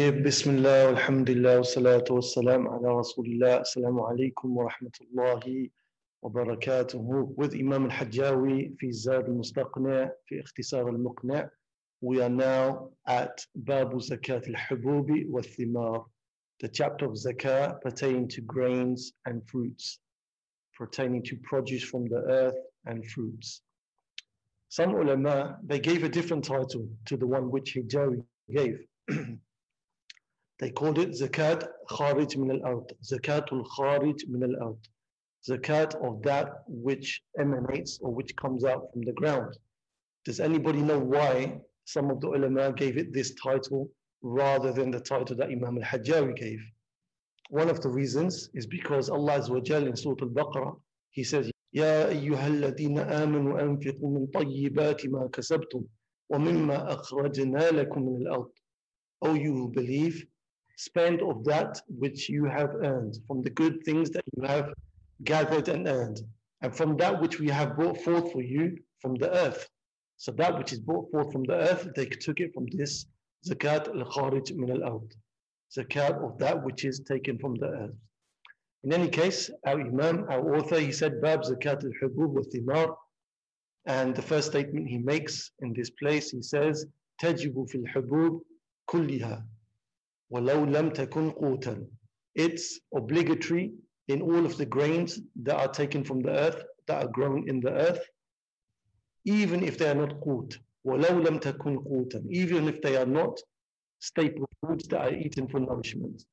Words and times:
بسم 0.00 0.50
الله 0.50 0.86
والحمد 0.86 1.30
لله 1.30 1.56
والصلاة 1.56 2.04
والسلام 2.10 2.68
على 2.68 2.88
رسول 2.88 3.26
الله 3.26 3.60
السلام 3.60 4.00
عليكم 4.00 4.56
ورحمة 4.56 4.96
الله 5.00 5.68
وبركاته 6.22 7.34
with 7.36 7.52
Imam 7.54 7.84
al-Hajjawi 7.84 8.76
في 8.78 8.92
زاد 8.92 9.28
المستقنع 9.28 10.12
في 10.26 10.40
اختصار 10.40 10.88
المقنع 10.88 11.50
we 12.00 12.16
are 12.22 12.30
now 12.30 12.88
at 13.08 13.46
باب 13.54 14.00
زكاة 14.00 14.42
الحبوب 14.48 15.10
والثمار 15.26 16.06
the 16.64 16.68
chapter 16.68 17.04
of 17.04 17.12
zakah 17.12 17.78
pertaining 17.82 18.26
to 18.26 18.40
grains 18.40 19.12
and 19.26 19.42
fruits 19.50 19.98
pertaining 20.78 21.22
to 21.22 21.36
produce 21.42 21.84
from 21.84 22.06
the 22.08 22.22
earth 22.28 22.60
and 22.86 23.04
fruits 23.04 23.60
some 24.70 24.94
ulama 24.94 25.58
they 25.62 25.78
gave 25.78 26.04
a 26.04 26.08
different 26.08 26.42
title 26.42 26.88
to 27.04 27.18
the 27.18 27.26
one 27.26 27.50
which 27.50 27.74
Hijjawi 27.74 28.24
gave 28.50 28.78
They 30.60 30.70
called 30.70 30.98
it 30.98 31.12
zakat 31.12 31.66
kharij 31.88 32.36
min 32.36 32.50
al-ard, 32.50 32.92
zakatul 33.02 33.64
kharij 33.74 34.28
min 34.28 34.42
al-ard, 34.42 34.76
zakat 35.48 35.94
of 36.06 36.22
that 36.22 36.64
which 36.68 37.22
emanates 37.38 37.98
or 38.02 38.12
which 38.12 38.36
comes 38.36 38.62
out 38.64 38.92
from 38.92 39.00
the 39.02 39.12
ground. 39.12 39.56
Does 40.26 40.38
anybody 40.38 40.82
know 40.82 40.98
why 40.98 41.58
some 41.86 42.10
of 42.10 42.20
the 42.20 42.28
ulama 42.28 42.74
gave 42.74 42.98
it 42.98 43.10
this 43.14 43.32
title 43.42 43.90
rather 44.20 44.70
than 44.70 44.90
the 44.90 45.00
title 45.00 45.34
that 45.36 45.48
Imam 45.48 45.78
al-Hajjawi 45.78 46.36
gave? 46.36 46.60
One 47.48 47.70
of 47.70 47.80
the 47.80 47.88
reasons 47.88 48.50
is 48.52 48.66
because 48.66 49.08
Allah 49.08 49.40
Azza 49.40 49.86
in 49.86 49.96
Surah 49.96 50.16
Al-Baqarah, 50.20 50.78
He 51.10 51.24
says, 51.24 51.50
يا 51.74 52.08
أيها 52.08 52.46
الذين 52.46 52.98
آمنوا 52.98 53.60
أنفقوا 53.62 54.10
من 54.10 54.26
طيبات 54.26 55.06
ما 55.06 55.28
كسبتم 55.32 55.84
ومما 56.30 56.92
أخرجنا 56.92 57.70
لكم 57.70 58.02
من 58.02 58.22
الأرض. 58.26 58.50
O 59.22 59.34
you 59.34 59.52
who 59.52 59.68
believe, 59.68 60.26
spend 60.79 61.21
of 61.21 61.43
that 61.45 61.81
which 61.87 62.29
you 62.29 62.45
have 62.45 62.75
earned, 62.83 63.17
from 63.27 63.41
the 63.41 63.49
good 63.49 63.83
things 63.83 64.09
that 64.11 64.23
you 64.35 64.43
have 64.43 64.73
gathered 65.23 65.69
and 65.69 65.87
earned, 65.87 66.21
and 66.61 66.75
from 66.75 66.97
that 66.97 67.21
which 67.21 67.39
we 67.39 67.49
have 67.49 67.75
brought 67.75 68.01
forth 68.01 68.31
for 68.31 68.41
you 68.41 68.77
from 69.01 69.15
the 69.15 69.31
earth. 69.33 69.69
So 70.17 70.31
that 70.33 70.57
which 70.57 70.73
is 70.73 70.79
brought 70.79 71.09
forth 71.11 71.31
from 71.31 71.43
the 71.43 71.55
earth, 71.55 71.89
they 71.95 72.05
took 72.05 72.39
it 72.39 72.53
from 72.53 72.67
this 72.71 73.05
zakat 73.47 73.87
al-kharij 73.87 74.55
min 74.55 74.71
al-ard, 74.71 75.13
zakat 75.75 76.23
of 76.23 76.37
that 76.39 76.63
which 76.63 76.85
is 76.85 76.99
taken 76.99 77.37
from 77.37 77.55
the 77.55 77.67
earth. 77.67 77.97
In 78.83 78.93
any 78.93 79.09
case, 79.09 79.49
our 79.65 79.81
Imam, 79.81 80.25
our 80.29 80.55
author, 80.55 80.79
he 80.79 80.91
said, 80.91 81.21
Bab 81.21 81.41
zakat 81.41 81.83
al-hubub 81.83 82.29
wa 82.29 82.41
thimar, 82.41 82.95
and 83.87 84.15
the 84.15 84.21
first 84.21 84.47
statement 84.49 84.87
he 84.87 84.97
makes 84.97 85.51
in 85.59 85.73
this 85.73 85.89
place, 85.89 86.31
he 86.31 86.41
says, 86.41 86.85
تجب 87.21 87.69
في 87.69 87.75
الحبوب 87.75 88.41
كلها 88.89 89.45
وَلَوْ 90.33 90.65
لَمْ 90.65 90.93
تَكُنْ 90.93 91.39
قُوتًا 91.39 91.87
It's 92.35 92.79
obligatory 92.93 93.73
in 94.07 94.21
all 94.21 94.45
of 94.45 94.57
the 94.57 94.65
grains 94.65 95.19
that 95.43 95.55
are 95.55 95.71
taken 95.71 96.03
from 96.03 96.21
the 96.21 96.31
earth, 96.31 96.63
that 96.87 97.03
are 97.03 97.07
grown 97.09 97.47
in 97.49 97.59
the 97.59 97.71
earth, 97.71 98.05
even 99.25 99.63
if 99.63 99.77
they 99.77 99.89
are 99.89 99.95
not 99.95 100.19
qut. 100.21 100.57
وَلَوْ 100.85 101.25
لَمْ 101.25 101.39
تَكُنْ 101.39 101.83
قُوتًا 101.87 102.25
Even 102.29 102.67
if 102.67 102.81
they 102.81 102.95
are 102.95 103.05
not 103.05 103.39
staple 103.99 104.47
foods 104.61 104.87
that 104.87 105.01
are 105.01 105.13
eaten 105.13 105.47
for 105.47 105.59
nourishment. 105.59 106.23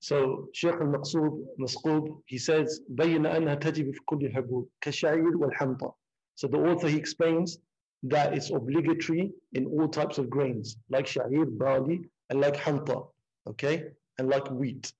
So 0.00 0.48
Sheikh 0.52 0.74
al-Maqsood, 0.74 1.44
Masqub, 1.58 2.22
he 2.26 2.38
says, 2.38 2.80
بَيِّنَ 2.94 3.26
أَنَّهَا 3.26 3.58
تَجِبُ 3.60 3.92
فِي 3.92 4.00
كُلِّ 4.08 4.32
حَبُوب 4.34 4.68
كَالشَّعِيرِ 4.82 5.34
وَالْحَمْطَةِ 5.34 5.92
So 6.36 6.46
the 6.46 6.58
author, 6.58 6.88
he 6.88 6.96
explains 6.96 7.58
that 8.04 8.34
it's 8.34 8.50
obligatory 8.50 9.32
in 9.54 9.66
all 9.66 9.88
types 9.88 10.18
of 10.18 10.30
grains, 10.30 10.76
like 10.90 11.06
sha'ir, 11.06 11.46
barley, 11.58 12.08
and 12.30 12.40
like 12.40 12.56
hanta, 12.56 13.02
okay, 13.48 13.84
and 14.18 14.28
like 14.28 14.50
wheat. 14.50 14.92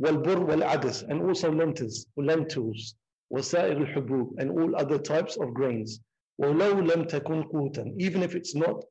والبر 0.00 0.38
والعدس 0.38 1.04
and 1.08 1.22
also 1.22 1.50
lentils, 1.50 2.06
lentils, 2.16 2.94
وسائر 3.32 3.76
الحبوب 3.76 4.40
and 4.40 4.50
all 4.50 4.76
other 4.76 4.98
types 4.98 5.36
of 5.36 5.52
grains. 5.54 6.00
ولو 6.38 6.80
لم 6.80 7.04
تكن 7.04 7.42
قوتا 7.42 7.94
even 7.98 8.22
if 8.22 8.34
it's 8.34 8.54
not 8.54 8.84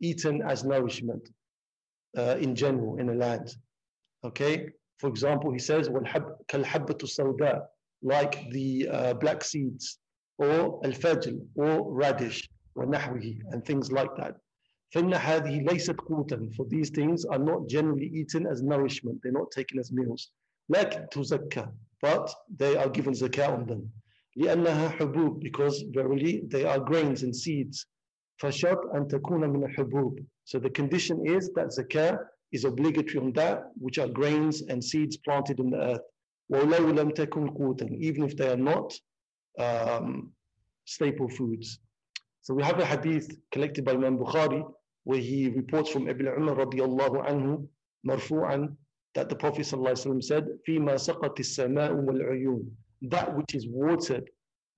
eaten 0.00 0.42
as 0.42 0.64
nourishment 0.64 1.28
uh, 2.16 2.36
in 2.40 2.54
general 2.54 2.98
in 2.98 3.08
a 3.10 3.14
land. 3.14 3.56
Okay, 4.24 4.70
for 4.98 5.08
example, 5.08 5.52
he 5.52 5.58
says 5.58 5.88
كالحبة 5.88 6.98
السوداء 7.02 7.66
like 8.02 8.50
the 8.50 8.88
uh, 8.88 9.14
black 9.14 9.42
seeds 9.44 9.98
or 10.38 10.80
الفجل 10.84 11.46
or 11.56 11.92
radish 11.92 12.48
ونحوه 12.76 13.52
and 13.52 13.64
things 13.64 13.92
like 13.92 14.14
that. 14.16 14.36
فإن 14.92 15.14
هذه 15.14 15.60
ليست 15.60 15.96
قوتا 16.00 16.50
for 16.56 16.64
these 16.64 16.90
things 16.90 17.24
are 17.26 17.38
not 17.38 17.66
generally 17.68 18.06
eaten 18.06 18.46
as 18.46 18.62
nourishment 18.62 19.20
they're 19.22 19.32
not 19.32 19.50
taken 19.50 19.78
as 19.78 19.92
meals 19.92 20.32
لكن 20.70 21.06
تزكى 21.10 21.68
but 22.00 22.30
they 22.56 22.76
are 22.76 22.88
given 22.88 23.12
zakah 23.12 23.48
on 23.48 23.66
them 23.66 23.90
لأنها 24.36 24.88
حبوب 24.88 25.42
because 25.42 25.82
verily 25.92 26.42
they 26.48 26.64
are 26.64 26.80
grains 26.80 27.22
and 27.22 27.36
seeds 27.36 27.86
فشرط 28.36 28.94
أن 28.94 29.08
تكون 29.08 29.50
من 29.50 29.64
الحبوب 29.64 30.24
so 30.44 30.58
the 30.58 30.70
condition 30.70 31.26
is 31.26 31.50
that 31.54 31.66
zakah 31.68 32.18
is 32.52 32.64
obligatory 32.64 33.18
on 33.18 33.32
that 33.32 33.64
which 33.78 33.98
are 33.98 34.08
grains 34.08 34.62
and 34.62 34.82
seeds 34.82 35.16
planted 35.18 35.60
in 35.60 35.70
the 35.70 35.76
earth 35.76 36.06
ولو 36.50 36.90
لم 36.90 37.10
تكن 37.10 37.50
قوتا 37.50 37.86
even 38.00 38.22
if 38.24 38.36
they 38.36 38.48
are 38.48 38.56
not 38.56 38.94
um, 39.58 40.32
staple 40.86 41.28
foods 41.28 41.78
so 42.40 42.54
we 42.54 42.62
have 42.62 42.78
a 42.78 42.86
hadith 42.86 43.36
collected 43.52 43.84
by 43.84 43.92
Imam 43.92 44.16
Bukhari 44.18 44.62
where 45.04 45.18
he 45.18 45.48
reports 45.48 45.90
from 45.90 46.06
Ibn 46.08 46.26
Umar 46.28 46.54
radiallahu 46.56 47.26
anhu 47.26 47.66
marfu'an 48.06 48.76
that 49.14 49.28
the 49.28 49.34
Prophet 49.34 49.62
ﷺ 49.62 50.22
said, 50.22 50.46
فِيمَا 50.68 50.94
سَقَتِ 50.94 51.34
السَّمَاءُ 51.38 51.92
وَالْعُيُونَ 52.04 52.70
That 53.02 53.34
which 53.36 53.54
is 53.54 53.66
watered 53.66 54.28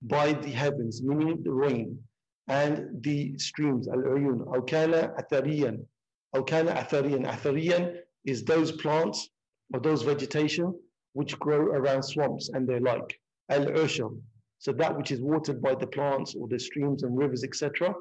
by 0.01 0.33
the 0.33 0.49
heavens, 0.49 1.03
meaning 1.03 1.43
the 1.43 1.51
rain, 1.51 2.01
and 2.47 3.03
the 3.03 3.37
streams, 3.37 3.87
al-uyun, 3.89 4.47
أو 4.47 4.65
كان 4.65 4.93
أثريا, 5.19 5.85
أو 6.33 6.43
كان 6.45 6.67
أثريا. 6.67 7.25
Athariyan 7.27 7.97
is 8.25 8.43
those 8.43 8.71
plants 8.71 9.29
or 9.73 9.79
those 9.79 10.01
vegetation 10.03 10.73
which 11.13 11.37
grow 11.39 11.59
around 11.59 12.03
swamps 12.03 12.49
and 12.49 12.67
they're 12.67 12.79
like. 12.79 13.19
Al-usham, 13.49 14.21
so 14.59 14.71
that 14.71 14.97
which 14.97 15.11
is 15.11 15.21
watered 15.21 15.61
by 15.61 15.75
the 15.75 15.87
plants 15.87 16.35
or 16.35 16.47
the 16.47 16.57
streams 16.57 17.03
and 17.03 17.17
rivers, 17.17 17.43
etc 17.43 17.93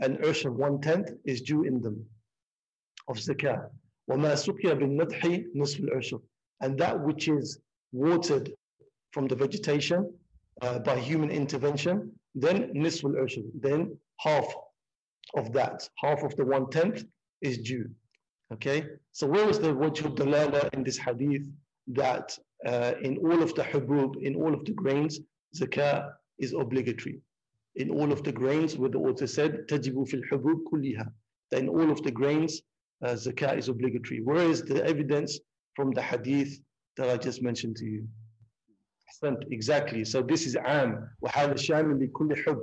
an 0.00 0.16
ushr 0.18 0.46
of 0.46 0.56
one 0.56 0.80
tenth 0.80 1.10
is 1.24 1.42
due 1.42 1.64
in 1.64 1.80
them 1.80 2.04
of 3.08 3.16
zakah. 3.16 3.70
وَمَا 4.10 4.34
سُقِيَ 4.34 4.72
بِالنَّدْحِ 4.78 5.54
نِصْفُ 5.54 5.80
الْعُشْرِ 5.80 6.20
And 6.60 6.78
that 6.78 6.98
which 7.00 7.28
is 7.28 7.58
watered 7.92 8.52
from 9.12 9.28
the 9.28 9.36
vegetation 9.36 10.12
uh, 10.60 10.78
by 10.80 10.98
human 10.98 11.30
intervention, 11.30 12.12
then 12.34 12.74
نِصْفُ 12.74 13.04
الْعُشْرِ 13.04 13.50
Then 13.60 13.96
half 14.18 14.46
of 15.36 15.52
that, 15.52 15.88
half 15.96 16.22
of 16.22 16.36
the 16.36 16.44
one-tenth 16.44 17.04
is 17.40 17.58
due. 17.58 17.88
Okay, 18.52 18.84
so 19.12 19.26
where 19.26 19.48
is 19.48 19.58
the 19.58 19.74
wajh 19.74 20.14
dalala 20.14 20.72
in 20.74 20.84
this 20.84 20.98
hadith 20.98 21.46
that 21.88 22.38
uh, 22.66 22.92
in 23.02 23.16
all 23.18 23.42
of 23.42 23.54
the 23.54 23.62
habub, 23.62 24.22
in 24.22 24.36
all 24.36 24.52
of 24.54 24.64
the 24.64 24.72
grains, 24.72 25.20
zakah 25.56 26.12
is 26.38 26.52
obligatory? 26.52 27.20
in 27.75 27.89
all 27.91 28.11
of 28.11 28.23
the 28.23 28.31
grains, 28.31 28.77
where 28.77 28.89
the 28.89 28.97
author 28.97 29.27
said, 29.27 29.67
تَجِبُ 29.67 29.95
فِي 30.09 30.21
الْحُبُوبِ 30.21 30.63
كُلِّهَا 30.71 31.11
That 31.51 31.59
in 31.59 31.69
all 31.69 31.89
of 31.89 32.01
the 32.03 32.11
grains, 32.11 32.61
uh, 33.03 33.09
zakah 33.13 33.57
is 33.57 33.69
obligatory. 33.69 34.21
Where 34.21 34.49
is 34.49 34.63
the 34.63 34.83
evidence 34.83 35.39
from 35.75 35.91
the 35.91 36.01
hadith 36.01 36.59
that 36.97 37.09
I 37.09 37.17
just 37.17 37.41
mentioned 37.41 37.77
to 37.77 37.85
you? 37.85 38.07
Exactly. 39.51 40.05
So 40.05 40.21
this 40.21 40.45
is 40.45 40.55
am. 40.55 41.09
وَحَالَ 41.23 41.53
شَامِلْ 41.53 42.07
لِكُلِّ 42.07 42.43
حُبْ 42.45 42.61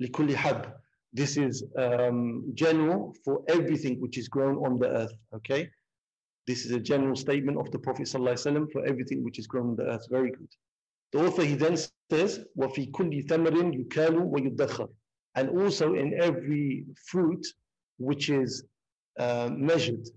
لِكُلِّ 0.00 0.34
حَبْ 0.34 0.72
This 1.12 1.36
is 1.36 1.64
um, 1.78 2.44
general 2.54 3.14
for 3.24 3.42
everything 3.48 4.00
which 4.00 4.18
is 4.18 4.28
grown 4.28 4.56
on 4.64 4.78
the 4.78 4.88
earth. 4.88 5.12
Okay? 5.34 5.70
This 6.46 6.66
is 6.66 6.72
a 6.72 6.80
general 6.80 7.16
statement 7.16 7.58
of 7.58 7.70
the 7.70 7.78
Prophet 7.78 8.06
ﷺ 8.06 8.70
for 8.72 8.84
everything 8.84 9.24
which 9.24 9.38
is 9.38 9.46
grown 9.46 9.70
on 9.70 9.76
the 9.76 9.84
earth. 9.84 10.06
Very 10.10 10.30
good. 10.30 10.48
The 11.12 11.26
author 11.26 11.44
he 11.44 11.54
then 11.54 11.76
says, 12.10 12.44
وَفِي 12.58 12.90
كُلِّ 12.90 13.26
ثَمَرٍ 13.26 13.86
يُكَالُ 13.86 14.30
وَيُدَّخَرُ 14.32 14.88
And 15.36 15.48
also 15.50 15.94
in 15.94 16.20
every 16.20 16.84
fruit 17.06 17.46
which 17.98 18.30
is 18.30 18.64
uh, 19.18 19.48
measured, 19.52 20.08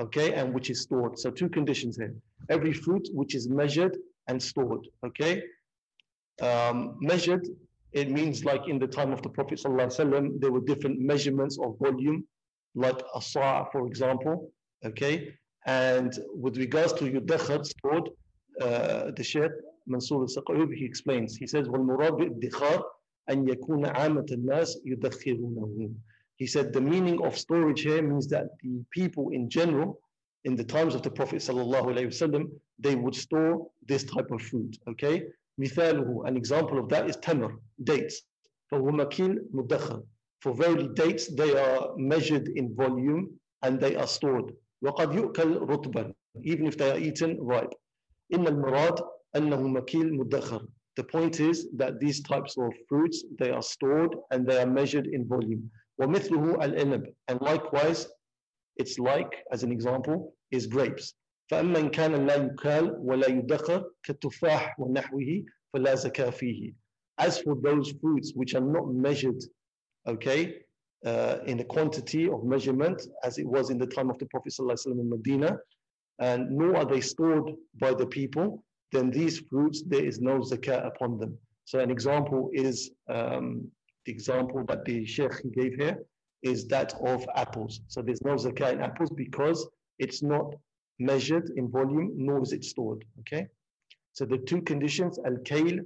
okay, 0.00 0.32
and 0.34 0.54
which 0.54 0.70
is 0.70 0.80
stored. 0.80 1.18
So 1.18 1.30
two 1.30 1.48
conditions 1.48 1.96
here. 1.96 2.14
Every 2.48 2.72
fruit 2.72 3.08
which 3.12 3.34
is 3.34 3.48
measured 3.48 3.96
and 4.28 4.42
stored, 4.42 4.86
okay. 5.04 5.42
Um, 6.40 6.96
measured, 7.00 7.46
it 7.92 8.10
means 8.10 8.44
like 8.44 8.68
in 8.68 8.78
the 8.78 8.86
time 8.86 9.12
of 9.12 9.22
the 9.22 9.28
Prophet 9.28 9.60
ﷺ, 9.62 10.40
there 10.40 10.52
were 10.52 10.60
different 10.60 11.00
measurements 11.00 11.58
of 11.58 11.78
volume, 11.78 12.26
like 12.74 13.00
a 13.14 13.20
sa' 13.20 13.64
for 13.72 13.86
example, 13.86 14.50
okay. 14.84 15.34
And 15.66 16.12
with 16.34 16.56
regards 16.56 16.92
to 16.94 17.04
yudakhar, 17.04 17.64
stored, 17.66 18.08
uh, 18.60 19.10
the 19.16 19.22
Shaykh 19.22 19.52
Mansur 19.86 20.22
al 20.24 20.68
he 20.68 20.84
explains, 20.84 21.36
he 21.36 21.46
says, 21.46 21.66
وَالْمُرَادُ 21.68 22.18
بِالْإِدِّخَارِ 22.18 22.82
أَنْ 23.30 23.48
يَكُونَ 23.48 23.86
عَامَةَ 23.94 24.26
النَّاسِ 24.32 24.78
يُدَخِّرُونَهُ 24.86 25.94
He 26.36 26.46
said 26.46 26.72
the 26.72 26.80
meaning 26.80 27.24
of 27.24 27.36
storage 27.36 27.82
here 27.82 28.02
means 28.02 28.28
that 28.28 28.46
the 28.62 28.84
people 28.90 29.30
in 29.30 29.48
general, 29.50 30.00
in 30.44 30.56
the 30.56 30.64
times 30.64 30.94
of 30.94 31.02
the 31.02 31.10
Prophet 31.10 31.38
وسلم, 31.38 32.50
they 32.78 32.94
would 32.94 33.14
store 33.14 33.70
this 33.86 34.04
type 34.04 34.30
of 34.30 34.40
fruit. 34.42 34.78
Okay? 34.88 35.24
مثاله, 35.58 36.26
an 36.28 36.36
example 36.36 36.78
of 36.78 36.88
that 36.88 37.08
is 37.08 37.16
tamr, 37.16 37.58
dates. 37.82 38.22
فهو 38.70 38.90
مكيل 38.92 39.48
مدخر. 39.52 40.02
For 40.40 40.54
verily 40.54 40.88
dates, 40.94 41.26
they 41.34 41.56
are 41.56 41.96
measured 41.96 42.48
in 42.48 42.74
volume 42.74 43.38
and 43.62 43.80
they 43.80 43.96
are 43.96 44.06
stored. 44.06 44.54
وقد 44.82 45.14
يؤكل 45.14 45.66
رطبا, 45.66 46.14
even 46.42 46.66
if 46.66 46.76
they 46.76 46.90
are 46.90 46.98
eaten 46.98 47.40
ripe. 47.40 47.74
إن 48.32 48.46
المراد 48.46 49.00
أنه 49.36 49.68
مكيل 49.68 50.14
مدخر. 50.14 50.66
The 50.96 51.04
point 51.04 51.40
is 51.40 51.68
that 51.76 52.00
these 52.00 52.20
types 52.22 52.56
of 52.58 52.72
fruits, 52.88 53.24
they 53.38 53.50
are 53.50 53.62
stored 53.62 54.14
and 54.30 54.46
they 54.46 54.58
are 54.60 54.66
measured 54.66 55.06
in 55.06 55.26
volume. 55.28 55.70
ومثله 56.00 56.58
العنب. 56.62 57.14
And 57.28 57.40
likewise, 57.40 58.08
it's 58.76 58.98
like, 58.98 59.32
as 59.52 59.62
an 59.62 59.72
example, 59.72 60.34
is 60.50 60.66
grapes. 60.66 61.14
فأما 61.50 61.78
إن 61.78 61.90
كان 61.90 62.26
لا 62.26 62.36
يكال 62.36 62.96
ولا 62.98 63.28
يدخر 63.28 63.90
كالتفاح 64.02 64.80
ونحوه 64.80 65.44
فلا 65.72 65.94
زكاة 65.94 66.30
فيه. 66.30 66.74
As 67.18 67.38
for 67.38 67.56
those 67.56 67.92
fruits 68.00 68.32
which 68.34 68.54
are 68.54 68.60
not 68.60 68.92
measured, 68.92 69.42
okay, 70.06 70.60
uh, 71.04 71.38
in 71.46 71.56
the 71.58 71.64
quantity 71.64 72.28
of 72.28 72.44
measurement 72.44 73.02
as 73.24 73.38
it 73.38 73.46
was 73.46 73.70
in 73.70 73.78
the 73.78 73.86
time 73.86 74.10
of 74.10 74.18
the 74.18 74.26
Prophet 74.26 74.52
ﷺ 74.52 74.86
in 74.86 75.08
Medina, 75.08 75.58
and 76.20 76.50
nor 76.50 76.76
are 76.76 76.84
they 76.84 77.00
stored 77.00 77.52
by 77.80 77.94
the 77.94 78.06
people, 78.06 78.64
then 78.93 79.09
these 79.09 79.39
fruits, 79.39 79.83
there 79.85 80.05
is 80.05 80.21
no 80.21 80.39
zakah 80.39 80.85
upon 80.87 81.17
them. 81.19 81.37
So 81.65 81.79
an 81.79 81.91
example 81.91 82.49
is 82.53 82.91
um, 83.09 83.67
the 84.05 84.11
example 84.11 84.63
that 84.67 84.85
the 84.85 85.05
Sheikh 85.05 85.37
gave 85.53 85.73
here 85.75 85.97
is 86.43 86.67
that 86.67 86.93
of 87.13 87.25
apples. 87.35 87.81
So 87.87 88.01
there's 88.01 88.21
no 88.21 88.35
zakah 88.35 88.73
in 88.73 88.81
apples 88.81 89.09
because 89.09 89.67
it's 89.97 90.21
not 90.21 90.53
measured 90.99 91.51
in 91.57 91.69
volume, 91.69 92.11
nor 92.15 92.43
is 92.43 92.53
it 92.53 92.63
stored. 92.63 93.03
Okay. 93.21 93.47
So 94.13 94.25
the 94.25 94.37
two 94.37 94.61
conditions, 94.61 95.19
al-kail, 95.25 95.79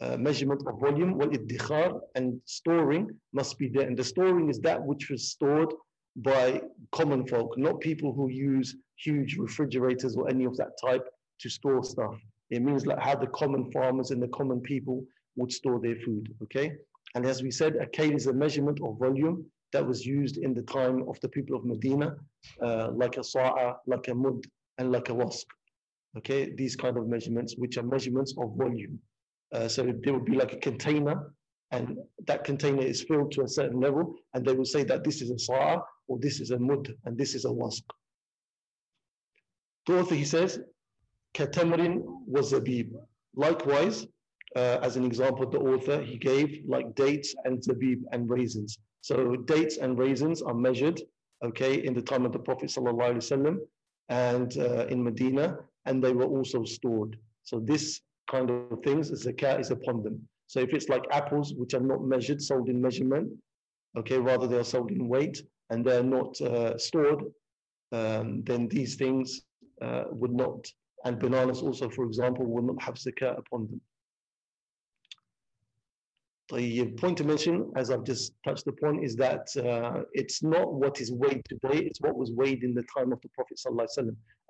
uh, 0.00 0.16
measurement 0.16 0.62
of 0.66 0.80
volume, 0.80 1.16
wal 1.18 1.28
iddikhar, 1.28 2.00
and 2.16 2.40
storing 2.44 3.08
must 3.32 3.58
be 3.58 3.68
there. 3.68 3.86
And 3.86 3.96
the 3.96 4.04
storing 4.04 4.50
is 4.50 4.58
that 4.60 4.82
which 4.82 5.08
was 5.10 5.30
stored 5.30 5.72
by 6.16 6.60
common 6.92 7.26
folk, 7.26 7.56
not 7.56 7.80
people 7.80 8.12
who 8.12 8.28
use 8.28 8.76
huge 8.96 9.36
refrigerators 9.36 10.16
or 10.16 10.28
any 10.28 10.44
of 10.44 10.56
that 10.56 10.72
type 10.84 11.06
to 11.40 11.50
store 11.50 11.82
stuff. 11.82 12.16
It 12.50 12.62
means 12.62 12.86
like 12.86 12.98
how 12.98 13.16
the 13.16 13.28
common 13.28 13.70
farmers 13.72 14.10
and 14.10 14.22
the 14.22 14.28
common 14.28 14.60
people 14.60 15.04
would 15.36 15.52
store 15.52 15.80
their 15.80 15.96
food. 16.04 16.34
Okay. 16.42 16.72
And 17.14 17.26
as 17.26 17.42
we 17.42 17.50
said, 17.50 17.76
a 17.76 17.86
kail 17.86 18.14
is 18.14 18.26
a 18.26 18.32
measurement 18.32 18.80
of 18.82 18.98
volume 18.98 19.44
that 19.72 19.86
was 19.86 20.04
used 20.04 20.36
in 20.38 20.54
the 20.54 20.62
time 20.62 21.08
of 21.08 21.18
the 21.20 21.28
people 21.28 21.56
of 21.56 21.64
Medina, 21.64 22.16
uh, 22.60 22.90
like 22.92 23.16
a 23.16 23.24
sa'a, 23.24 23.74
like 23.86 24.08
a 24.08 24.14
mud, 24.14 24.44
and 24.78 24.92
like 24.92 25.08
a 25.08 25.12
wasq. 25.12 25.46
Okay, 26.18 26.52
these 26.54 26.74
kind 26.74 26.96
of 26.96 27.06
measurements, 27.06 27.54
which 27.56 27.76
are 27.76 27.84
measurements 27.84 28.34
of 28.36 28.56
volume. 28.56 28.98
Uh, 29.52 29.68
so 29.68 29.84
there 29.84 30.12
would 30.12 30.24
be 30.24 30.34
like 30.34 30.52
a 30.52 30.56
container, 30.56 31.32
and 31.70 31.98
that 32.26 32.42
container 32.42 32.82
is 32.82 33.02
filled 33.02 33.30
to 33.32 33.42
a 33.42 33.48
certain 33.48 33.80
level, 33.80 34.16
and 34.34 34.44
they 34.44 34.52
will 34.52 34.64
say 34.64 34.82
that 34.82 35.04
this 35.04 35.22
is 35.22 35.30
a 35.30 35.38
sa'a, 35.38 35.78
or 36.08 36.18
this 36.18 36.40
is 36.40 36.50
a 36.50 36.58
mud, 36.58 36.92
and 37.04 37.16
this 37.16 37.34
is 37.34 37.44
a. 37.44 37.52
The 39.86 40.00
author, 40.00 40.14
he 40.16 40.24
says, 40.24 40.60
was 41.38 42.52
zabib. 42.52 42.92
Likewise, 43.34 44.06
uh, 44.56 44.78
as 44.82 44.96
an 44.96 45.04
example, 45.04 45.48
the 45.48 45.58
author, 45.58 46.02
he 46.02 46.16
gave 46.16 46.62
like 46.66 46.94
dates 46.94 47.34
and 47.44 47.58
zabib 47.62 48.02
and 48.12 48.28
raisins. 48.28 48.78
So 49.00 49.36
dates 49.36 49.78
and 49.78 49.98
raisins 49.98 50.42
are 50.42 50.54
measured, 50.54 51.00
okay, 51.44 51.84
in 51.84 51.94
the 51.94 52.02
time 52.02 52.26
of 52.26 52.32
the 52.32 52.38
Prophet 52.38 52.70
ﷺ 52.70 53.56
and 54.08 54.58
uh, 54.58 54.86
in 54.86 55.02
Medina, 55.02 55.58
and 55.86 56.02
they 56.02 56.12
were 56.12 56.26
also 56.26 56.64
stored. 56.64 57.16
So 57.44 57.60
this 57.60 58.00
kind 58.30 58.50
of 58.50 58.82
things, 58.84 59.10
zakat 59.10 59.60
is 59.60 59.70
upon 59.70 60.02
them. 60.02 60.28
So 60.48 60.60
if 60.60 60.74
it's 60.74 60.88
like 60.88 61.04
apples, 61.12 61.54
which 61.54 61.74
are 61.74 61.80
not 61.80 62.02
measured, 62.02 62.42
sold 62.42 62.68
in 62.68 62.82
measurement, 62.82 63.30
okay, 63.96 64.18
rather 64.18 64.46
they 64.46 64.58
are 64.58 64.64
sold 64.64 64.90
in 64.90 65.08
weight 65.08 65.42
and 65.70 65.84
they're 65.84 66.02
not 66.02 66.40
uh, 66.40 66.76
stored, 66.76 67.22
um, 67.92 68.42
then 68.44 68.68
these 68.68 68.96
things 68.96 69.42
uh, 69.80 70.04
would 70.10 70.32
not, 70.32 70.66
and 71.04 71.18
bananas 71.18 71.62
also, 71.62 71.88
for 71.88 72.04
example, 72.04 72.46
will 72.46 72.62
not 72.62 72.82
have 72.82 72.94
zakat 72.94 73.38
upon 73.38 73.66
them. 73.68 73.80
The 76.52 76.86
point 76.96 77.16
to 77.18 77.24
mention, 77.24 77.70
as 77.76 77.90
I've 77.90 78.02
just 78.02 78.32
touched 78.44 78.66
upon, 78.66 79.04
is 79.04 79.14
that 79.16 79.46
uh, 79.56 80.02
it's 80.12 80.42
not 80.42 80.72
what 80.72 81.00
is 81.00 81.12
weighed 81.12 81.42
today, 81.48 81.78
it's 81.78 82.00
what 82.00 82.16
was 82.16 82.32
weighed 82.32 82.64
in 82.64 82.74
the 82.74 82.82
time 82.94 83.12
of 83.12 83.20
the 83.20 83.28
Prophet. 83.28 83.60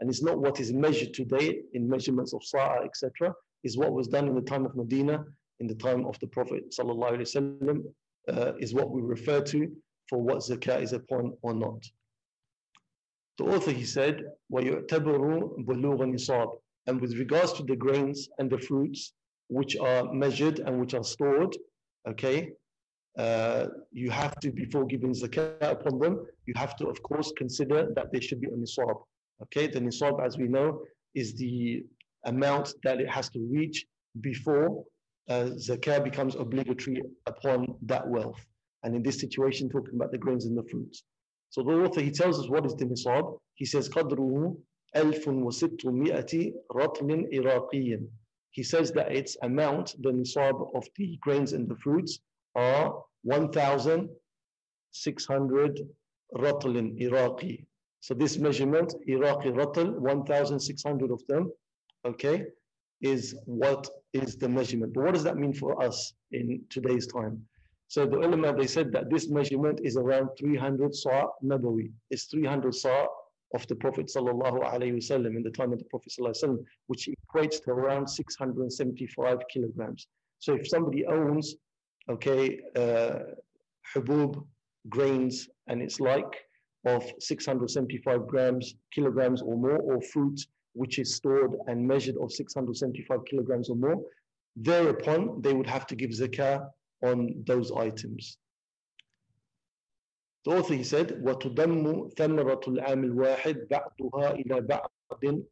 And 0.00 0.08
it's 0.08 0.22
not 0.22 0.38
what 0.38 0.60
is 0.60 0.72
measured 0.72 1.12
today 1.12 1.60
in 1.74 1.88
measurements 1.88 2.32
of 2.32 2.42
sa'a, 2.42 2.84
etc. 2.84 3.34
Is 3.64 3.76
what 3.76 3.92
was 3.92 4.08
done 4.08 4.28
in 4.28 4.34
the 4.34 4.40
time 4.40 4.64
of 4.64 4.74
Medina, 4.74 5.24
in 5.60 5.66
the 5.66 5.74
time 5.74 6.06
of 6.06 6.18
the 6.20 6.26
Prophet 6.26 6.74
ﷺ, 6.76 7.82
uh, 8.32 8.52
is 8.58 8.72
what 8.72 8.90
we 8.90 9.02
refer 9.02 9.42
to 9.42 9.70
for 10.08 10.22
what 10.22 10.38
zakah 10.38 10.82
is 10.82 10.94
upon 10.94 11.36
or 11.42 11.54
not. 11.54 11.84
The 13.39 13.45
author, 13.45 13.71
he 13.71 13.83
said, 13.83 14.23
وَيُعْتَبَرُ 14.51 15.65
بُلُوغَ 15.65 15.99
نِصَابٍ 16.15 16.57
And 16.87 17.01
with 17.01 17.13
regards 17.17 17.53
to 17.53 17.63
the 17.63 17.75
grains 17.75 18.29
and 18.39 18.49
the 18.49 18.57
fruits, 18.57 19.13
which 19.47 19.77
are 19.77 20.11
measured 20.13 20.59
and 20.59 20.79
which 20.79 20.93
are 20.93 21.03
stored, 21.03 21.55
okay, 22.07 22.51
uh, 23.17 23.67
you 23.91 24.09
have 24.09 24.39
to, 24.39 24.51
before 24.51 24.85
giving 24.85 25.13
zakat 25.13 25.71
upon 25.71 25.99
them, 25.99 26.25
you 26.45 26.53
have 26.55 26.75
to, 26.77 26.87
of 26.87 27.01
course, 27.03 27.31
consider 27.37 27.93
that 27.95 28.11
they 28.11 28.19
should 28.19 28.41
be 28.41 28.47
a 28.47 28.51
nisab. 28.51 29.01
Okay, 29.43 29.67
the 29.67 29.79
nisab, 29.79 30.25
as 30.25 30.37
we 30.37 30.47
know, 30.47 30.81
is 31.13 31.35
the 31.35 31.85
amount 32.25 32.73
that 32.83 32.99
it 32.99 33.09
has 33.09 33.29
to 33.29 33.39
reach 33.51 33.85
before 34.21 34.83
uh, 35.29 35.49
zakah 35.57 36.03
becomes 36.03 36.35
obligatory 36.35 37.01
upon 37.25 37.75
that 37.83 38.07
wealth. 38.07 38.45
And 38.83 38.95
in 38.95 39.03
this 39.03 39.19
situation, 39.19 39.69
talking 39.69 39.95
about 39.95 40.11
the 40.11 40.17
grains 40.17 40.45
and 40.45 40.57
the 40.57 40.63
fruits. 40.63 41.03
So 41.49 41.63
the 41.63 41.71
author, 41.71 42.01
he 42.01 42.11
tells 42.11 42.39
us 42.39 42.49
what 42.49 42.65
is 42.65 42.75
the 42.75 42.85
nisab. 42.85 43.37
He 43.55 43.65
says, 43.65 43.89
قدره 43.89 44.57
ألف 44.95 45.27
وستمائة 45.27 46.53
رطل 46.71 47.29
إراقي 47.33 48.07
he 48.55 48.63
says 48.63 48.91
that 48.93 49.11
its 49.11 49.35
amount, 49.41 50.01
the 50.01 50.11
nisab 50.11 50.73
of 50.73 50.87
the 50.95 51.17
grains 51.19 51.51
and 51.51 51.67
the 51.67 51.75
fruits, 51.75 52.19
are 52.55 53.03
1,600 53.23 55.81
ratlin 56.33 56.97
Iraqi. 56.97 57.67
So 57.99 58.13
this 58.13 58.37
measurement, 58.37 58.95
Iraqi 59.07 59.49
ratl, 59.49 59.99
1,600 59.99 61.11
of 61.11 61.21
them, 61.27 61.51
okay, 62.05 62.45
is 63.01 63.35
what 63.43 63.89
is 64.13 64.37
the 64.37 64.47
measurement. 64.47 64.93
But 64.93 65.03
what 65.03 65.15
does 65.15 65.25
that 65.25 65.35
mean 65.35 65.53
for 65.53 65.83
us 65.83 66.13
in 66.31 66.63
today's 66.69 67.07
time? 67.07 67.45
So 67.90 68.06
the 68.06 68.18
ulama, 68.18 68.56
they 68.56 68.68
said 68.68 68.92
that 68.92 69.10
this 69.10 69.28
measurement 69.28 69.80
is 69.82 69.96
around 69.96 70.28
300 70.38 70.94
sa' 70.94 71.26
nabawi. 71.42 71.90
It's 72.08 72.26
300 72.26 72.72
sa' 72.72 73.06
of 73.52 73.66
the 73.66 73.74
Prophet 73.74 74.06
wasallam 74.06 75.36
in 75.36 75.42
the 75.42 75.50
time 75.50 75.72
of 75.72 75.80
the 75.80 75.84
Prophet 75.86 76.12
wasallam, 76.20 76.64
which 76.86 77.08
equates 77.08 77.60
to 77.64 77.72
around 77.72 78.06
675 78.06 79.38
kilograms. 79.52 80.06
So 80.38 80.54
if 80.54 80.68
somebody 80.68 81.04
owns, 81.04 81.56
okay, 82.08 82.60
uh, 82.76 83.34
hubub, 83.92 84.46
grains, 84.88 85.48
and 85.66 85.82
it's 85.82 85.98
like 85.98 86.32
of 86.86 87.02
675 87.18 88.28
grams, 88.28 88.76
kilograms 88.94 89.42
or 89.42 89.56
more, 89.56 89.78
or 89.78 90.00
fruit 90.00 90.40
which 90.74 91.00
is 91.00 91.16
stored 91.16 91.56
and 91.66 91.84
measured 91.84 92.18
of 92.22 92.30
675 92.30 93.24
kilograms 93.28 93.68
or 93.68 93.74
more, 93.74 94.00
thereupon 94.54 95.42
they 95.42 95.54
would 95.54 95.66
have 95.66 95.88
to 95.88 95.96
give 95.96 96.10
zakah 96.10 96.68
on 97.03 97.43
those 97.45 97.71
items. 97.71 98.37
The 100.45 100.51
author 100.57 100.75
he 100.75 100.83
said 100.83 101.21
وتضم 101.23 102.09
ثمرة 102.15 102.61
العام 102.67 103.03
الواحد 103.03 103.67
بعضها 103.67 104.31
إلى 104.31 104.61
بعض 104.61 104.91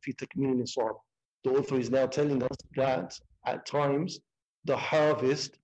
في 0.02 0.14
تكميل 0.14 0.52
النصاب. 0.52 0.96
The 1.44 1.52
author 1.52 1.80
is 1.80 1.90
now 1.90 2.06
telling 2.06 2.44
us 2.44 2.58
that 2.76 3.20
at 3.46 3.66
times 3.66 4.20
the 4.66 4.78
harvest 4.78 5.58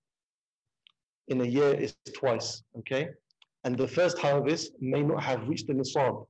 in 1.28 1.40
a 1.40 1.44
year 1.44 1.74
is 1.74 1.94
twice, 2.14 2.62
okay? 2.78 3.08
And 3.64 3.76
the 3.76 3.88
first 3.88 4.18
harvest 4.18 4.72
may 4.80 5.02
not 5.02 5.22
have 5.22 5.48
reached 5.48 5.68
the 5.68 5.74
nisab. 5.74 6.26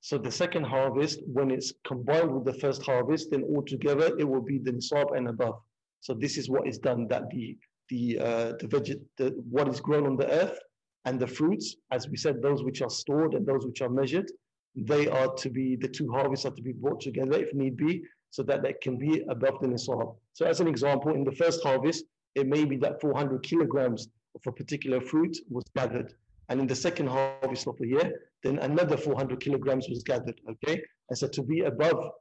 So 0.00 0.18
the 0.18 0.30
second 0.30 0.64
harvest, 0.64 1.20
when 1.26 1.50
it's 1.50 1.72
combined 1.84 2.32
with 2.32 2.44
the 2.44 2.60
first 2.60 2.82
harvest, 2.82 3.30
then 3.30 3.44
altogether 3.44 4.16
it 4.18 4.24
will 4.24 4.42
be 4.42 4.58
the 4.58 4.72
nisab 4.72 5.16
and 5.16 5.28
above. 5.28 5.60
So 6.00 6.12
this 6.14 6.36
is 6.36 6.50
what 6.50 6.66
is 6.66 6.78
done, 6.78 7.08
that 7.08 7.30
the 7.30 7.56
the 7.91 8.17
uh, 8.19 8.51
the, 8.59 8.67
veget 8.67 9.01
the 9.17 9.27
what 9.49 9.67
is 9.67 9.79
grown 9.79 10.05
on 10.07 10.17
the 10.17 10.29
earth 10.41 10.57
and 11.05 11.19
the 11.19 11.27
fruits, 11.27 11.75
as 11.91 12.07
we 12.09 12.17
said, 12.17 12.41
those 12.41 12.63
which 12.63 12.81
are 12.81 12.89
stored 12.89 13.33
and 13.33 13.45
those 13.45 13.65
which 13.65 13.81
are 13.81 13.89
measured, 13.89 14.31
they 14.75 15.07
are 15.07 15.33
to 15.33 15.49
be, 15.49 15.75
the 15.75 15.87
two 15.87 16.09
harvests 16.11 16.45
are 16.45 16.51
to 16.51 16.61
be 16.61 16.73
brought 16.73 17.01
together 17.01 17.33
if 17.33 17.53
need 17.53 17.75
be, 17.75 18.03
so 18.29 18.43
that 18.43 18.61
they 18.63 18.73
can 18.73 18.97
be 18.97 19.23
above 19.29 19.59
the 19.61 19.67
nisab. 19.67 20.15
So 20.33 20.45
as 20.45 20.59
an 20.59 20.67
example, 20.67 21.13
in 21.13 21.23
the 21.23 21.31
first 21.31 21.63
harvest, 21.63 22.05
it 22.35 22.47
may 22.47 22.65
be 22.65 22.77
that 22.77 23.01
400 23.01 23.43
kilograms 23.43 24.07
of 24.35 24.41
a 24.47 24.51
particular 24.51 25.01
fruit 25.01 25.37
was 25.49 25.65
gathered. 25.75 26.13
And 26.49 26.61
in 26.61 26.67
the 26.67 26.75
second 26.75 27.07
harvest 27.07 27.67
of 27.67 27.77
the 27.77 27.87
year, 27.87 28.13
then 28.43 28.59
another 28.59 28.95
400 28.95 29.39
kilograms 29.41 29.87
was 29.89 30.03
gathered, 30.03 30.39
okay? 30.49 30.81
And 31.09 31.17
so 31.17 31.27
to 31.27 31.41
be 31.41 31.61
above 31.61 32.11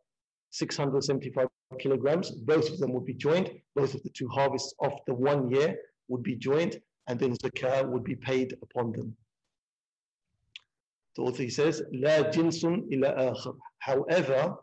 675 0.52 1.48
kilograms, 1.80 2.32
both 2.32 2.70
of 2.70 2.80
them 2.80 2.94
would 2.94 3.06
be 3.06 3.14
joined, 3.14 3.52
both 3.76 3.94
of 3.94 4.04
the 4.04 4.10
two 4.10 4.28
harvests 4.30 4.74
of 4.82 4.94
the 5.08 5.14
one 5.14 5.50
year 5.52 5.78
would 6.08 6.24
be 6.24 6.36
joined, 6.36 6.80
and 7.08 7.20
then 7.20 7.34
zakah 7.34 7.88
would 7.88 8.04
be 8.04 8.16
paid 8.16 8.56
upon 8.62 8.92
them. 8.92 9.16
The 11.16 11.24
author 11.24 11.50
says, 11.50 11.82
لا 11.94 12.32
جنس 12.32 12.64
إلى 12.66 13.34
آخر. 13.34 13.58
However, 13.80 14.58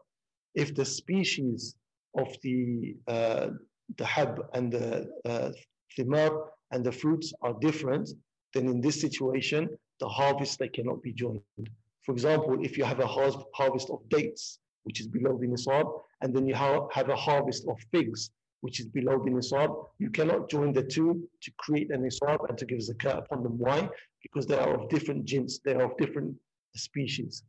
if 0.55 0.75
the 0.75 0.85
species 0.85 1.77
of 2.17 2.29
the 2.43 2.97
uh, 3.09 3.51
the 3.97 4.05
hab 4.05 4.41
and 4.55 4.73
the 4.73 5.09
uh, 5.25 5.51
thimar 5.97 6.49
and 6.71 6.85
the 6.85 6.93
fruits 6.93 7.33
are 7.43 7.55
different, 7.61 8.09
then 8.55 8.67
in 8.67 8.81
this 8.81 9.01
situation, 9.01 9.69
the 10.01 10.09
harvest 10.09 10.59
they 10.59 10.69
cannot 10.69 11.03
be 11.03 11.13
joined. 11.13 11.71
For 12.05 12.13
example, 12.13 12.65
if 12.65 12.77
you 12.77 12.85
have 12.85 13.01
a 13.01 13.07
harvest 13.07 13.91
of 13.91 14.09
dates, 14.09 14.59
which 14.88 15.00
is 15.02 15.08
below 15.08 15.38
the 15.38 15.48
nisab, 15.54 15.86
and 16.22 16.34
then 16.34 16.48
you 16.48 16.56
have 16.56 17.10
a 17.10 17.16
harvest 17.16 17.68
of 17.68 17.78
figs, 17.92 18.32
which 18.62 18.80
is 18.80 18.88
below 18.88 19.22
the 19.24 19.30
nisab, 19.30 19.70
you 20.00 20.10
cannot 20.10 20.50
join 20.50 20.74
the 20.74 20.84
two 20.96 21.12
to 21.44 21.52
create 21.58 21.92
a 21.92 21.98
nisab 21.98 22.40
and 22.48 22.58
to 22.58 22.66
give 22.66 22.80
zakat 22.80 23.18
upon 23.24 23.44
them. 23.44 23.56
Why? 23.66 23.90
Because 24.24 24.48
they 24.48 24.58
are 24.58 24.74
of 24.80 24.90
different 24.90 25.26
jins, 25.26 25.60
they 25.66 25.74
are 25.74 25.86
of 25.90 25.98
different 25.98 26.34
species. 26.76 27.44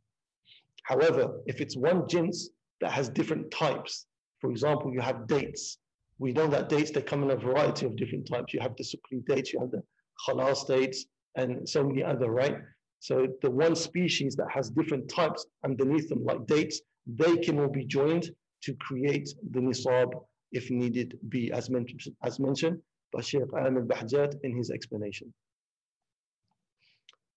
However, 0.83 1.23
if 1.47 1.61
it's 1.61 1.77
one 1.77 2.07
jins 2.07 2.49
that 2.81 2.91
has 2.91 3.09
different 3.09 3.49
types, 3.51 4.05
for 4.41 4.51
example, 4.51 4.93
you 4.93 5.01
have 5.01 5.27
dates. 5.27 5.77
We 6.17 6.31
know 6.33 6.47
that 6.47 6.69
dates, 6.69 6.91
they 6.91 7.01
come 7.01 7.23
in 7.23 7.31
a 7.31 7.35
variety 7.35 7.85
of 7.85 7.95
different 7.95 8.27
types. 8.27 8.53
You 8.53 8.59
have 8.59 8.75
the 8.75 8.83
sukri 8.83 9.25
dates, 9.25 9.53
you 9.53 9.59
have 9.61 9.71
the 9.71 9.83
khalas 10.27 10.67
dates, 10.67 11.05
and 11.35 11.67
so 11.67 11.83
many 11.83 12.03
other, 12.03 12.29
right? 12.29 12.57
So 12.99 13.27
the 13.41 13.49
one 13.49 13.75
species 13.75 14.35
that 14.35 14.49
has 14.51 14.69
different 14.69 15.09
types 15.09 15.45
underneath 15.63 16.09
them, 16.09 16.23
like 16.25 16.45
dates, 16.47 16.81
they 17.08 17.36
can 17.38 17.58
all 17.60 17.68
be 17.68 17.84
joined 17.84 18.30
to 18.62 18.74
create 18.74 19.28
the 19.50 19.60
nisab 19.60 20.12
if 20.52 20.70
needed 20.70 21.18
be, 21.28 21.52
as 21.52 21.68
mentioned, 21.68 22.16
as 22.22 22.38
mentioned 22.38 22.80
by 23.12 23.20
Shaykh 23.20 23.52
Alam 23.52 23.76
al-Bahjat 23.76 24.36
in 24.42 24.56
his 24.56 24.70
explanation. 24.70 25.32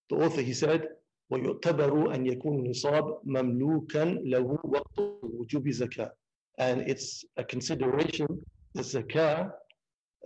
The 0.10 0.16
author, 0.18 0.42
he 0.42 0.54
said, 0.54 0.88
ويعتبر 1.30 2.16
أن 2.16 2.26
يكون 2.26 2.60
النصاب 2.60 3.20
مملوكا 3.26 4.06
له 4.24 4.60
وقت 4.64 5.00
وجوب 5.24 5.70
زكاة 5.70 6.12
and 6.60 6.82
it's 6.90 7.26
a 7.36 7.44
consideration 7.44 8.28
the 8.74 8.82
zakah 8.82 9.52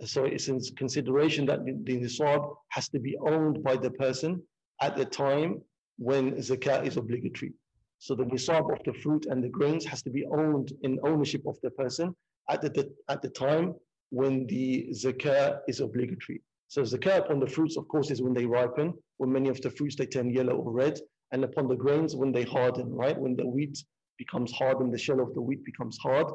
so 0.04 0.24
it's 0.24 0.48
in 0.48 0.60
consideration 0.76 1.44
that 1.46 1.64
the, 1.64 1.72
the 1.84 2.00
nisab 2.00 2.54
has 2.68 2.88
to 2.88 2.98
be 2.98 3.16
owned 3.18 3.62
by 3.62 3.76
the 3.76 3.90
person 3.90 4.42
at 4.80 4.96
the 4.96 5.04
time 5.04 5.60
when 5.98 6.32
zakah 6.36 6.86
is 6.86 6.96
obligatory. 6.96 7.52
so 7.99 8.15
the 8.15 8.25
nisab 8.25 8.71
of 8.71 8.83
the 8.85 8.93
fruit 9.01 9.25
and 9.25 9.43
the 9.43 9.49
grains 9.49 9.85
has 9.85 10.01
to 10.03 10.09
be 10.09 10.25
owned 10.25 10.73
in 10.83 10.99
ownership 11.03 11.43
of 11.47 11.57
the 11.61 11.71
person 11.71 12.15
at 12.49 12.61
the, 12.61 12.93
at 13.09 13.21
the 13.21 13.29
time 13.29 13.75
when 14.09 14.47
the 14.47 14.87
zakah 14.93 15.59
is 15.67 15.79
obligatory. 15.79 16.41
So 16.67 16.81
zakah 16.81 17.19
upon 17.19 17.39
the 17.39 17.47
fruits, 17.47 17.77
of 17.77 17.87
course, 17.87 18.11
is 18.11 18.21
when 18.21 18.33
they 18.33 18.45
ripen, 18.45 18.93
when 19.17 19.31
many 19.31 19.49
of 19.49 19.61
the 19.61 19.71
fruits 19.71 19.95
they 19.95 20.05
turn 20.05 20.29
yellow 20.29 20.55
or 20.55 20.71
red, 20.71 20.99
and 21.31 21.43
upon 21.43 21.67
the 21.67 21.75
grains 21.75 22.15
when 22.15 22.31
they 22.31 22.43
harden, 22.43 22.93
right? 22.93 23.17
When 23.17 23.35
the 23.35 23.47
wheat 23.47 23.77
becomes 24.17 24.51
hard 24.51 24.79
and 24.79 24.93
the 24.93 24.97
shell 24.97 25.19
of 25.19 25.33
the 25.33 25.41
wheat 25.41 25.63
becomes 25.65 25.97
hard, 25.97 26.27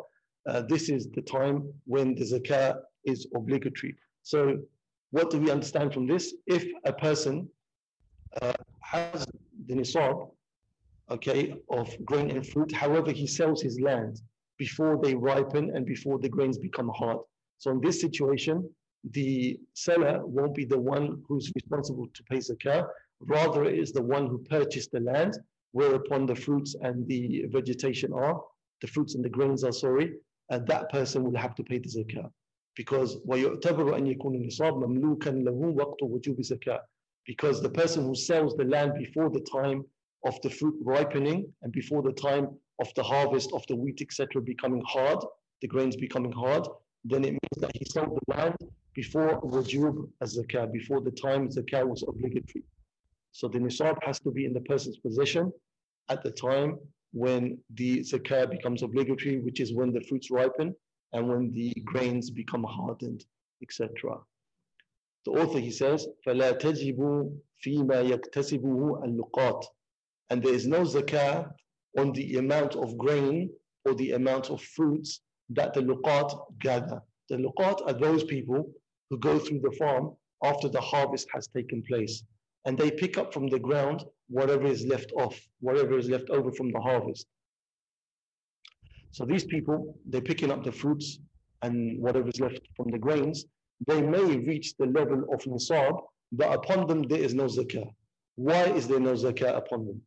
uh, 0.49 0.63
this 0.69 0.89
is 0.89 1.09
the 1.11 1.23
time 1.23 1.73
when 1.85 2.15
the 2.15 2.25
zakah 2.25 2.77
is 3.05 3.27
obligatory. 3.35 3.95
So 4.23 4.59
what 5.11 5.31
do 5.31 5.39
we 5.39 5.51
understand 5.51 5.93
from 5.95 6.07
this? 6.07 6.35
If 6.47 6.67
a 6.85 6.93
person 6.93 7.49
uh, 8.41 8.53
has 8.81 9.27
the 9.67 9.75
nisab, 9.75 10.31
okay, 11.12 11.56
of 11.70 11.96
grain 12.06 12.32
and 12.32 12.46
fruit, 12.46 12.72
however 12.72 13.12
he 13.12 13.28
sells 13.28 13.62
his 13.62 13.80
land 13.80 14.22
before 14.58 15.00
they 15.02 15.16
ripen 15.16 15.76
and 15.76 15.86
before 15.86 16.20
the 16.20 16.30
grains 16.30 16.58
become 16.58 16.90
hard. 16.90 17.20
So 17.60 17.72
in 17.72 17.82
this 17.82 18.02
situation, 18.02 18.70
the 19.12 19.60
seller 19.74 20.26
won't 20.26 20.56
be 20.56 20.66
the 20.66 20.80
one 20.80 21.24
who's 21.28 21.52
responsible 21.56 22.08
to 22.14 22.24
pay 22.24 22.38
zakah, 22.38 22.88
rather 23.22 23.66
it 23.66 23.80
is 23.80 23.92
the 23.92 24.02
one 24.02 24.28
who 24.28 24.40
purchased 24.40 24.92
the 24.92 25.00
land, 25.00 25.38
whereupon 25.72 26.26
the 26.26 26.36
fruits 26.36 26.76
and 26.82 27.08
the 27.08 27.46
vegetation 27.48 28.12
are, 28.14 28.42
the 28.82 28.88
fruits 28.88 29.16
and 29.16 29.24
the 29.24 29.30
grains 29.30 29.64
are, 29.64 29.72
sorry, 29.72 30.14
and 30.50 30.68
that 30.68 30.90
person 30.90 31.24
will 31.24 31.38
have 31.38 31.56
to 31.56 31.64
pay 31.64 31.78
the 31.78 31.90
zakah. 31.90 32.30
Because 32.76 33.18
وَيُعْتَبَرُ 33.28 33.98
أَنْ 33.98 34.06
يَكُونَ 34.16 34.36
النِّصَابَ 34.36 34.84
مَمْلُوكًا 34.84 35.44
لَهُ 35.44 35.52
وَقْتُ 35.52 36.02
وُجُوبِ 36.04 36.40
زَكَاةٍ 36.40 36.80
Because 37.26 37.62
the 37.62 37.70
person 37.70 38.06
who 38.06 38.14
sells 38.14 38.56
the 38.56 38.66
land 38.66 38.94
before 38.96 39.30
the 39.30 39.40
time 39.52 39.84
of 40.26 40.40
the 40.42 40.50
fruit 40.50 40.76
ripening 40.82 41.52
and 41.62 41.72
before 41.72 42.02
the 42.02 42.12
time 42.12 42.50
of 42.80 42.94
the 42.96 43.04
harvest 43.04 43.52
of 43.54 43.66
the 43.68 43.76
wheat, 43.76 44.02
etc., 44.02 44.42
becoming 44.42 44.84
hard, 44.86 45.20
the 45.62 45.68
grains 45.68 45.96
becoming 45.96 46.32
hard, 46.32 46.68
then 47.06 47.24
it 47.24 47.32
means 47.32 47.58
that 47.58 47.72
he 47.76 47.86
sold 47.86 48.20
the 48.28 48.36
land 48.36 48.56
before 48.94 49.42
wujub 49.42 50.10
as 50.22 50.38
zakah, 50.38 50.72
before 50.72 51.02
the 51.02 51.12
time 51.12 51.48
zakah 51.48 51.88
was 51.88 52.04
obligatory. 52.08 52.64
So 53.32 53.48
the 53.48 53.60
nisab 53.60 53.98
has 54.04 54.20
to 54.22 54.32
be 54.32 54.46
in 54.46 54.54
the 54.54 54.62
person's 54.62 54.98
possession 54.98 55.52
at 56.10 56.24
the 56.24 56.32
time 56.32 56.78
when 57.14 57.58
the 57.76 58.00
zakah 58.00 58.50
becomes 58.50 58.84
obligatory, 58.84 59.40
which 59.40 59.60
is 59.60 59.74
when 59.74 59.94
the 59.94 60.02
fruits 60.02 60.30
ripen 60.30 60.76
and 61.14 61.28
when 61.30 61.52
the 61.54 61.74
grains 61.86 62.30
become 62.30 62.64
hardened, 62.64 63.26
etc. 63.62 64.20
The 65.26 65.32
author, 65.32 65.60
he 65.60 65.72
says, 65.72 66.08
فَلَا 66.26 66.60
تَجِبُ 66.60 67.00
فِيمَا 67.66 68.10
يَكْتَسِبُهُ 68.12 69.06
اللُّقَاتِ 69.06 69.64
and 70.33 70.43
there 70.43 70.55
is 70.55 70.67
no 70.67 70.81
zakah 70.81 71.53
on 71.99 72.13
the 72.13 72.39
amount 72.39 72.75
of 72.75 72.97
grain 72.97 73.51
or 73.85 73.95
the 73.95 74.13
amount 74.13 74.49
of 74.49 74.63
fruits 74.63 75.21
that 75.51 75.75
the 75.75 75.83
luqat 75.83 76.31
gather. 76.59 77.03
The 77.29 77.37
luqat 77.37 77.87
are 77.87 77.93
those 77.93 78.25
people 78.25 78.65
who 79.11 79.19
go 79.19 79.39
through 79.39 79.61
the 79.61 79.77
farm 79.79 80.17
after 80.43 80.71
the 80.71 80.81
harvest 80.81 81.29
has 81.35 81.49
taken 81.49 81.83
place. 81.87 82.25
And 82.65 82.79
they 82.79 82.91
pick 82.91 83.19
up 83.19 83.35
from 83.35 83.49
the 83.49 83.59
ground 83.59 84.07
whatever 84.31 84.65
is 84.65 84.87
left 84.87 85.13
off, 85.19 85.39
whatever 85.61 85.99
is 85.99 86.09
left 86.09 86.31
over 86.31 86.51
from 86.51 86.73
the 86.73 86.81
harvest. 86.81 87.27
So 89.11 89.27
these 89.27 89.45
people, 89.45 89.99
they're 90.07 90.23
picking 90.23 90.51
up 90.51 90.65
the 90.65 90.73
fruits 90.73 91.19
and 91.61 92.01
whatever 92.01 92.31
is 92.31 92.41
left 92.41 92.63
from 92.75 92.91
the 92.91 92.99
grains. 92.99 93.45
They 93.87 94.01
may 94.01 94.39
reach 94.39 94.79
the 94.79 94.87
level 94.87 95.27
of 95.31 95.43
nisab, 95.43 96.01
but 96.33 96.55
upon 96.55 96.87
them 96.87 97.03
there 97.03 97.21
is 97.21 97.35
no 97.35 97.45
zakah. 97.45 97.91
Why 98.37 98.63
is 98.79 98.89
there 98.89 98.99
no 98.99 99.13
zakah 99.13 99.59
upon 99.59 99.85
them? 99.85 100.01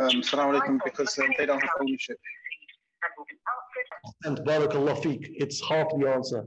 Um, 0.00 0.22
alaikum, 0.22 0.78
because 0.84 1.18
uh, 1.18 1.24
they 1.36 1.46
don't 1.46 1.60
have 1.60 1.70
ownership. 1.80 2.18
And 4.24 4.38
barakallah 4.38 5.02
fiqh, 5.02 5.26
it's 5.34 5.60
half 5.68 5.88
the 5.98 6.08
answer. 6.08 6.44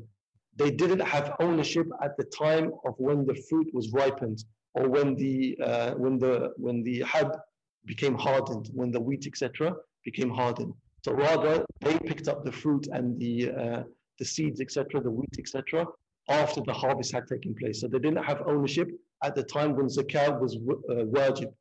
They 0.55 0.72
didn't 0.72 1.01
have 1.01 1.36
ownership 1.39 1.88
at 2.03 2.17
the 2.17 2.25
time 2.25 2.72
of 2.86 2.93
when 2.98 3.25
the 3.25 3.36
fruit 3.50 3.67
was 3.74 3.91
ripened 3.91 4.43
or 4.74 4.88
when 4.89 5.15
the 5.15 5.58
uh, 5.63 5.91
when 5.96 6.17
the 6.17 6.53
when 6.58 6.84
the 6.84 7.01
hab 7.01 7.38
became 7.86 8.15
hardened, 8.15 8.70
when 8.74 8.91
the 8.91 9.00
wheat 9.00 9.27
etc. 9.27 9.74
became 10.05 10.29
hardened. 10.29 10.74
So 11.03 11.13
rather, 11.13 11.65
they 11.79 11.98
picked 11.98 12.27
up 12.27 12.46
the 12.46 12.51
fruit 12.51 12.88
and 12.91 13.20
the 13.20 13.51
uh, 13.51 13.84
the 14.20 14.25
seeds 14.25 14.62
etc. 14.62 15.01
the 15.01 15.12
wheat 15.12 15.36
etc. 15.39 15.86
after 16.29 16.62
the 16.62 16.74
harvest 16.74 17.12
had 17.13 17.27
taken 17.27 17.55
place. 17.55 17.81
So 17.81 17.88
they 17.88 18.00
didn't 18.00 18.24
have 18.24 18.43
ownership 18.46 18.89
at 19.24 19.36
the 19.36 19.43
time 19.43 19.75
when 19.75 19.88
zakat 19.88 20.39
was 20.39 20.55
uh, 20.55 21.05
wajib, 21.17 21.51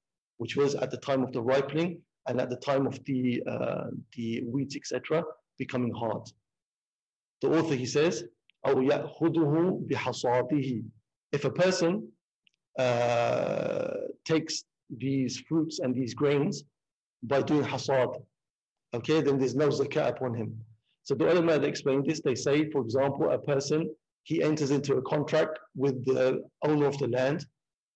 which 0.40 0.56
was 0.56 0.74
at 0.74 0.90
the 0.90 0.96
time 0.96 1.22
of 1.22 1.32
the 1.32 1.42
ripening 1.42 2.00
and 2.26 2.40
at 2.40 2.48
the 2.48 2.56
time 2.56 2.86
of 2.86 2.98
the, 3.04 3.42
uh, 3.46 3.88
the 4.16 4.42
weeds, 4.46 4.74
etc., 4.74 5.22
becoming 5.58 5.92
hard. 5.92 6.22
The 7.42 7.48
author, 7.48 7.74
he 7.74 7.84
says, 7.84 8.24
if 11.32 11.44
a 11.44 11.50
person 11.50 12.08
uh, 12.78 13.90
takes 14.24 14.64
these 14.96 15.40
fruits 15.46 15.80
and 15.80 15.94
these 15.94 16.14
grains 16.14 16.64
by 17.22 17.42
doing 17.42 17.64
hasad, 17.64 18.16
okay, 18.94 19.20
then 19.20 19.38
there's 19.38 19.54
no 19.54 19.68
zakat 19.68 20.08
upon 20.08 20.32
him. 20.32 20.58
So 21.02 21.14
the 21.14 21.30
ulama 21.30 21.58
that 21.58 21.64
explain 21.64 22.02
this, 22.02 22.22
they 22.22 22.34
say, 22.34 22.70
for 22.70 22.80
example, 22.80 23.30
a 23.30 23.38
person, 23.38 23.94
he 24.22 24.42
enters 24.42 24.70
into 24.70 24.94
a 24.96 25.02
contract 25.02 25.58
with 25.76 26.02
the 26.06 26.42
owner 26.64 26.86
of 26.86 26.96
the 26.96 27.08
land 27.08 27.44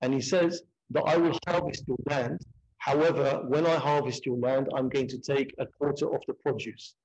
and 0.03 0.13
he 0.13 0.21
says, 0.21 0.63
that 0.92 1.04
I 1.04 1.18
will 1.18 1.38
harvest 1.48 1.84
your 1.88 1.98
land. 2.10 2.40
However, 2.78 3.42
when 3.48 3.66
I 3.66 3.76
harvest 3.76 4.26
your 4.26 4.38
land, 4.38 4.70
I'm 4.76 4.90
going 4.90 5.08
to 5.10 5.18
take 5.18 5.54
a 5.60 5.66
quarter 5.66 6.14
of 6.14 6.22
the 6.28 6.34
produce. 6.34 6.96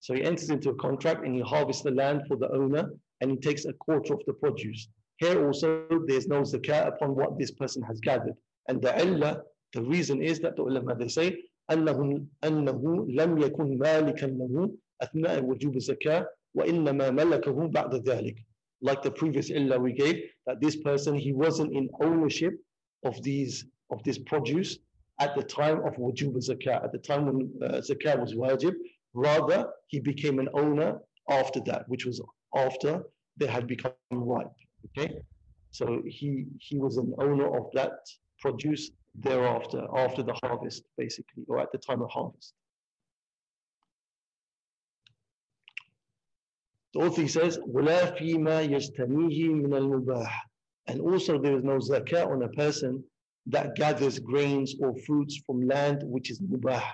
So 0.00 0.14
he 0.14 0.22
enters 0.22 0.50
into 0.50 0.70
a 0.70 0.74
contract 0.74 1.24
and 1.24 1.34
he 1.34 1.40
harvests 1.40 1.82
the 1.82 1.90
land 1.92 2.22
for 2.28 2.36
the 2.36 2.50
owner, 2.52 2.90
and 3.20 3.30
he 3.30 3.36
takes 3.36 3.64
a 3.64 3.72
quarter 3.72 4.14
of 4.14 4.22
the 4.26 4.32
produce. 4.32 4.88
Here 5.18 5.46
also, 5.46 5.86
there's 6.06 6.26
no 6.26 6.42
zakah 6.42 6.88
upon 6.88 7.14
what 7.14 7.38
this 7.38 7.52
person 7.52 7.82
has 7.84 8.00
gathered. 8.00 8.34
And 8.68 8.82
the 8.82 8.92
illah, 9.00 9.42
the 9.72 9.82
reason 9.82 10.22
is 10.22 10.40
that 10.40 10.56
the 10.56 10.62
ulama, 10.62 10.96
they 10.96 11.08
say, 11.08 11.44
أنه, 11.70 12.26
أنه 12.42 13.06
لم 13.08 13.38
يكن 13.38 13.78
مالكا 13.78 14.26
له 14.26 14.70
أثناء 15.02 15.44
وجوب 15.44 15.76
الزكاة 15.76 16.26
وإنما 16.54 17.10
ملكه 17.10 17.68
بعد 17.68 17.94
ذلك. 18.08 18.36
Like 18.80 19.02
the 19.02 19.10
previous 19.12 19.50
illah 19.50 19.78
we 19.78 19.92
gave, 19.92 20.16
that 20.46 20.60
this 20.60 20.76
person, 20.76 21.14
he 21.14 21.32
wasn't 21.32 21.72
in 21.72 21.88
ownership 22.00 22.54
of 23.04 23.22
these 23.22 23.66
of 23.90 24.02
this 24.04 24.18
produce 24.18 24.78
at 25.20 25.34
the 25.36 25.42
time 25.42 25.78
of 25.86 25.94
wujub 25.96 26.34
zakat, 26.36 26.84
at 26.84 26.92
the 26.92 26.98
time 26.98 27.26
when 27.26 27.52
uh, 27.62 27.80
zakat 27.80 28.20
was 28.20 28.34
wajib. 28.34 28.74
Rather, 29.14 29.68
he 29.88 30.00
became 30.00 30.38
an 30.38 30.48
owner 30.54 30.98
after 31.28 31.60
that, 31.60 31.86
which 31.88 32.06
was 32.06 32.20
after 32.56 33.02
they 33.36 33.46
had 33.46 33.66
become 33.66 33.92
ripe. 34.10 34.46
Okay, 34.86 35.20
so 35.70 36.02
he 36.06 36.46
he 36.58 36.78
was 36.78 36.96
an 36.96 37.14
owner 37.18 37.48
of 37.58 37.66
that 37.74 37.92
produce 38.40 38.90
thereafter, 39.14 39.86
after 39.94 40.22
the 40.22 40.34
harvest, 40.42 40.84
basically, 40.96 41.44
or 41.48 41.60
at 41.60 41.70
the 41.72 41.78
time 41.78 42.02
of 42.02 42.10
harvest. 42.10 42.54
The 46.94 47.00
author 47.00 47.26
says, 47.28 47.58
وَلَا 47.58 48.18
فِيمَا 48.18 48.68
يَجْتَنِيهِ 48.68 49.50
مِنَ 49.50 49.72
الْمُبَاحِ 49.72 50.30
And 50.86 51.00
also 51.00 51.38
there 51.38 51.56
is 51.56 51.64
no 51.64 51.78
zakah 51.78 52.26
on 52.26 52.42
a 52.42 52.48
person 52.48 53.04
that 53.46 53.74
gathers 53.74 54.18
grains 54.18 54.74
or 54.80 54.94
fruits 55.06 55.40
from 55.46 55.66
land 55.66 56.02
which 56.04 56.30
is 56.30 56.40
mubah. 56.40 56.84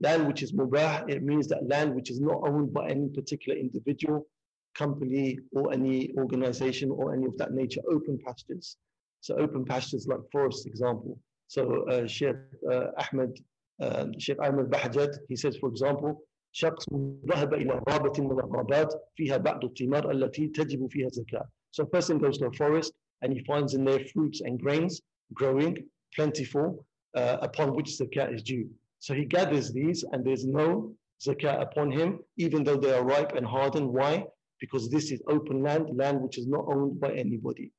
Land 0.00 0.26
which 0.26 0.42
is 0.42 0.52
mubah, 0.52 1.08
it 1.08 1.22
means 1.22 1.48
that 1.48 1.68
land 1.68 1.94
which 1.94 2.10
is 2.10 2.20
not 2.20 2.40
owned 2.46 2.72
by 2.72 2.88
any 2.88 3.08
particular 3.08 3.58
individual, 3.58 4.26
company, 4.74 5.38
or 5.52 5.72
any 5.72 6.12
organization 6.18 6.90
or 6.90 7.14
any 7.14 7.26
of 7.26 7.36
that 7.38 7.52
nature, 7.52 7.80
open 7.90 8.18
pastures. 8.24 8.76
So 9.20 9.36
open 9.36 9.64
pastures 9.64 10.06
like 10.06 10.20
forests, 10.30 10.66
example. 10.66 11.18
So 11.48 11.84
uh, 11.88 12.06
Sheikh 12.06 12.36
uh, 12.70 12.88
Ahmed, 13.02 13.38
uh, 13.80 14.06
Sheikh 14.18 14.38
Ahmed 14.42 14.66
Bahjat, 14.70 15.16
he 15.28 15.36
says, 15.36 15.56
for 15.56 15.68
example, 15.68 16.20
شخص 16.52 16.86
ذهب 17.26 17.54
إلى 17.54 17.82
غابة 17.90 18.22
من 18.22 18.30
الغابات 18.30 18.94
فيها 19.16 19.36
بعض 19.36 19.64
الثمار 19.64 20.10
التي 20.10 20.48
تجب 20.48 20.86
فيها 20.90 21.06
الزكاة. 21.06 21.48
So 21.72 21.82
a 21.82 21.86
person 21.86 22.18
goes 22.18 22.38
to 22.38 22.46
a 22.46 22.52
forest 22.52 22.92
and 23.21 23.33
he 23.33 23.43
finds 23.43 23.73
in 23.73 23.83
there 23.83 24.05
fruits 24.13 24.41
and 24.41 24.59
grains 24.59 25.01
growing 25.33 25.77
plentiful 26.15 26.85
uh, 27.15 27.37
upon 27.41 27.75
which 27.75 27.97
zakat 27.99 28.33
is 28.33 28.43
due. 28.43 28.69
So 28.99 29.13
he 29.13 29.25
gathers 29.25 29.71
these 29.71 30.03
and 30.11 30.25
there's 30.25 30.45
no 30.45 30.93
zakat 31.25 31.61
upon 31.61 31.91
him 31.91 32.19
even 32.37 32.63
though 32.63 32.77
they 32.77 32.93
are 32.93 33.03
ripe 33.03 33.33
and 33.35 33.45
hardened. 33.45 33.89
Why? 33.89 34.25
Because 34.59 34.89
this 34.89 35.11
is 35.11 35.21
open 35.27 35.63
land, 35.63 35.89
land 35.95 36.21
which 36.21 36.37
is 36.37 36.47
not 36.47 36.65
owned 36.67 36.99
by 36.99 37.11
anybody. 37.13 37.71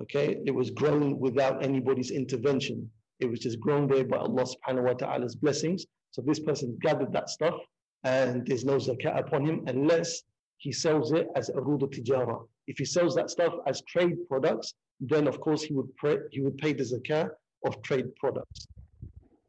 Okay, 0.00 0.38
it 0.44 0.54
was 0.54 0.70
grown 0.70 1.18
without 1.18 1.62
anybody's 1.64 2.10
intervention. 2.10 2.90
It 3.20 3.26
was 3.26 3.40
just 3.40 3.60
grown 3.60 3.86
there 3.86 4.04
by 4.04 4.16
Allah 4.18 4.44
subhanahu 4.44 4.84
wa 4.84 4.92
ta'ala's 4.94 5.36
blessings. 5.36 5.86
So 6.10 6.22
this 6.22 6.40
person 6.40 6.76
gathered 6.80 7.12
that 7.12 7.30
stuff 7.30 7.54
and 8.02 8.46
there's 8.46 8.64
no 8.64 8.76
zakat 8.76 9.18
upon 9.18 9.44
him 9.44 9.64
unless 9.66 10.22
he 10.64 10.72
sells 10.72 11.12
it 11.12 11.26
as 11.36 11.50
a 11.50 11.60
tijara. 11.92 12.38
If 12.66 12.78
he 12.78 12.86
sells 12.86 13.14
that 13.16 13.28
stuff 13.28 13.52
as 13.66 13.82
trade 13.82 14.16
products, 14.30 14.72
then 14.98 15.28
of 15.28 15.38
course 15.38 15.62
he 15.62 15.74
would 15.74 15.94
pay, 15.98 16.16
he 16.30 16.40
would 16.40 16.56
pay 16.56 16.72
the 16.72 16.84
zakat 16.84 17.28
of 17.66 17.82
trade 17.82 18.08
products, 18.16 18.66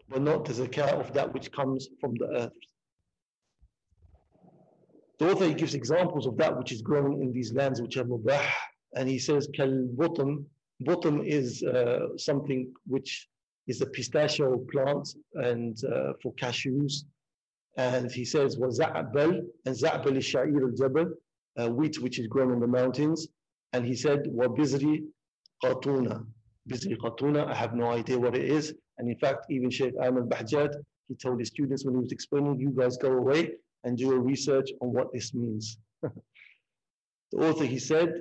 but 0.09 0.21
not 0.21 0.43
the 0.43 0.51
zakat 0.61 0.93
of 1.03 1.13
that 1.13 1.33
which 1.33 1.53
comes 1.53 1.87
from 2.01 2.15
the 2.15 2.27
earth. 2.41 2.59
The 5.19 5.31
author 5.31 5.53
gives 5.53 5.73
examples 5.73 6.25
of 6.27 6.35
that 6.41 6.57
which 6.57 6.73
is 6.73 6.81
grown 6.81 7.21
in 7.21 7.31
these 7.31 7.53
lands 7.53 7.81
which 7.81 7.95
are 7.95 8.03
mubah, 8.03 8.49
and 8.97 9.07
he 9.07 9.17
says 9.17 9.47
kal 9.55 9.73
bottom. 10.01 10.45
Bottom 10.81 11.15
is 11.23 11.63
uh, 11.63 12.17
something 12.17 12.73
which 12.85 13.29
is 13.67 13.79
a 13.79 13.85
pistachio 13.85 14.57
plant 14.69 15.07
and 15.35 15.81
uh, 15.85 16.11
for 16.21 16.33
cashews 16.33 17.05
and 17.76 18.10
he 18.10 18.24
says, 18.24 18.56
وَزَعْبَلْ 18.56 19.46
And 19.66 19.74
Za'bal 19.74 20.16
is 20.16 20.24
Sha'ir 20.24 20.62
al-Jabal, 20.62 21.12
uh, 21.58 21.70
wheat 21.70 22.00
which 22.00 22.18
is 22.18 22.26
grown 22.26 22.52
in 22.52 22.60
the 22.60 22.66
mountains. 22.66 23.28
And 23.72 23.86
he 23.86 23.94
said, 23.94 24.24
وَبِزْرِ 24.24 25.06
قَطُونَ 25.64 26.26
Bizri 26.68 26.96
Qatuna, 26.96 27.46
I 27.46 27.54
have 27.54 27.74
no 27.74 27.90
idea 27.90 28.18
what 28.18 28.36
it 28.36 28.44
is. 28.44 28.74
And 28.98 29.08
in 29.08 29.16
fact, 29.16 29.46
even 29.50 29.70
Sheikh 29.70 29.94
Ahmed 30.00 30.28
Bahjat, 30.28 30.74
he 31.08 31.14
told 31.14 31.38
his 31.38 31.48
students 31.48 31.84
when 31.84 31.94
he 31.94 32.00
was 32.00 32.12
explaining, 32.12 32.60
you 32.60 32.70
guys 32.70 32.96
go 32.96 33.12
away 33.12 33.52
and 33.84 33.96
do 33.96 34.12
a 34.12 34.18
research 34.18 34.70
on 34.82 34.92
what 34.92 35.12
this 35.12 35.32
means. 35.32 35.78
the 36.02 37.38
author, 37.38 37.64
he 37.64 37.78
said, 37.78 38.12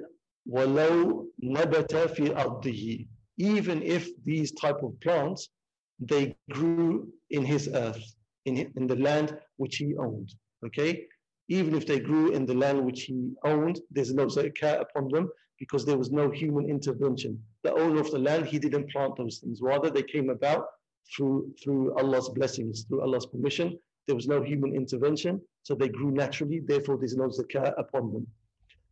وَلَوْ 0.50 1.26
نَبَتَ 1.44 1.92
فِي 2.16 2.30
أَرْضِهِ 2.30 3.08
Even 3.38 3.84
if 3.84 4.10
these 4.24 4.52
type 4.54 4.82
of 4.84 5.00
plants, 5.02 5.50
they 6.00 6.36
grew 6.50 7.12
in 7.30 7.44
his 7.44 7.68
earth 7.74 8.13
in, 8.45 8.73
in 8.77 8.87
the 8.87 8.97
land 8.97 9.37
which 9.57 9.77
he 9.77 9.95
owned. 9.97 10.35
Okay? 10.67 11.07
Even 11.49 11.75
if 11.75 11.87
they 11.87 12.01
grew 12.01 12.33
in 12.33 12.47
the 12.47 12.55
land 12.55 12.85
which 12.85 13.03
he 13.03 13.35
owned, 13.45 13.81
there's 13.91 14.15
no 14.15 14.27
zakah 14.27 14.81
upon 14.81 15.09
them 15.09 15.31
because 15.59 15.85
there 15.85 15.99
was 15.99 16.11
no 16.11 16.31
human 16.31 16.69
intervention. 16.69 17.43
The 17.63 17.75
owner 17.75 18.01
of 18.01 18.11
the 18.11 18.19
land, 18.19 18.47
he 18.47 18.59
didn't 18.59 18.91
plant 18.91 19.17
those 19.17 19.39
things. 19.39 19.61
Rather, 19.63 19.91
they 19.91 20.03
came 20.03 20.31
about 20.31 20.67
through, 21.15 21.53
through 21.63 21.97
Allah's 21.99 22.29
blessings, 22.31 22.85
through 22.85 23.03
Allah's 23.03 23.27
permission. 23.27 23.79
There 24.07 24.17
was 24.17 24.27
no 24.27 24.43
human 24.43 24.75
intervention, 24.75 25.41
so 25.63 25.75
they 25.75 25.89
grew 25.89 26.11
naturally. 26.11 26.61
Therefore, 26.61 26.97
there's 26.99 27.17
no 27.17 27.29
zakah 27.29 27.73
upon 27.79 28.13
them. 28.13 28.27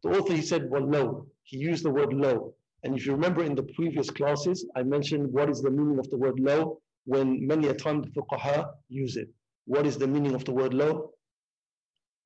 The 0.03 0.11
author, 0.11 0.35
he 0.35 0.43
said, 0.43 0.71
well, 0.71 0.87
no. 0.87 1.27
He 1.45 1.59
used 1.59 1.85
the 1.85 1.91
word 1.91 2.13
low. 2.13 2.55
And 2.85 2.97
if 2.97 3.07
you 3.07 3.13
remember 3.13 3.45
in 3.45 3.55
the 3.55 3.63
previous 3.63 4.11
classes, 4.11 4.67
I 4.77 4.83
mentioned 4.83 5.33
what 5.33 5.49
is 5.49 5.63
the 5.63 5.71
meaning 5.71 5.99
of 5.99 6.11
the 6.11 6.17
word 6.17 6.41
low 6.41 6.81
when 7.05 7.47
many 7.47 7.69
a 7.69 7.75
time 7.75 8.03
the 8.03 8.09
fuqaha 8.09 8.71
use 8.89 9.17
it. 9.17 9.29
What 9.67 9.87
is 9.87 9.97
the 9.97 10.07
meaning 10.07 10.35
of 10.35 10.45
the 10.45 10.53
word 10.53 10.75
low? 10.75 11.11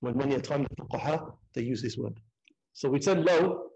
When 0.00 0.16
many 0.16 0.34
a 0.34 0.40
time 0.40 0.64
the 0.64 0.82
fuqaha, 0.82 1.32
they 1.54 1.62
use 1.62 1.82
this 1.82 1.96
word. 1.96 2.18
So 2.72 2.88
we 2.88 3.00
said 3.00 3.24
low, 3.24 3.70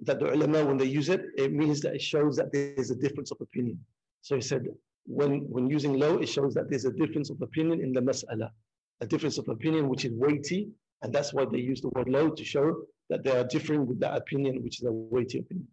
that 0.00 0.18
the 0.18 0.32
ulama, 0.32 0.64
when 0.64 0.76
they 0.76 0.86
use 0.86 1.08
it, 1.08 1.22
it 1.36 1.52
means 1.52 1.80
that 1.80 1.94
it 1.94 2.02
shows 2.02 2.36
that 2.36 2.52
there's 2.52 2.90
a 2.90 2.96
difference 2.96 3.30
of 3.30 3.40
opinion. 3.40 3.78
So 4.22 4.34
he 4.34 4.40
said, 4.40 4.66
when, 5.06 5.40
when 5.50 5.68
using 5.68 5.94
low, 5.94 6.18
it 6.18 6.28
shows 6.28 6.54
that 6.54 6.68
there's 6.68 6.84
a 6.84 6.92
difference 6.92 7.30
of 7.30 7.40
opinion 7.40 7.80
in 7.80 7.92
the 7.92 8.00
mas'ala, 8.00 8.50
a 9.00 9.06
difference 9.06 9.38
of 9.38 9.48
opinion 9.48 9.88
which 9.88 10.04
is 10.04 10.12
weighty, 10.12 10.70
and 11.02 11.12
that's 11.12 11.32
why 11.32 11.44
they 11.44 11.58
use 11.58 11.80
the 11.80 11.88
word 11.90 12.08
low 12.08 12.30
to 12.30 12.44
show 12.44 12.82
that 13.10 13.24
they 13.24 13.36
are 13.36 13.44
differing 13.44 13.86
with 13.86 14.00
that 14.00 14.16
opinion, 14.16 14.62
which 14.62 14.80
is 14.80 14.86
a 14.86 14.92
weighty 14.92 15.38
opinion. 15.40 15.68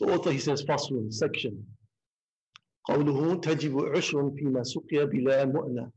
The 0.00 0.06
author, 0.06 0.32
he 0.32 0.38
says, 0.38 0.64
one 0.66 1.12
section. 1.12 1.64
قوله 2.83 3.35
تجب 3.35 3.85
عشر 3.95 4.31
فيما 4.31 4.63
سقي 4.63 5.05
بلا 5.05 5.45
مؤنة 5.45 5.91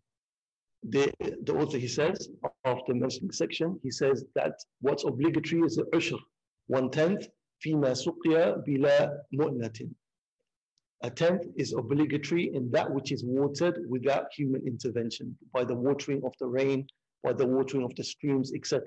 the, 0.83 1.13
the 1.43 1.55
author 1.55 1.79
he 1.79 1.89
says 1.89 2.29
after 2.65 2.95
mentioning 2.95 3.31
section 3.33 3.79
he 3.83 3.91
says 3.91 4.25
that 4.35 4.55
what's 4.81 5.05
obligatory 5.05 5.61
is 5.63 5.77
the 5.77 5.85
ushr 5.99 6.19
one 6.67 6.91
tenth 6.91 7.29
فيما 7.63 7.95
سقي 7.95 8.63
بلا 8.67 9.25
مؤنة 9.33 9.91
a 11.03 11.11
tenth 11.11 11.47
is 11.57 11.73
obligatory 11.73 12.55
in 12.55 12.71
that 12.71 12.91
which 12.91 13.13
is 13.13 13.25
watered 13.25 13.77
without 13.89 14.27
human 14.37 14.63
intervention 14.67 15.37
by 15.53 15.65
the 15.65 15.75
watering 15.75 16.23
of 16.25 16.33
the 16.41 16.47
rain 16.47 16.87
by 17.23 17.33
the 17.33 17.47
watering 17.47 17.85
of 17.85 17.95
the 17.97 18.05
streams 18.05 18.53
etc 18.55 18.81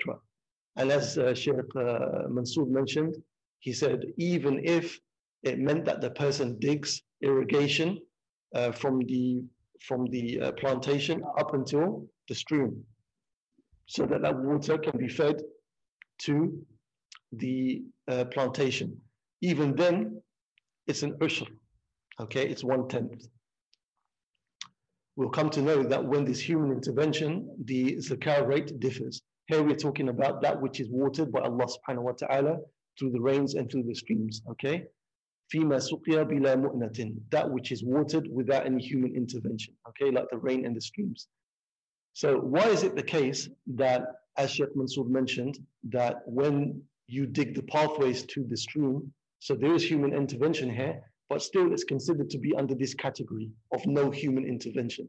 and 0.75 0.91
as 0.91 1.17
uh, 1.17 1.33
Sheikh 1.33 1.71
uh, 1.75 2.27
Mansour 2.29 2.65
mentioned 2.65 3.15
he 3.59 3.71
said 3.71 3.99
even 4.17 4.65
if 4.65 4.99
it 5.43 5.59
meant 5.59 5.85
that 5.85 6.01
the 6.01 6.11
person 6.11 6.57
digs 6.59 7.01
irrigation 7.22 8.00
uh, 8.54 8.72
from 8.72 9.00
the 9.00 9.42
from 9.80 10.06
the 10.06 10.40
uh, 10.40 10.52
plantation 10.52 11.22
up 11.38 11.54
until 11.54 12.06
the 12.28 12.34
stream, 12.34 12.84
so 13.86 14.06
that 14.06 14.22
that 14.22 14.36
water 14.36 14.76
can 14.78 14.98
be 14.98 15.08
fed 15.08 15.40
to 16.18 16.60
the 17.32 17.82
uh, 18.08 18.24
plantation. 18.26 18.96
Even 19.40 19.74
then, 19.76 20.20
it's 20.86 21.02
an 21.02 21.12
ushr. 21.18 21.46
Okay, 22.20 22.48
it's 22.48 22.64
one 22.64 22.88
tenth. 22.88 23.28
We'll 25.16 25.30
come 25.30 25.50
to 25.50 25.62
know 25.62 25.82
that 25.82 26.04
when 26.04 26.24
there's 26.24 26.40
human 26.40 26.72
intervention, 26.72 27.48
the 27.64 27.96
zakah 27.96 28.46
rate 28.46 28.78
differs. 28.80 29.20
Here 29.46 29.62
we're 29.62 29.76
talking 29.76 30.08
about 30.08 30.42
that 30.42 30.60
which 30.60 30.80
is 30.80 30.88
watered 30.90 31.32
by 31.32 31.40
Allah 31.40 31.66
subhanahu 31.66 32.02
wa 32.02 32.12
ta'ala 32.12 32.58
through 32.98 33.12
the 33.12 33.20
rains 33.20 33.54
and 33.54 33.70
through 33.70 33.84
the 33.84 33.94
streams. 33.94 34.42
Okay, 34.50 34.84
فيما 35.47 35.79
سقيا 35.79 36.23
بلا 36.23 36.55
مؤنة 36.55 37.15
that 37.29 37.49
which 37.49 37.71
is 37.71 37.83
watered 37.83 38.27
without 38.31 38.65
any 38.65 38.81
human 38.83 39.15
intervention 39.15 39.73
okay 39.87 40.09
like 40.11 40.27
the 40.31 40.37
rain 40.37 40.65
and 40.65 40.75
the 40.75 40.81
streams 40.81 41.27
so 42.13 42.39
why 42.39 42.67
is 42.67 42.83
it 42.83 42.95
the 42.95 43.03
case 43.17 43.49
that 43.67 44.01
as 44.37 44.49
Sheikh 44.51 44.75
Mansour 44.75 45.03
mentioned 45.05 45.59
that 45.97 46.15
when 46.25 46.81
you 47.07 47.25
dig 47.27 47.55
the 47.55 47.63
pathways 47.63 48.23
to 48.33 48.43
the 48.51 48.57
stream 48.57 49.13
so 49.39 49.53
there 49.55 49.73
is 49.73 49.83
human 49.83 50.13
intervention 50.13 50.69
here 50.73 50.95
but 51.29 51.41
still 51.41 51.71
it's 51.73 51.83
considered 51.83 52.29
to 52.31 52.39
be 52.39 52.51
under 52.55 52.75
this 52.75 52.93
category 52.93 53.49
of 53.75 53.85
no 53.85 54.09
human 54.09 54.45
intervention 54.45 55.07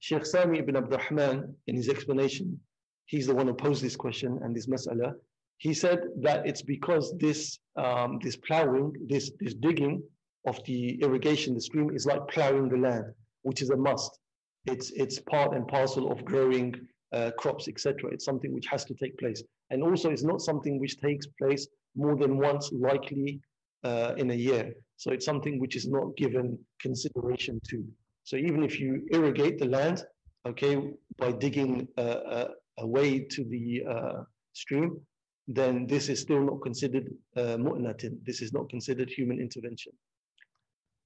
Sheikh 0.00 0.26
Sami 0.26 0.58
ibn 0.58 0.76
Abdurrahman 0.76 1.54
in 1.68 1.74
his 1.76 1.88
explanation 1.88 2.46
he's 3.06 3.26
the 3.28 3.34
one 3.34 3.46
who 3.46 3.54
posed 3.54 3.82
this 3.82 3.96
question 4.04 4.40
and 4.42 4.54
this 4.54 4.66
mas'ala 4.66 5.14
he 5.61 5.75
said 5.75 5.99
that 6.21 6.47
it's 6.47 6.63
because 6.63 7.15
this 7.19 7.59
um, 7.75 8.17
this 8.23 8.35
plowing, 8.35 8.93
this 9.07 9.31
this 9.39 9.53
digging 9.53 10.01
of 10.47 10.59
the 10.65 10.99
irrigation, 11.03 11.53
the 11.53 11.61
stream 11.61 11.91
is 11.93 12.07
like 12.07 12.27
plowing 12.29 12.67
the 12.67 12.77
land, 12.77 13.05
which 13.43 13.61
is 13.61 13.69
a 13.69 13.77
must. 13.77 14.11
It's 14.65 14.89
it's 15.03 15.19
part 15.19 15.53
and 15.55 15.67
parcel 15.67 16.11
of 16.11 16.25
growing 16.25 16.73
uh, 17.13 17.29
crops, 17.37 17.67
etc. 17.67 18.09
It's 18.11 18.25
something 18.25 18.51
which 18.55 18.65
has 18.71 18.85
to 18.85 18.95
take 18.95 19.15
place, 19.19 19.43
and 19.69 19.83
also 19.83 20.09
it's 20.09 20.23
not 20.23 20.41
something 20.41 20.79
which 20.79 20.99
takes 20.99 21.27
place 21.39 21.67
more 21.95 22.15
than 22.15 22.39
once, 22.39 22.71
likely 22.71 23.39
uh, 23.83 24.13
in 24.17 24.31
a 24.31 24.39
year. 24.49 24.73
So 24.97 25.11
it's 25.11 25.25
something 25.25 25.59
which 25.59 25.75
is 25.75 25.87
not 25.87 26.17
given 26.17 26.57
consideration 26.79 27.61
to. 27.69 27.85
So 28.23 28.35
even 28.35 28.63
if 28.63 28.79
you 28.79 29.07
irrigate 29.11 29.59
the 29.59 29.67
land, 29.67 30.05
okay, 30.47 30.91
by 31.19 31.33
digging 31.33 31.87
a, 31.97 32.07
a, 32.37 32.47
a 32.79 32.87
way 32.87 33.19
to 33.19 33.43
the 33.43 33.83
uh, 33.87 34.23
stream, 34.53 34.99
then 35.48 35.86
this 35.86 36.08
is 36.08 36.20
still 36.20 36.40
not 36.40 36.60
considered 36.62 37.08
uh, 37.36 37.56
mu'natin. 37.56 38.18
This 38.24 38.42
is 38.42 38.52
not 38.52 38.68
considered 38.68 39.08
human 39.08 39.40
intervention. 39.40 39.92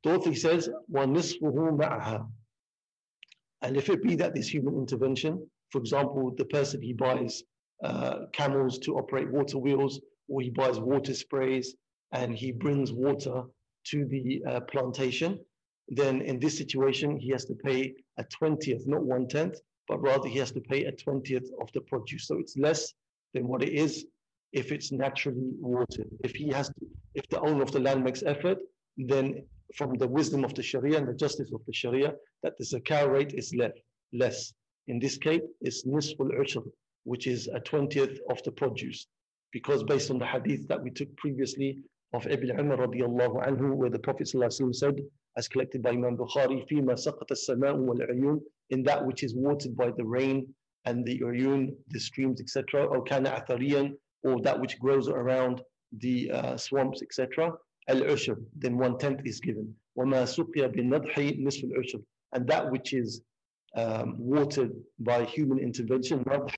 Dorothy 0.03 0.35
says, 0.35 0.70
وَنِصْفُهُ 0.90 1.79
مَعَهَا 1.79 2.27
And 3.62 3.77
if 3.77 3.90
it 3.90 4.03
be 4.03 4.16
that 4.16 4.35
this 4.35 4.49
human 4.49 4.77
intervention, 4.77 5.46
for 5.70 5.79
example, 5.79 6.35
the 6.37 6.46
person 6.46 6.81
he 6.81 6.94
buys 6.94 7.42
uh, 7.85 8.27
camels 8.33 8.79
to 8.81 8.96
operate 8.96 9.31
water 9.31 9.59
wheels, 9.59 10.01
or 10.29 10.40
he 10.40 10.49
buys 10.49 10.81
water 10.81 11.12
sprays, 11.12 11.75
and 12.12 12.35
he 12.35 12.51
brings 12.51 12.92
water 12.92 13.42
to 13.88 14.07
the 14.07 14.42
uh, 14.49 14.61
plantation, 14.61 15.38
then 15.88 16.23
in 16.23 16.40
this 16.40 16.57
situation, 16.57 17.18
he 17.18 17.31
has 17.31 17.44
to 17.44 17.55
pay 17.55 17.92
a 18.16 18.25
20th, 18.40 18.87
not 18.87 19.03
one 19.03 19.29
tenth, 19.29 19.61
but 19.87 20.01
rather 20.01 20.29
he 20.29 20.38
has 20.38 20.53
to 20.53 20.61
pay 20.61 20.85
a 20.85 20.92
20th 20.92 21.49
of 21.61 21.70
the 21.75 21.81
produce. 21.83 22.27
So 22.27 22.38
it's 22.38 22.57
less 22.57 22.94
than 23.35 23.46
what 23.46 23.62
it 23.62 23.75
is 23.75 24.07
if 24.55 24.73
it's 24.73 24.90
naturally 24.92 25.53
watered. 25.61 26.09
If 26.25 26.35
he 26.35 26.49
has 26.49 26.68
to, 26.68 26.87
if 27.14 27.29
the 27.29 27.40
owner 27.40 27.62
of 27.62 27.73
the 27.73 27.81
land 27.81 28.03
makes 28.03 28.23
effort, 28.23 28.59
then 28.96 29.46
from 29.77 29.94
the 29.94 30.09
wisdom 30.09 30.44
of 30.44 30.55
the 30.55 30.62
Sharia 30.62 30.99
and 30.99 31.09
the 31.09 31.14
justice 31.14 31.53
of 31.53 31.64
the 31.66 31.73
Sharia, 31.73 32.14
that 32.42 32.55
the 32.59 32.64
zakah 32.64 33.11
rate 33.11 33.33
is 33.35 33.55
less. 33.55 33.73
less. 34.12 34.53
In 34.88 34.99
this 34.99 35.16
case, 35.18 35.42
it's 35.61 35.87
nisful 35.87 36.31
ushr, 36.42 36.64
which 37.05 37.27
is 37.27 37.49
a 37.49 37.61
20th 37.61 38.18
of 38.29 38.42
the 38.42 38.51
produce. 38.51 39.07
Because 39.53 39.85
based 39.85 40.11
on 40.11 40.18
the 40.18 40.27
hadith 40.27 40.66
that 40.68 40.83
we 40.83 40.90
took 40.90 41.14
previously 41.16 41.79
of 42.12 42.27
Ibn 42.27 42.59
Umar 42.59 42.79
radiallahu 42.79 43.46
anhu, 43.49 43.75
where 43.75 43.90
the 43.90 43.99
Prophet 43.99 44.29
said, 44.29 45.01
as 45.37 45.46
collected 45.46 45.83
by 45.83 45.90
Imam 45.90 46.16
Bukhari, 46.16 46.68
فِيمَا 46.68 46.94
سَقَطَ 46.99 47.31
السَّمَاءُ 47.31 47.77
وَالْعُيُونَ 47.77 48.40
in 48.70 48.83
that 48.85 49.05
which 49.05 49.23
is 49.23 49.35
watered 49.35 49.77
by 49.77 49.90
the 49.90 50.05
rain 50.05 50.53
and 50.87 51.05
the 51.05 51.18
uyun, 51.20 51.75
the 51.88 52.01
streams, 52.01 52.40
etc., 52.40 52.85
or 52.85 53.03
kana 53.03 53.31
athariyan, 53.31 53.94
or 54.25 54.40
that 54.42 54.61
which 54.61 54.79
grows 54.79 55.09
around 55.09 55.62
the 55.99 56.31
uh, 56.31 56.57
swamps, 56.57 57.03
etc., 57.03 57.53
al-ushr, 57.88 58.37
then 58.57 58.77
one 58.77 58.99
tenth 58.99 59.20
is 59.25 59.40
given. 59.40 59.75
وَمَا 59.99 60.23
سُقِيَ 60.25 60.75
بِالنَّضْحِ 60.75 61.40
نِصْفُ 61.40 61.64
الْعُشْرِ 61.64 62.03
And 62.33 62.46
that 62.49 62.70
which 62.70 62.92
is 62.92 63.23
um, 63.75 64.14
watered 64.18 64.73
by 64.99 65.25
human 65.25 65.59
intervention, 65.59 66.25
nadh, 66.25 66.53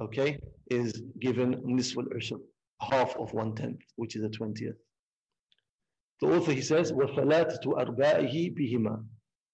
okay, 0.00 0.38
is 0.70 1.02
given 1.20 1.56
nisf 1.62 1.96
al-ushr, 1.98 2.40
half 2.80 3.16
of 3.16 3.32
one 3.32 3.54
tenth, 3.54 3.80
which 3.96 4.16
is 4.16 4.24
a 4.24 4.28
twentieth. 4.28 4.76
The 6.20 6.28
author, 6.28 6.52
he 6.52 6.62
says, 6.62 6.92
وَفَلَاتَةُ 6.92 7.64
أَرْبَائِهِ 7.64 8.56
بِهِمَا 8.56 9.04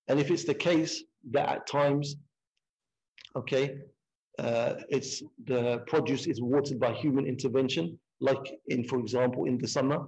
And 0.09 0.21
if 0.21 0.31
it's 0.31 0.45
the 0.45 0.55
case 0.55 1.03
that 1.31 1.49
at 1.49 1.67
times, 1.67 2.17
okay, 3.35 3.79
uh, 4.39 4.75
it's 4.89 5.23
the 5.47 5.83
produce 5.87 6.27
is 6.27 6.41
watered 6.41 6.79
by 6.79 6.93
human 6.93 7.27
intervention, 7.27 7.99
like 8.21 8.61
in, 8.69 8.85
for 8.85 8.99
example, 9.01 9.45
in 9.47 9.59
the 9.59 9.67
summer 9.67 10.07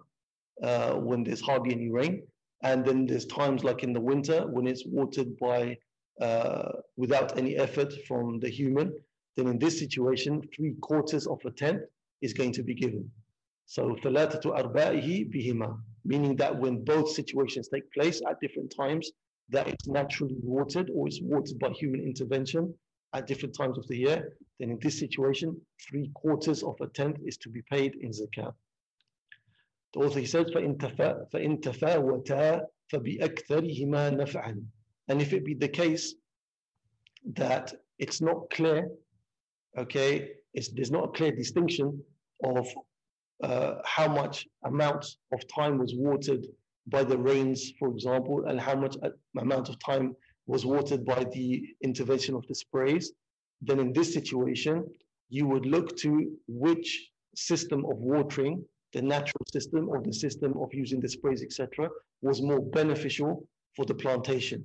uh, 0.62 0.93
when 0.93 1.25
there's 1.25 1.40
hardly 1.40 1.73
any 1.75 1.90
rain, 1.90 2.23
and 2.62 2.85
then 2.85 3.07
there's 3.07 3.27
times 3.27 3.64
like 3.64 3.83
in 3.83 3.93
the 3.93 4.01
winter 4.01 4.47
when 4.47 4.66
it's 4.66 4.85
watered 4.87 5.37
by 5.38 5.77
uh, 6.21 6.73
without 6.97 7.37
any 7.38 7.57
effort 7.57 7.93
from 8.07 8.38
the 8.40 8.49
human. 8.49 8.93
Then 9.37 9.49
in 9.49 9.59
this 9.59 9.79
situation, 9.79 10.43
three 10.55 10.75
quarters 10.81 11.27
of 11.27 11.40
a 11.45 11.51
tenth 11.51 11.83
is 12.21 12.33
going 12.33 12.53
to 12.53 12.62
be 12.62 12.75
given. 12.75 13.11
So 13.66 13.97
ثلاثة 14.05 14.43
أرباعه 14.45 15.31
بهما, 15.31 15.79
meaning 16.05 16.37
that 16.37 16.57
when 16.57 16.85
both 16.85 17.11
situations 17.11 17.69
take 17.69 17.90
place 17.93 18.21
at 18.29 18.40
different 18.40 18.73
times, 18.77 19.11
that 19.49 19.66
it's 19.66 19.88
naturally 19.88 20.37
watered 20.43 20.90
or 20.95 21.09
is 21.09 21.21
watered 21.23 21.59
by 21.59 21.71
human 21.71 22.01
intervention 22.01 22.75
at 23.14 23.27
different 23.27 23.57
times 23.57 23.79
of 23.79 23.87
the 23.88 23.97
year, 23.97 24.37
then 24.59 24.71
in 24.71 24.79
this 24.81 24.99
situation, 24.99 25.61
three 25.88 26.11
quarters 26.14 26.62
of 26.62 26.77
a 26.81 26.87
tenth 26.88 27.19
is 27.25 27.37
to 27.38 27.49
be 27.49 27.62
paid 27.71 27.97
in 27.97 28.11
zakat. 28.11 28.55
The 29.95 30.01
author 30.01 30.21
he 30.21 30.27
says, 30.27 30.47
فَإِن 30.47 30.79
تَفَاوَتَا 30.79 32.61
فَبِأَكْثَرِهِمَا 32.93 34.16
نَفْعًا 34.16 34.62
And 35.09 35.23
if 35.23 35.33
it 35.33 35.45
be 35.45 35.55
the 35.55 35.69
case 35.69 36.14
that 37.35 37.75
it's 37.99 38.21
not 38.21 38.51
clear, 38.51 38.88
okay, 39.77 40.31
there's 40.55 40.90
not 40.90 41.05
a 41.05 41.09
clear 41.09 41.33
distinction 41.33 42.03
of 42.45 42.69
uh, 43.43 43.75
how 43.85 44.09
much 44.09 44.47
amount 44.64 45.07
of 45.33 45.47
time 45.49 45.79
was 45.79 45.95
watered 45.97 46.47
by 46.87 47.03
the 47.03 47.16
rains, 47.16 47.73
for 47.79 47.88
example, 47.88 48.45
and 48.47 48.61
how 48.61 48.75
much 48.75 48.97
amount 49.38 49.69
of 49.69 49.79
time 49.79 50.14
was 50.48 50.66
watered 50.66 51.06
by 51.06 51.24
the 51.34 51.64
intervention 51.82 52.36
of 52.36 52.46
the 52.48 52.56
sprays, 52.56 53.12
then 53.62 53.80
in 53.80 53.94
this 53.94 54.14
situation, 54.14 54.86
you 55.30 55.48
would 55.48 55.66
look 55.66 55.98
to 55.98 56.38
which 56.48 57.10
system 57.36 57.86
of 57.86 57.98
watering, 57.98 58.64
the 58.94 59.02
natural 59.02 59.46
system 59.52 59.90
or 59.90 60.02
the 60.02 60.14
system 60.14 60.54
of 60.62 60.74
using 60.74 61.00
the 61.00 61.10
sprays, 61.10 61.44
etc., 61.44 61.90
was 62.22 62.42
more 62.42 62.62
beneficial 62.62 63.48
for 63.76 63.86
the 63.86 63.94
plantation. 63.94 64.64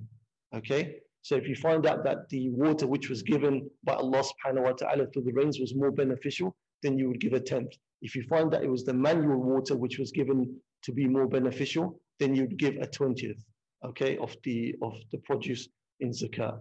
Okay? 0.55 0.95
So 1.23 1.35
if 1.35 1.47
you 1.47 1.55
find 1.55 1.85
out 1.85 2.03
that 2.03 2.29
the 2.29 2.49
water 2.49 2.87
which 2.87 3.09
was 3.09 3.21
given 3.21 3.69
by 3.83 3.93
Allah 3.93 4.23
subhanahu 4.23 4.63
wa 4.63 4.71
ta'ala 4.71 5.07
through 5.07 5.23
the 5.23 5.33
rains 5.33 5.59
was 5.59 5.75
more 5.75 5.91
beneficial, 5.91 6.55
then 6.81 6.97
you 6.97 7.07
would 7.09 7.19
give 7.19 7.33
a 7.33 7.39
tenth. 7.39 7.73
If 8.01 8.15
you 8.15 8.23
find 8.23 8.51
that 8.51 8.63
it 8.63 8.69
was 8.69 8.83
the 8.83 8.93
manual 8.93 9.37
water 9.37 9.77
which 9.77 9.99
was 9.99 10.11
given 10.11 10.59
to 10.83 10.91
be 10.91 11.07
more 11.07 11.27
beneficial, 11.27 11.99
then 12.19 12.33
you'd 12.33 12.57
give 12.57 12.75
a 12.77 12.87
20th, 12.87 13.43
okay, 13.85 14.17
of 14.17 14.35
the, 14.43 14.75
of 14.81 14.93
the 15.11 15.17
produce 15.19 15.67
in 15.99 16.09
zakat. 16.11 16.59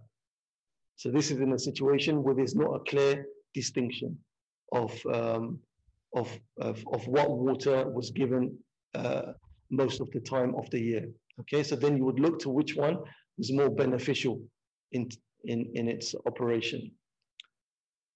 So 0.96 1.10
this 1.10 1.30
is 1.30 1.38
in 1.38 1.52
a 1.52 1.58
situation 1.58 2.22
where 2.22 2.34
there's 2.34 2.54
not 2.54 2.74
a 2.74 2.80
clear 2.80 3.26
distinction 3.54 4.18
of, 4.72 4.92
um, 5.12 5.58
of, 6.14 6.28
of, 6.60 6.84
of 6.92 7.06
what 7.06 7.30
water 7.30 7.88
was 7.88 8.10
given 8.10 8.56
uh, 8.94 9.32
most 9.70 10.00
of 10.00 10.10
the 10.10 10.20
time 10.20 10.54
of 10.56 10.68
the 10.70 10.80
year. 10.80 11.08
Okay, 11.40 11.62
so 11.62 11.76
then 11.76 11.96
you 11.96 12.04
would 12.04 12.20
look 12.20 12.38
to 12.40 12.50
which 12.50 12.76
one 12.76 12.98
was 13.38 13.52
more 13.52 13.70
beneficial 13.70 14.42
in, 14.92 15.08
in, 15.44 15.70
in 15.74 15.88
its 15.88 16.14
operation. 16.26 16.90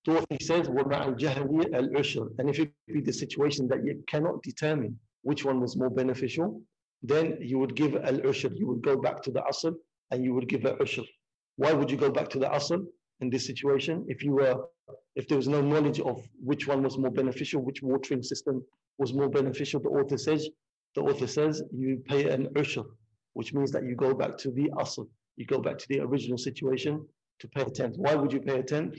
Dorothy 0.04 0.36
says, 0.42 0.68
And 0.68 2.50
if 2.50 2.58
it 2.58 2.70
be 2.86 3.00
the 3.00 3.12
situation 3.12 3.66
that 3.68 3.84
you 3.84 4.04
cannot 4.06 4.42
determine 4.42 4.98
which 5.22 5.44
one 5.44 5.60
was 5.60 5.76
more 5.76 5.88
beneficial, 5.88 6.60
then 7.04 7.36
you 7.40 7.58
would 7.58 7.74
give 7.76 7.94
al 7.96 8.18
ushr. 8.30 8.50
You 8.58 8.66
would 8.68 8.82
go 8.82 8.96
back 8.96 9.22
to 9.24 9.30
the 9.30 9.42
asl 9.42 9.74
and 10.10 10.24
you 10.24 10.32
would 10.34 10.48
give 10.48 10.64
al 10.64 10.76
ushr. 10.76 11.04
Why 11.56 11.72
would 11.72 11.90
you 11.90 11.98
go 11.98 12.10
back 12.10 12.28
to 12.30 12.38
the 12.38 12.46
asl 12.46 12.84
in 13.20 13.28
this 13.30 13.46
situation? 13.46 14.04
If 14.08 14.24
you 14.24 14.32
were, 14.32 14.56
if 15.14 15.28
there 15.28 15.36
was 15.36 15.46
no 15.46 15.60
knowledge 15.60 16.00
of 16.00 16.26
which 16.42 16.66
one 16.66 16.82
was 16.82 16.96
more 16.96 17.10
beneficial, 17.10 17.60
which 17.62 17.82
watering 17.82 18.22
system 18.22 18.64
was 18.96 19.12
more 19.12 19.28
beneficial, 19.28 19.80
the 19.80 19.90
author 19.90 20.16
says, 20.16 20.48
the 20.94 21.02
author 21.02 21.26
says 21.26 21.62
you 21.72 22.02
pay 22.06 22.30
an 22.30 22.46
ushr, 22.54 22.84
which 23.34 23.52
means 23.52 23.70
that 23.72 23.84
you 23.84 23.94
go 23.94 24.14
back 24.14 24.38
to 24.38 24.50
the 24.50 24.70
asl. 24.82 25.06
You 25.36 25.44
go 25.44 25.60
back 25.60 25.76
to 25.78 25.86
the 25.90 26.00
original 26.00 26.38
situation 26.38 27.06
to 27.40 27.48
pay 27.48 27.62
a 27.62 27.70
tenth. 27.70 27.96
Why 27.98 28.14
would 28.14 28.32
you 28.32 28.40
pay 28.40 28.60
a 28.60 28.62
tenth? 28.62 28.96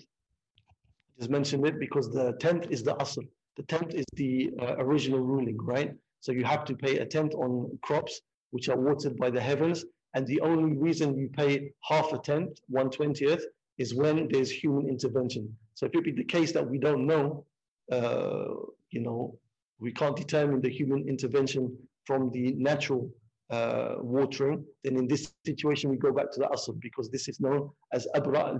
Just 1.17 1.31
mentioned 1.31 1.65
it 1.65 1.79
because 1.79 2.11
the 2.11 2.33
tenth 2.39 2.67
is 2.69 2.83
the 2.83 2.95
asl. 2.95 3.25
The 3.57 3.63
tenth 3.63 3.95
is 3.95 4.05
the 4.15 4.51
uh, 4.61 4.75
original 4.77 5.21
ruling, 5.21 5.57
right? 5.57 5.93
So 6.25 6.31
you 6.31 6.43
have 6.43 6.65
to 6.65 6.75
pay 6.75 6.97
a 6.97 7.05
tenth 7.05 7.35
on 7.35 7.77
crops 7.83 8.21
which 8.49 8.67
are 8.67 8.79
watered 8.87 9.15
by 9.15 9.29
the 9.29 9.39
heavens. 9.39 9.85
And 10.15 10.25
the 10.25 10.41
only 10.41 10.75
reason 10.75 11.15
you 11.19 11.29
pay 11.29 11.71
half 11.83 12.13
a 12.13 12.17
tenth, 12.17 12.57
one 12.67 12.89
twentieth, 12.89 13.45
is 13.77 13.93
when 13.93 14.27
there's 14.31 14.49
human 14.49 14.89
intervention. 14.89 15.55
So 15.75 15.85
if 15.85 15.93
it 15.93 16.03
be 16.03 16.13
the 16.13 16.23
case 16.23 16.51
that 16.53 16.67
we 16.67 16.79
don't 16.79 17.05
know, 17.05 17.45
uh, 17.91 18.55
you 18.89 19.01
know, 19.01 19.37
we 19.77 19.91
can't 19.91 20.15
determine 20.15 20.61
the 20.61 20.69
human 20.79 21.07
intervention 21.07 21.77
from 22.07 22.31
the 22.31 22.53
natural 22.53 23.07
uh, 23.51 23.97
watering, 23.99 24.65
then 24.83 24.97
in 24.97 25.07
this 25.07 25.31
situation 25.45 25.91
we 25.91 25.97
go 25.97 26.11
back 26.11 26.31
to 26.31 26.39
the 26.39 26.47
asl 26.47 26.73
because 26.81 27.11
this 27.11 27.27
is 27.27 27.39
known 27.39 27.69
as 27.93 28.07
abra 28.15 28.47
al 28.47 28.57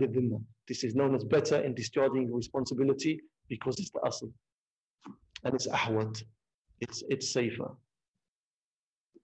This 0.68 0.84
is 0.84 0.94
known 0.94 1.16
as 1.16 1.24
better 1.24 1.58
in 1.64 1.74
discharging 1.74 2.32
responsibility 2.32 3.22
because 3.50 3.80
it's 3.80 3.90
the 3.90 4.02
asl 4.02 4.30
and 5.44 5.56
it's 5.56 5.68
ahwat 5.68 6.22
it's, 6.81 7.03
it's 7.09 7.33
safer. 7.33 7.71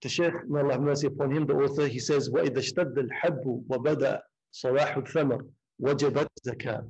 The 0.02 0.08
Shaykh, 0.08 0.48
may 0.48 0.60
Allah 0.60 0.72
have 0.72 0.82
mercy 0.82 1.06
upon 1.06 1.30
him, 1.32 1.46
the 1.46 1.54
author, 1.54 1.86
he 1.86 1.98
says, 1.98 2.28
وَإِذَا 2.30 2.58
اشْتَدَّ 2.58 2.94
الْحَبُّ 2.96 3.66
وَبَدَأ 3.68 4.20
صَلَاحُ 4.52 4.96
الثَّمَرِ 4.98 5.40
وَجَبَتْ 5.82 6.28
زَكَاةً 6.46 6.88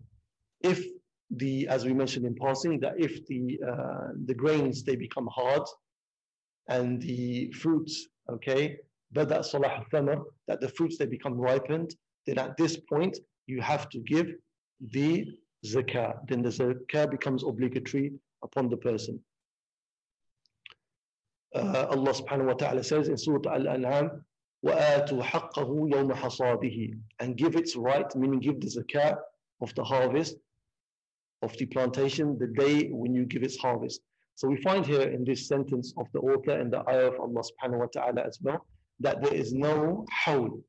If 0.62 0.85
the, 1.31 1.68
as 1.68 1.85
we 1.85 1.94
mentioned 1.94 2.26
in 2.26 2.35
passing, 2.35 2.81
that 2.81 2.94
if 2.98 3.24
the, 3.26 3.59
uh, 3.66 4.09
the 4.26 4.35
grains, 4.35 4.83
they 4.83 4.96
become 4.96 5.29
hard, 5.33 5.62
and 6.68 7.00
the 7.00 7.52
fruits, 7.52 8.09
okay, 8.31 8.76
بَدَأ 9.14 9.40
صَلَاحُ 9.40 9.88
الثَّمَرِ 9.88 10.24
That 10.48 10.61
the 10.61 10.68
fruits, 10.68 10.98
they 10.98 11.07
become 11.07 11.35
ripened, 11.35 11.94
then 12.26 12.38
at 12.38 12.57
this 12.57 12.76
point, 12.76 13.16
you 13.46 13.61
have 13.61 13.88
to 13.90 14.00
give 14.00 14.35
the 14.90 15.26
zakah. 15.64 16.26
Then 16.29 16.42
the 16.42 16.48
zakah 16.48 17.11
becomes 17.11 17.44
obligatory 17.44 18.12
upon 18.42 18.68
the 18.68 18.76
person. 18.76 19.20
uh, 21.55 21.87
Allah 21.90 22.12
subhanahu 22.12 22.46
wa 22.46 22.52
ta'ala 22.55 22.83
says 22.83 23.09
in 23.09 23.16
Surah 23.16 23.55
Al-An'am, 23.55 24.24
وَآتُوا 24.64 25.22
حَقَّهُ 25.22 25.90
يَوْمَ 25.92 26.12
حَصَادِهِ 26.12 26.98
And 27.20 27.37
give 27.37 27.57
its 27.57 27.76
right, 27.76 28.14
meaning 28.16 28.40
give 28.40 28.61
the 28.61 28.66
zakat 28.66 29.16
of 29.61 29.74
the 29.74 29.85
harvest, 29.85 30.37
of 31.42 31.57
the 31.57 31.66
plantation, 31.66 32.38
the 32.38 32.48
day 32.48 32.88
when 32.88 33.14
you 33.14 33.24
give 33.24 33.42
its 33.42 33.57
harvest. 33.57 34.00
So 34.35 34.48
we 34.48 34.61
find 34.62 34.85
here 34.85 35.02
in 35.02 35.24
this 35.24 35.48
sentence 35.48 35.94
of 35.96 36.07
the 36.12 36.20
author 36.20 36.59
and 36.59 36.72
the 36.72 36.87
ayah 36.88 37.09
of 37.09 37.20
Allah 37.20 37.42
subhanahu 37.42 37.79
wa 37.79 37.87
ta'ala 37.87 38.22
as 38.26 38.38
well, 38.42 38.66
that 39.00 39.22
there 39.22 39.35
is 39.35 39.55
no 39.55 40.05
hawl. 40.12 40.61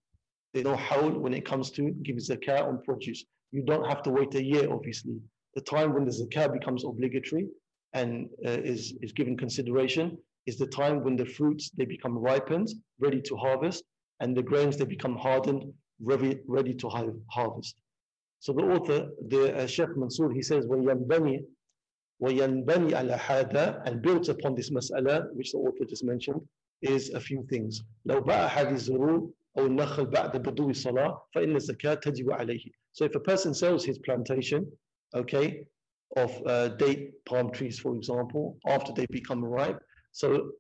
There's 0.53 0.65
no 0.65 0.75
hawl 0.75 1.09
when 1.11 1.33
it 1.33 1.45
comes 1.45 1.71
to 1.71 1.91
give 2.03 2.15
zakat 2.17 2.65
on 2.65 2.81
produce. 2.83 3.25
You 3.51 3.63
don't 3.63 3.87
have 3.87 4.03
to 4.03 4.11
wait 4.11 4.35
a 4.35 4.43
year, 4.43 4.71
obviously. 4.71 5.19
The 5.55 5.61
time 5.61 5.93
when 5.93 6.05
the 6.05 6.11
zakat 6.11 6.53
becomes 6.53 6.85
obligatory 6.85 7.47
and 7.93 8.29
uh, 8.45 8.51
is, 8.51 8.93
is 9.01 9.11
given 9.11 9.35
consideration 9.35 10.17
is 10.45 10.57
the 10.57 10.67
time 10.67 11.03
when 11.03 11.15
the 11.15 11.25
fruits, 11.25 11.69
they 11.71 11.85
become 11.85 12.17
ripened, 12.17 12.69
ready 12.99 13.21
to 13.21 13.35
harvest, 13.35 13.83
and 14.19 14.35
the 14.35 14.43
grains, 14.43 14.77
they 14.77 14.85
become 14.85 15.15
hardened, 15.15 15.63
ready, 15.99 16.39
ready 16.47 16.73
to 16.73 16.89
harvest. 17.29 17.75
So 18.39 18.53
the 18.53 18.63
author, 18.63 19.09
the 19.27 19.57
uh, 19.57 19.67
Sheikh 19.67 19.95
Mansour, 19.97 20.31
he 20.31 20.41
says, 20.41 20.65
وَيَنْبَنِي 20.65 21.43
وَيَنْبَنِي 22.21 22.91
عَلَى 22.93 23.19
هَذَا 23.19 23.81
And 23.85 24.01
built 24.01 24.29
upon 24.29 24.55
this 24.55 24.69
mas'ala, 24.69 25.33
which 25.33 25.51
the 25.51 25.59
author 25.59 25.85
just 25.85 26.03
mentioned, 26.03 26.41
is 26.81 27.09
a 27.11 27.19
few 27.19 27.43
things. 27.49 27.83
لو 28.05 28.21
باع 28.21 28.47
هذه 28.47 28.71
الزروع 28.71 29.29
أو 29.57 29.65
النخل 29.65 30.05
بعد 30.05 30.37
بدو 30.37 30.69
الصلاة 30.69 31.27
فإن 31.33 31.55
الزكاة 31.55 31.93
تجب 31.93 32.31
عليه. 32.31 32.71
So 32.93 33.05
if 33.05 33.15
a 33.15 33.19
person 33.19 33.53
sells 33.53 33.83
his 33.85 33.97
plantation, 33.99 34.71
okay, 35.15 35.65
of 36.15 36.31
uh, 36.45 36.69
date 36.69 37.25
palm 37.25 37.51
trees, 37.51 37.79
for 37.79 37.95
example, 37.95 38.57
after 38.67 38.93
they 38.93 39.05
become 39.07 39.43
ripe, 39.43 39.79
so 40.11 40.51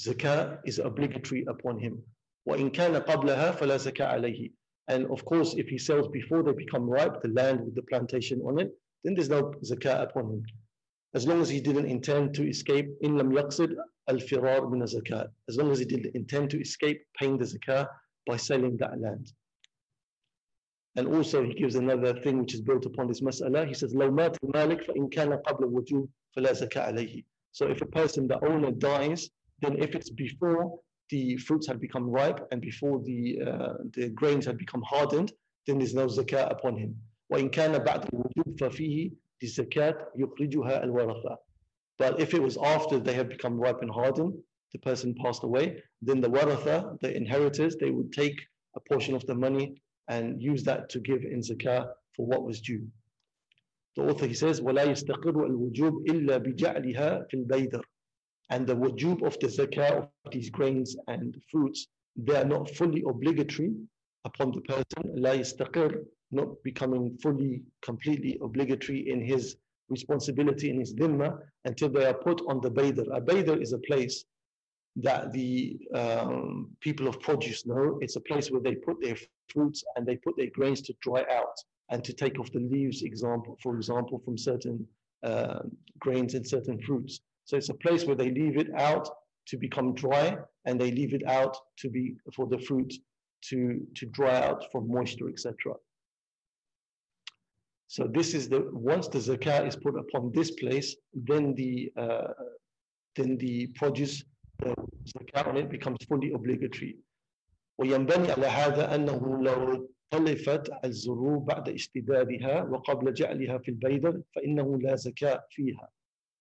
zakah 0.00 0.58
is 0.64 0.78
obligatory 0.78 1.44
upon 1.48 1.78
him. 1.78 2.02
وإن 2.48 2.72
كان 2.72 2.96
قبلها 2.96 3.52
فلا 3.52 3.76
زكاة 3.76 4.06
عليه. 4.06 4.50
And 4.88 5.06
of 5.06 5.24
course, 5.24 5.54
if 5.54 5.68
he 5.68 5.78
sells 5.78 6.08
before 6.08 6.42
they 6.42 6.52
become 6.52 6.88
ripe, 6.88 7.22
the 7.22 7.28
land 7.28 7.60
with 7.64 7.74
the 7.74 7.82
plantation 7.82 8.40
on 8.42 8.58
it, 8.58 8.72
then 9.04 9.14
there's 9.14 9.28
no 9.28 9.52
zakah 9.62 10.02
upon 10.02 10.24
him. 10.32 10.46
As 11.14 11.26
long 11.26 11.40
as 11.40 11.48
he 11.48 11.60
didn't 11.60 11.86
intend 11.86 12.34
to 12.34 12.48
escape, 12.48 12.88
in 13.00 13.16
lam 13.16 13.30
yaqsid 13.30 13.74
al-firar 14.08 14.70
min 14.70 14.80
zakat. 14.82 15.28
As 15.48 15.56
long 15.56 15.70
as 15.70 15.78
he 15.78 15.84
didn't 15.84 16.14
intend 16.14 16.50
to 16.50 16.60
escape 16.60 17.02
paying 17.18 17.38
the 17.38 17.44
zakah 17.44 17.88
by 18.26 18.36
selling 18.36 18.76
that 18.78 19.00
land. 19.00 19.32
And 20.96 21.06
also 21.08 21.44
he 21.44 21.54
gives 21.54 21.76
another 21.76 22.14
thing 22.20 22.38
which 22.40 22.54
is 22.54 22.60
built 22.60 22.84
upon 22.84 23.08
this 23.08 23.20
mas'ala. 23.20 23.66
He 23.66 23.74
says, 23.74 23.94
لو 23.94 24.10
مات 24.10 24.36
المالك 24.44 24.82
فإن 24.84 25.08
كان 25.10 25.32
قبل 25.42 25.64
الوجوب 25.64 26.08
فلا 26.36 26.52
زكاة 26.52 26.82
عليه. 26.92 27.24
So 27.54 27.68
if 27.68 27.80
a 27.82 27.86
person, 27.86 28.28
the 28.28 28.42
owner 28.44 28.70
dies, 28.70 29.28
then 29.60 29.76
if 29.82 29.94
it's 29.94 30.10
before 30.10 30.78
the 31.10 31.36
fruits 31.38 31.66
had 31.66 31.80
become 31.80 32.08
ripe 32.08 32.46
and 32.52 32.60
before 32.60 33.02
the, 33.02 33.40
uh, 33.46 33.72
the 33.92 34.10
grains 34.10 34.46
had 34.46 34.56
become 34.56 34.82
hardened, 34.82 35.32
then 35.66 35.78
there's 35.78 35.94
no 35.94 36.06
zakat 36.06 36.50
upon 36.50 36.76
him. 36.76 36.94
وإن 37.32 37.50
كان 37.50 37.78
بعد 37.84 38.08
الوجوب 38.12 38.58
ففيه 38.58 39.10
الزكاة 39.42 40.12
يخرجها 40.16 40.84
الورثة. 40.84 41.36
But 41.98 42.20
if 42.20 42.34
it 42.34 42.42
was 42.42 42.56
after 42.56 42.98
they 42.98 43.12
had 43.12 43.28
become 43.28 43.58
ripe 43.58 43.82
and 43.82 43.90
hardened, 43.90 44.34
the 44.72 44.78
person 44.78 45.14
passed 45.14 45.42
away, 45.42 45.82
then 46.02 46.20
the 46.20 46.30
waratha, 46.30 46.98
the 47.00 47.14
inheritors, 47.14 47.76
they 47.76 47.90
would 47.90 48.12
take 48.12 48.40
a 48.74 48.80
portion 48.80 49.14
of 49.14 49.26
the 49.26 49.34
money 49.34 49.82
and 50.08 50.40
use 50.40 50.62
that 50.64 50.88
to 50.90 51.00
give 51.00 51.22
in 51.22 51.40
zakah 51.40 51.92
for 52.14 52.26
what 52.26 52.44
was 52.44 52.60
due. 52.60 52.86
The 53.96 54.02
author 54.02 54.26
he 54.26 54.34
says, 54.34 54.60
وَلَا 54.60 54.86
يَسْتَقِرُ 54.86 55.34
الْوُجُوبِ 55.34 56.06
إِلَّا 56.06 56.38
بِجَعْلِهَا 56.38 57.26
فِي 57.28 57.46
الْبَيْدَرِ 57.46 57.82
And 58.50 58.66
the 58.66 58.74
wujub 58.74 59.22
of 59.26 59.38
the 59.40 59.48
zakah 59.48 60.08
of 60.24 60.32
these 60.32 60.48
grains 60.50 60.96
and 61.08 61.40
fruits, 61.50 61.86
they 62.16 62.36
are 62.36 62.44
not 62.44 62.70
fully 62.70 63.02
obligatory 63.08 63.74
upon 64.24 64.52
the 64.52 64.60
person. 64.62 65.02
لَا 65.16 65.38
يَسْتَقِرُ 65.38 66.04
Not 66.30 66.62
becoming 66.62 67.18
fully, 67.18 67.62
completely 67.82 68.38
obligatory 68.42 69.08
in 69.08 69.20
his 69.24 69.56
responsibility 69.88 70.70
in 70.70 70.78
his 70.78 70.94
dhimma 70.94 71.38
until 71.64 71.88
they 71.90 72.06
are 72.06 72.14
put 72.14 72.40
on 72.48 72.60
the 72.60 72.70
baydar. 72.70 73.06
A 73.16 73.20
baydar 73.20 73.60
is 73.60 73.72
a 73.72 73.78
place 73.78 74.24
that 74.96 75.32
the 75.32 75.78
um, 75.94 76.70
people 76.80 77.08
of 77.08 77.20
produce 77.20 77.66
know. 77.66 77.98
It's 78.00 78.16
a 78.16 78.20
place 78.20 78.50
where 78.50 78.60
they 78.60 78.76
put 78.76 79.00
their 79.00 79.16
fruits 79.48 79.84
and 79.96 80.06
they 80.06 80.16
put 80.16 80.36
their 80.36 80.50
grains 80.50 80.80
to 80.82 80.94
dry 81.02 81.24
out 81.30 81.56
and 81.90 82.04
to 82.04 82.12
take 82.12 82.38
off 82.38 82.50
the 82.52 82.60
leaves, 82.60 83.02
example, 83.02 83.56
for 83.62 83.76
example, 83.76 84.20
from 84.24 84.38
certain 84.38 84.86
uh, 85.24 85.60
grains 85.98 86.34
and 86.34 86.46
certain 86.46 86.80
fruits. 86.82 87.20
So 87.44 87.56
it's 87.56 87.68
a 87.68 87.74
place 87.74 88.04
where 88.04 88.16
they 88.16 88.30
leave 88.30 88.56
it 88.56 88.70
out 88.76 89.08
to 89.48 89.56
become 89.56 89.94
dry 89.94 90.36
and 90.64 90.80
they 90.80 90.90
leave 90.92 91.14
it 91.14 91.26
out 91.26 91.56
to 91.78 91.88
be 91.90 92.14
for 92.34 92.46
the 92.46 92.58
fruit 92.58 92.92
to, 93.48 93.80
to 93.96 94.06
dry 94.06 94.42
out 94.42 94.70
from 94.70 94.88
moisture, 94.88 95.28
etc. 95.28 95.74
So 97.88 98.06
this 98.06 98.34
is 98.34 98.48
the 98.48 98.68
once 98.72 99.08
the 99.08 99.18
zakah 99.18 99.66
is 99.66 99.74
put 99.74 99.98
upon 99.98 100.30
this 100.32 100.52
place, 100.52 100.94
then 101.12 101.54
the 101.56 101.90
uh, 101.96 102.32
then 103.16 103.36
the 103.38 103.66
produce 103.74 104.22
the 104.60 104.74
zakat 105.12 105.48
on 105.48 105.56
it 105.56 105.68
becomes 105.68 105.98
fully 106.08 106.32
obligatory. 106.32 106.96
وينبني 107.80 108.32
على 108.32 108.46
هذا 108.46 108.94
أنه 108.94 109.42
لو 109.42 109.88
خلفت 110.15 110.69
بعد 111.39 111.69
اشتدادها 111.69 112.63
وقبل 112.63 113.13
جعلها 113.13 113.57
في 113.57 113.69
البيدر 113.69 114.21
فإنه 114.35 114.77
لا 114.77 114.95
فيها. 115.49 115.89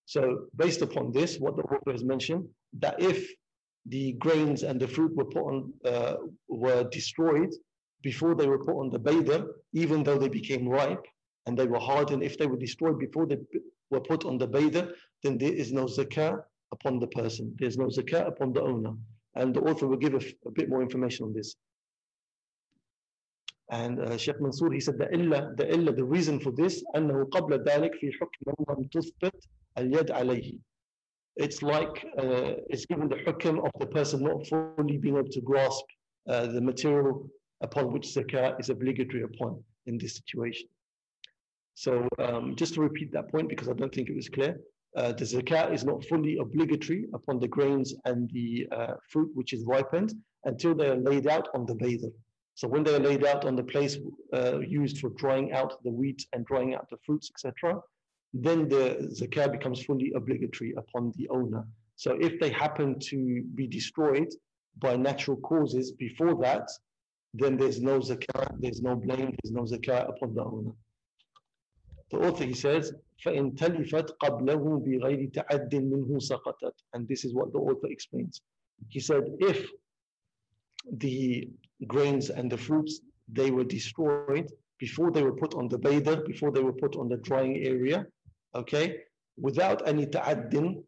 So 0.07 0.49
based 0.55 0.83
upon 0.83 1.13
this, 1.13 1.39
what 1.39 1.57
the 1.57 1.63
author 1.63 1.93
has 1.93 2.05
mentioned, 2.05 2.49
that 2.81 3.01
if 3.01 3.19
the 3.87 4.13
grains 4.13 4.63
and 4.63 4.81
the 4.81 4.89
fruit 4.89 5.13
were 5.17 5.25
put 5.25 5.45
on, 5.53 5.73
uh, 5.85 6.17
were 6.49 6.85
destroyed 6.85 7.53
before 8.03 8.35
they 8.35 8.47
were 8.47 8.63
put 8.69 8.77
on 8.83 8.91
the 8.91 9.01
baydar, 9.01 9.41
even 9.73 10.03
though 10.05 10.19
they 10.19 10.29
became 10.29 10.69
ripe 10.69 11.07
and 11.47 11.59
they 11.59 11.67
were 11.67 11.79
hardened, 11.79 12.23
if 12.23 12.37
they 12.39 12.47
were 12.47 12.59
destroyed 12.67 12.99
before 12.99 13.27
they 13.27 13.39
were 13.91 14.01
put 14.01 14.25
on 14.25 14.37
the 14.39 14.49
baydar, 14.49 14.93
then 15.23 15.39
there 15.39 15.57
is 15.63 15.73
no 15.73 15.85
zakah 15.87 16.43
upon 16.73 16.99
the 16.99 17.11
person. 17.21 17.45
There's 17.59 17.79
no 17.79 17.87
zakah 17.87 18.29
upon 18.29 18.53
the 18.53 18.63
owner. 18.63 18.95
And 19.37 19.55
the 19.55 19.63
author 19.69 19.87
will 19.87 20.03
give 20.05 20.15
a, 20.15 20.23
a 20.47 20.53
bit 20.59 20.69
more 20.69 20.83
information 20.83 21.25
on 21.27 21.33
this. 21.33 21.57
And 23.71 24.01
uh, 24.01 24.17
Sheikh 24.19 24.41
Mansour, 24.41 24.71
he 24.73 24.81
said, 24.81 24.99
the 24.99 25.13
illa, 25.13 25.53
the 25.57 25.73
illa, 25.73 25.93
the 25.93 26.05
reason 26.05 26.39
for 26.39 26.51
this, 26.51 26.85
أنه 26.95 27.25
قبل 27.31 27.65
ذلك 27.65 27.95
في 27.95 28.13
حكم 28.13 28.65
لم 28.69 28.89
تثبت 28.89 29.47
اليد 29.79 30.11
عليه. 30.11 30.59
It's 31.37 31.63
like, 31.63 32.07
uh, 32.19 32.53
it's 32.69 32.87
given 32.87 33.09
the 33.09 33.17
hukum 33.17 33.65
of 33.65 33.73
the 33.81 33.87
person 33.87 34.23
not 34.23 34.47
fully 34.47 34.99
being 34.99 35.17
able 35.17 35.31
to 35.31 35.41
grasp 35.41 35.85
uh, 36.29 36.47
the 36.47 36.61
material 36.61 37.29
upon 37.61 37.93
which 37.93 38.07
zakah 38.15 38.59
is 38.61 38.71
obligatory 38.71 39.23
upon 39.23 39.63
in 39.87 39.99
this 39.99 40.15
situation. 40.17 40.69
So 41.75 42.07
um, 42.21 42.55
just 42.55 42.75
to 42.75 42.81
repeat 42.81 43.13
that 43.13 43.31
point, 43.33 43.49
because 43.49 43.69
I 43.69 43.73
don't 43.73 43.93
think 43.93 44.09
it 44.09 44.15
was 44.15 44.29
clear, 44.29 44.61
uh, 44.97 45.13
the 45.13 45.25
zakah 45.25 45.73
is 45.73 45.85
not 45.85 46.05
fully 46.05 46.37
obligatory 46.39 47.07
upon 47.15 47.41
the 47.41 47.49
grains 47.49 47.95
and 48.05 48.31
the 48.33 48.69
uh, 48.71 48.95
fruit 49.11 49.31
which 49.35 49.53
is 49.53 49.65
ripened 49.65 50.15
until 50.45 50.75
they 50.75 50.89
are 50.89 50.97
laid 50.97 51.27
out 51.27 51.49
on 51.55 51.67
the 51.67 51.75
baydar. 51.75 52.13
So 52.56 52.68
when 52.68 52.84
they 52.84 52.94
are 52.94 53.00
laid 53.00 53.26
out 53.26 53.46
on 53.46 53.56
the 53.56 53.64
place 53.64 53.98
uh, 54.34 54.60
used 54.60 55.00
for 55.00 55.10
drying 55.12 55.54
out 55.54 55.82
the 55.84 55.92
wheat 55.92 56.26
and 56.34 56.46
drying 56.46 56.76
out 56.76 56.90
the 56.90 56.98
fruits, 57.06 57.32
etc., 57.34 57.80
then 58.34 58.68
the 58.68 59.10
zakat 59.20 59.52
becomes 59.52 59.84
fully 59.84 60.12
obligatory 60.16 60.74
upon 60.78 61.14
the 61.18 61.28
owner. 61.30 61.66
So 61.96 62.18
if 62.20 62.40
they 62.40 62.50
happen 62.50 63.00
to 63.00 63.44
be 63.56 63.66
destroyed 63.68 64.30
by 64.78 64.96
natural 64.96 65.38
causes 65.38 65.92
before 65.92 66.36
that, 66.42 66.70
then 67.34 67.58
there's 67.58 67.82
no 67.82 68.00
zakat, 68.00 68.56
there's 68.60 68.82
no 68.82 68.96
blame, 68.96 69.36
there's 69.42 69.52
no 69.52 69.64
zakat 69.64 70.10
upon 70.10 70.36
the 70.36 70.44
owner. 70.44 70.72
The 72.12 72.18
author 72.18 72.44
he 72.44 72.54
says, 72.54 72.94
فَإِن 73.26 73.58
تَلِفَتْ 73.58 74.12
قَبْلَهُ 74.24 74.64
بِغَيْرِ 74.86 75.32
تَعَدٍ 75.34 75.72
مِنْهُ 75.72 76.22
سَقَطَتْ 76.32 76.72
And 76.94 77.08
this 77.08 77.24
is 77.26 77.34
what 77.34 77.52
the 77.54 77.60
author 77.60 77.88
explains. 77.88 78.42
He 78.88 79.00
said, 79.00 79.24
if 79.40 79.70
the 80.98 81.50
grains 81.85 82.31
and 82.31 82.51
the 82.51 82.59
fruits, 82.59 83.01
they 83.29 83.51
were 83.51 83.65
destroyed 83.65 84.51
before 84.79 85.11
they 85.11 85.23
were 85.23 85.37
put 85.37 85.55
on 85.55 85.69
the 85.69 85.79
baydar, 85.79 86.27
before 86.27 86.51
they 86.51 86.61
were 86.61 86.73
put 86.73 86.97
on 86.97 87.09
the 87.09 87.17
drying 87.19 87.57
area, 87.59 88.07
okay, 88.55 88.97
without 89.37 89.87
any 89.89 90.07
ta'addin 90.07 90.83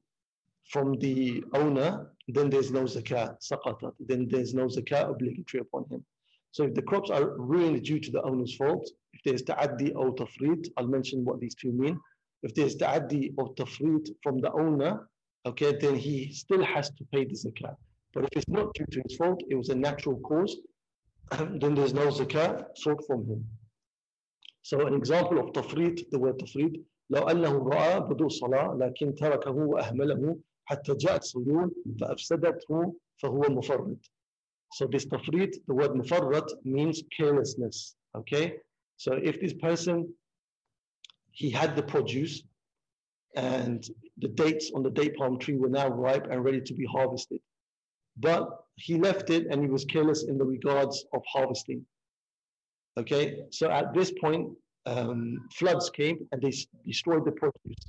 from 0.68 0.98
the 0.98 1.42
owner, 1.54 2.10
then 2.28 2.50
there's 2.50 2.70
no 2.70 2.82
zakat, 2.82 3.36
saqatat, 3.40 3.92
then 4.00 4.26
there's 4.28 4.52
no 4.54 4.66
zakat 4.66 5.08
obligatory 5.08 5.60
upon 5.60 5.84
him. 5.90 6.04
So 6.50 6.64
if 6.64 6.74
the 6.74 6.82
crops 6.82 7.10
are 7.10 7.38
ruined 7.38 7.82
due 7.84 8.00
to 8.00 8.10
the 8.10 8.22
owner's 8.22 8.54
fault, 8.56 8.88
if 9.12 9.20
there's 9.24 9.42
ta'addi 9.42 9.94
or 9.94 10.14
tafrit, 10.14 10.68
I'll 10.76 10.86
mention 10.86 11.24
what 11.24 11.40
these 11.40 11.54
two 11.54 11.72
mean. 11.72 12.00
If 12.42 12.54
there's 12.54 12.76
ta'addi 12.76 13.34
or 13.36 13.54
tafrit 13.54 14.08
from 14.22 14.40
the 14.40 14.52
owner, 14.52 15.08
okay, 15.44 15.76
then 15.78 15.96
he 15.96 16.32
still 16.32 16.64
has 16.64 16.90
to 16.90 17.04
pay 17.12 17.24
the 17.24 17.34
zakat. 17.34 17.76
But 18.12 18.24
if 18.24 18.30
it's 18.36 18.48
not 18.48 18.74
due 18.74 18.86
to 18.90 19.02
his 19.06 19.16
fault, 19.16 19.42
it 19.48 19.54
was 19.54 19.68
a 19.68 19.74
natural 19.74 20.18
cause, 20.20 20.56
then 21.31 21.75
there's 21.75 21.93
no 21.93 22.07
zakat 22.07 22.65
sought 22.75 23.05
from 23.07 23.25
him. 23.25 23.45
So 24.63 24.85
an 24.85 24.93
example 24.93 25.39
of 25.39 25.53
tafrit, 25.53 26.09
the 26.11 26.19
word 26.19 26.37
tafrit, 26.39 26.75
لو 27.11 27.29
أنه 27.29 27.69
رأى 27.69 27.99
بدو 27.99 28.29
صلاة 28.29 28.77
لكن 28.79 29.15
تركه 29.15 29.51
وأهمله 29.51 30.37
حتى 30.65 30.95
جاءت 30.95 31.23
صيون 31.23 31.71
فأفسدته 31.99 32.95
فهو 33.17 33.41
مفرط. 33.41 33.97
So 34.73 34.87
this 34.87 35.05
tafrit, 35.05 35.55
the 35.67 35.73
word 35.73 35.91
mufarrat 35.91 36.47
means 36.63 37.03
carelessness. 37.17 37.95
Okay? 38.15 38.55
So 38.97 39.13
if 39.13 39.41
this 39.41 39.53
person, 39.53 40.13
he 41.31 41.49
had 41.49 41.75
the 41.75 41.83
produce 41.83 42.43
and 43.35 43.85
the 44.17 44.29
dates 44.29 44.71
on 44.75 44.83
the 44.83 44.89
date 44.89 45.15
palm 45.15 45.39
tree 45.39 45.55
were 45.55 45.69
now 45.69 45.89
ripe 45.89 46.27
and 46.29 46.43
ready 46.43 46.61
to 46.61 46.73
be 46.73 46.85
harvested. 46.85 47.39
But 48.17 48.47
he 48.75 48.97
left 48.97 49.29
it 49.29 49.47
and 49.49 49.61
he 49.61 49.69
was 49.69 49.85
careless 49.85 50.23
in 50.23 50.37
the 50.37 50.45
regards 50.45 51.05
of 51.13 51.21
harvesting. 51.27 51.85
Okay, 52.97 53.43
so 53.51 53.69
at 53.71 53.93
this 53.93 54.11
point, 54.19 54.49
um, 54.85 55.47
floods 55.53 55.89
came 55.89 56.27
and 56.31 56.41
they 56.41 56.53
destroyed 56.85 57.25
the 57.25 57.31
produce. 57.31 57.83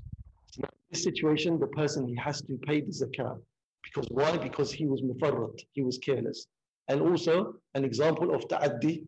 So 0.52 0.62
in 0.62 0.68
this 0.90 1.02
situation, 1.02 1.58
the 1.58 1.66
person 1.68 2.06
he 2.06 2.14
has 2.16 2.42
to 2.42 2.58
pay 2.66 2.80
the 2.80 2.92
zakat. 2.92 3.40
Because 3.82 4.06
why? 4.10 4.36
Because 4.36 4.72
he 4.72 4.86
was 4.86 5.00
mufarrat, 5.02 5.58
he 5.72 5.82
was 5.82 5.98
careless. 5.98 6.46
And 6.88 7.00
also 7.00 7.54
an 7.74 7.84
example 7.84 8.34
of 8.34 8.46
ta'addi, 8.48 9.04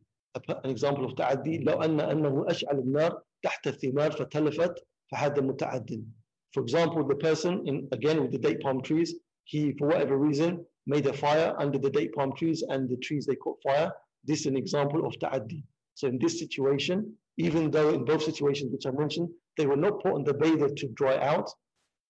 an 0.65 0.71
example 0.71 1.05
of 1.05 1.15
ta'addi, 1.17 1.65
لو 1.65 1.83
أن 1.83 2.01
أنه 2.01 2.47
أشعل 2.49 2.79
النار 2.79 3.23
تحت 3.43 3.67
الثمار 3.67 4.13
فتلفت 4.13 4.75
فهذا 5.13 5.41
متعد. 5.41 6.05
For 6.53 6.63
example, 6.63 7.07
the 7.07 7.17
person, 7.17 7.67
in, 7.67 7.89
again 7.93 8.23
with 8.23 8.33
the 8.33 8.39
date 8.39 8.61
palm 8.61 8.81
trees, 8.83 9.15
he, 9.45 9.73
for 9.79 9.89
whatever 9.89 10.17
reason, 10.17 10.65
made 10.90 11.06
a 11.06 11.14
fire 11.14 11.54
under 11.64 11.78
the 11.78 11.92
date 11.98 12.14
palm 12.16 12.32
trees 12.36 12.64
and 12.68 12.90
the 12.90 12.98
trees 12.98 13.26
they 13.26 13.36
caught 13.36 13.62
fire. 13.62 13.92
This 14.26 14.42
is 14.42 14.48
an 14.48 14.58
example 14.58 15.06
of 15.06 15.18
ta'addi. 15.20 15.62
So 15.94 16.08
in 16.08 16.18
this 16.18 16.40
situation, 16.40 16.98
even 17.38 17.70
though 17.70 17.90
in 17.90 18.06
both 18.06 18.24
situations 18.24 18.72
which 18.72 18.88
I 18.88 18.92
mentioned, 18.92 19.30
they 19.58 19.68
were 19.68 19.84
not 19.86 20.02
put 20.02 20.14
on 20.14 20.24
the 20.24 20.34
baydar 20.34 20.76
to 20.76 20.88
dry 20.90 21.18
out 21.18 21.50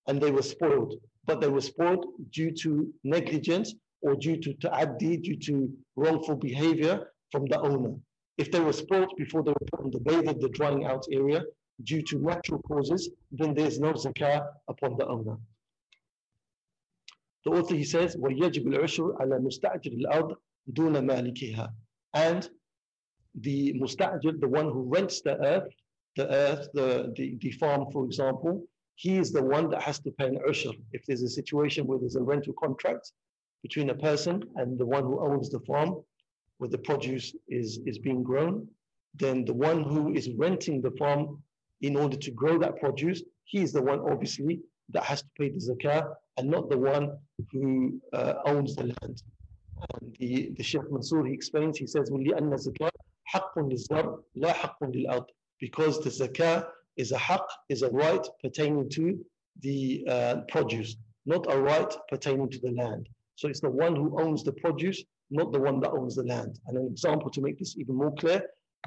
and 0.07 0.19
they 0.19 0.31
were 0.31 0.41
spoiled, 0.55 0.93
but 1.25 1.41
they 1.41 1.49
were 1.49 1.69
spoiled 1.73 2.05
due 2.31 2.51
to 2.63 2.91
negligence 3.03 3.75
or 4.01 4.15
due 4.15 4.37
to 4.37 4.53
ta'addi, 4.53 5.21
due 5.21 5.39
to 5.47 5.53
wrongful 5.97 6.37
behavior 6.37 6.95
from 7.31 7.45
the 7.47 7.59
owner. 7.59 7.93
If 8.37 8.49
they 8.51 8.61
were 8.61 8.79
spoiled 8.83 9.13
before 9.17 9.43
they 9.43 9.51
were 9.51 9.67
put 9.71 9.81
on 9.83 9.91
the 9.91 9.99
baydar, 9.99 10.39
the 10.39 10.49
drying 10.49 10.85
out 10.85 11.05
area, 11.11 11.43
due 11.83 12.01
to 12.03 12.17
natural 12.17 12.61
causes, 12.61 13.09
then 13.31 13.53
there's 13.53 13.79
no 13.79 13.91
zakah 13.93 14.41
upon 14.69 14.95
the 14.97 15.07
owner. 15.07 15.37
The 17.45 17.51
author 17.51 17.75
he 17.75 17.83
says, 17.83 18.15
وَيَجِبُ 18.17 18.65
الْعُشْرُ 18.65 19.17
عَلى 19.21 19.39
مُسْتَعْجِلِ 19.39 20.05
الْأَرْضِ 20.05 20.35
دُونَ 20.73 20.93
مَالِكِهَا 21.07 21.69
And 22.13 22.49
the 23.35 23.73
musta'jir, 23.73 24.39
the 24.39 24.47
one 24.47 24.65
who 24.65 24.83
rents 24.83 25.21
the 25.21 25.37
earth, 25.41 25.71
the 26.15 26.29
earth, 26.29 26.67
the, 26.73 27.13
the, 27.15 27.37
the 27.39 27.51
farm, 27.51 27.89
for 27.91 28.05
example, 28.05 28.67
he 28.95 29.17
is 29.17 29.31
the 29.31 29.41
one 29.41 29.69
that 29.69 29.81
has 29.81 29.99
to 29.99 30.11
pay 30.11 30.27
an 30.27 30.39
ushr. 30.47 30.73
If 30.91 31.05
there's 31.05 31.21
a 31.21 31.29
situation 31.29 31.87
where 31.87 31.99
there's 31.99 32.17
a 32.17 32.21
rental 32.21 32.53
contract 32.53 33.11
between 33.61 33.89
a 33.89 33.95
person 33.95 34.43
and 34.55 34.77
the 34.77 34.85
one 34.85 35.03
who 35.03 35.19
owns 35.21 35.49
the 35.49 35.61
farm, 35.61 36.03
where 36.57 36.69
the 36.69 36.77
produce 36.77 37.33
is, 37.47 37.79
is 37.85 37.97
being 37.97 38.23
grown, 38.23 38.67
then 39.15 39.45
the 39.45 39.53
one 39.53 39.83
who 39.83 40.13
is 40.13 40.29
renting 40.31 40.81
the 40.81 40.91
farm 40.91 41.41
in 41.81 41.95
order 41.95 42.17
to 42.17 42.31
grow 42.31 42.57
that 42.59 42.79
produce, 42.79 43.23
he 43.45 43.61
is 43.61 43.71
the 43.71 43.81
one 43.81 43.99
obviously 43.99 44.59
that 44.89 45.03
has 45.03 45.21
to 45.21 45.29
pay 45.37 45.49
the 45.49 45.59
zakah 45.59 46.13
and 46.38 46.50
not 46.50 46.68
the 46.70 46.78
one 46.78 47.16
who 47.52 48.00
uh, 48.12 48.34
owns 48.46 48.74
the 48.76 48.84
land. 48.84 49.22
And 50.00 50.16
the, 50.18 50.52
the 50.56 50.62
Sheikh 50.62 50.90
Mansour, 50.90 51.24
he 51.24 51.32
explains, 51.32 51.78
he 51.78 51.86
says, 51.86 52.10
وَلِأَنَّ 52.10 52.52
الزَّكَاةَ 52.52 52.90
حَقٌّ 53.34 53.56
لِلزَّرْ 53.56 54.18
لَا 54.38 54.52
حَقٌّ 54.52 54.78
لِلْأَرْضِ 54.82 55.26
Because 55.60 56.00
the 56.00 56.10
zakah 56.10 56.66
is 56.96 57.12
a 57.12 57.18
haqq, 57.18 57.46
is 57.68 57.82
a 57.82 57.90
right 57.90 58.26
pertaining 58.42 58.88
to 58.90 59.18
the 59.60 60.04
uh, 60.08 60.36
produce, 60.48 60.96
not 61.26 61.52
a 61.52 61.60
right 61.60 61.92
pertaining 62.08 62.50
to 62.50 62.58
the 62.60 62.70
land. 62.72 63.08
So 63.36 63.48
it's 63.48 63.60
the 63.60 63.70
one 63.70 63.96
who 63.96 64.20
owns 64.20 64.44
the 64.44 64.52
produce, 64.52 65.02
not 65.30 65.52
the 65.52 65.60
one 65.60 65.80
that 65.80 65.90
owns 65.90 66.16
the 66.16 66.22
land. 66.24 66.58
And 66.66 66.76
an 66.78 66.86
example 66.86 67.30
to 67.30 67.40
make 67.40 67.58
this 67.58 67.76
even 67.76 67.96
more 67.96 68.14
clear, 68.14 68.42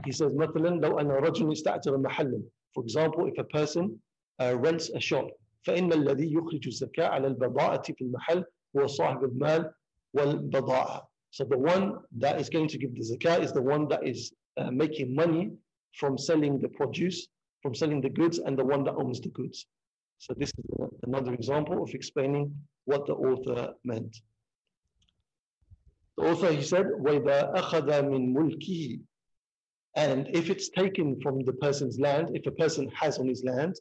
he 0.05 0.11
says, 0.11 0.33
مثلا 0.33 0.79
لو 0.81 0.99
أن 0.99 1.07
رجل 1.07 1.51
استأجر 1.51 1.97
محلا 1.97 2.41
For 2.73 2.83
example, 2.83 3.25
if 3.25 3.37
a 3.39 3.43
person 3.43 3.99
uh, 4.39 4.55
rents 4.57 4.89
a 4.89 4.99
shop, 4.99 5.27
فإن 5.63 5.93
الذي 5.93 6.33
يخرج 6.33 6.67
الزكاة 6.67 7.07
على 7.07 7.27
البضاعة 7.27 7.81
في 7.81 8.01
المحل 8.01 8.45
هو 8.77 8.87
صاحب 8.87 9.23
المال 9.23 9.73
والبضاعة. 10.13 11.09
So 11.31 11.43
the 11.43 11.57
one 11.57 11.99
that 12.17 12.39
is 12.39 12.49
going 12.49 12.67
to 12.69 12.77
give 12.77 12.95
the 12.95 13.01
zakah 13.01 13.41
is 13.41 13.51
the 13.51 13.61
one 13.61 13.87
that 13.89 14.07
is 14.07 14.33
uh, 14.57 14.71
making 14.71 15.13
money 15.13 15.51
from 15.99 16.17
selling 16.17 16.59
the 16.59 16.69
produce, 16.69 17.27
from 17.61 17.75
selling 17.75 18.01
the 18.01 18.09
goods, 18.09 18.39
and 18.39 18.57
the 18.57 18.63
one 18.63 18.83
that 18.85 18.95
owns 18.95 19.19
the 19.19 19.29
goods. 19.29 19.65
So 20.19 20.33
this 20.33 20.49
is 20.57 20.65
another 21.03 21.33
example 21.33 21.83
of 21.83 21.93
explaining 21.93 22.55
what 22.85 23.05
the 23.05 23.13
author 23.13 23.73
meant. 23.83 24.17
The 26.17 26.23
author, 26.23 26.51
he 26.51 26.63
said, 26.63 26.85
وَإِذَا 26.85 27.55
أَخَذَ 27.55 27.87
مِن 28.09 28.33
مُلْكِهِ 28.33 28.99
And 29.95 30.27
if 30.31 30.49
it's 30.49 30.69
taken 30.69 31.19
from 31.21 31.43
the 31.43 31.53
person's 31.53 31.99
land, 31.99 32.35
if 32.35 32.45
a 32.45 32.51
person 32.51 32.87
has 32.89 33.17
on 33.17 33.27
his 33.27 33.43
land, 33.43 33.75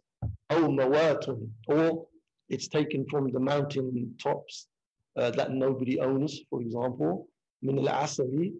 أو 0.50 0.68
موات, 0.68 1.48
or 1.68 2.06
it's 2.48 2.68
taken 2.68 3.04
from 3.10 3.30
the 3.32 3.40
mountain 3.40 4.14
tops 4.22 4.68
uh, 5.16 5.30
that 5.32 5.50
nobody 5.52 6.00
owns, 6.00 6.40
for 6.48 6.60
example, 6.62 7.28
من 7.62 7.78
العسل, 7.78 8.52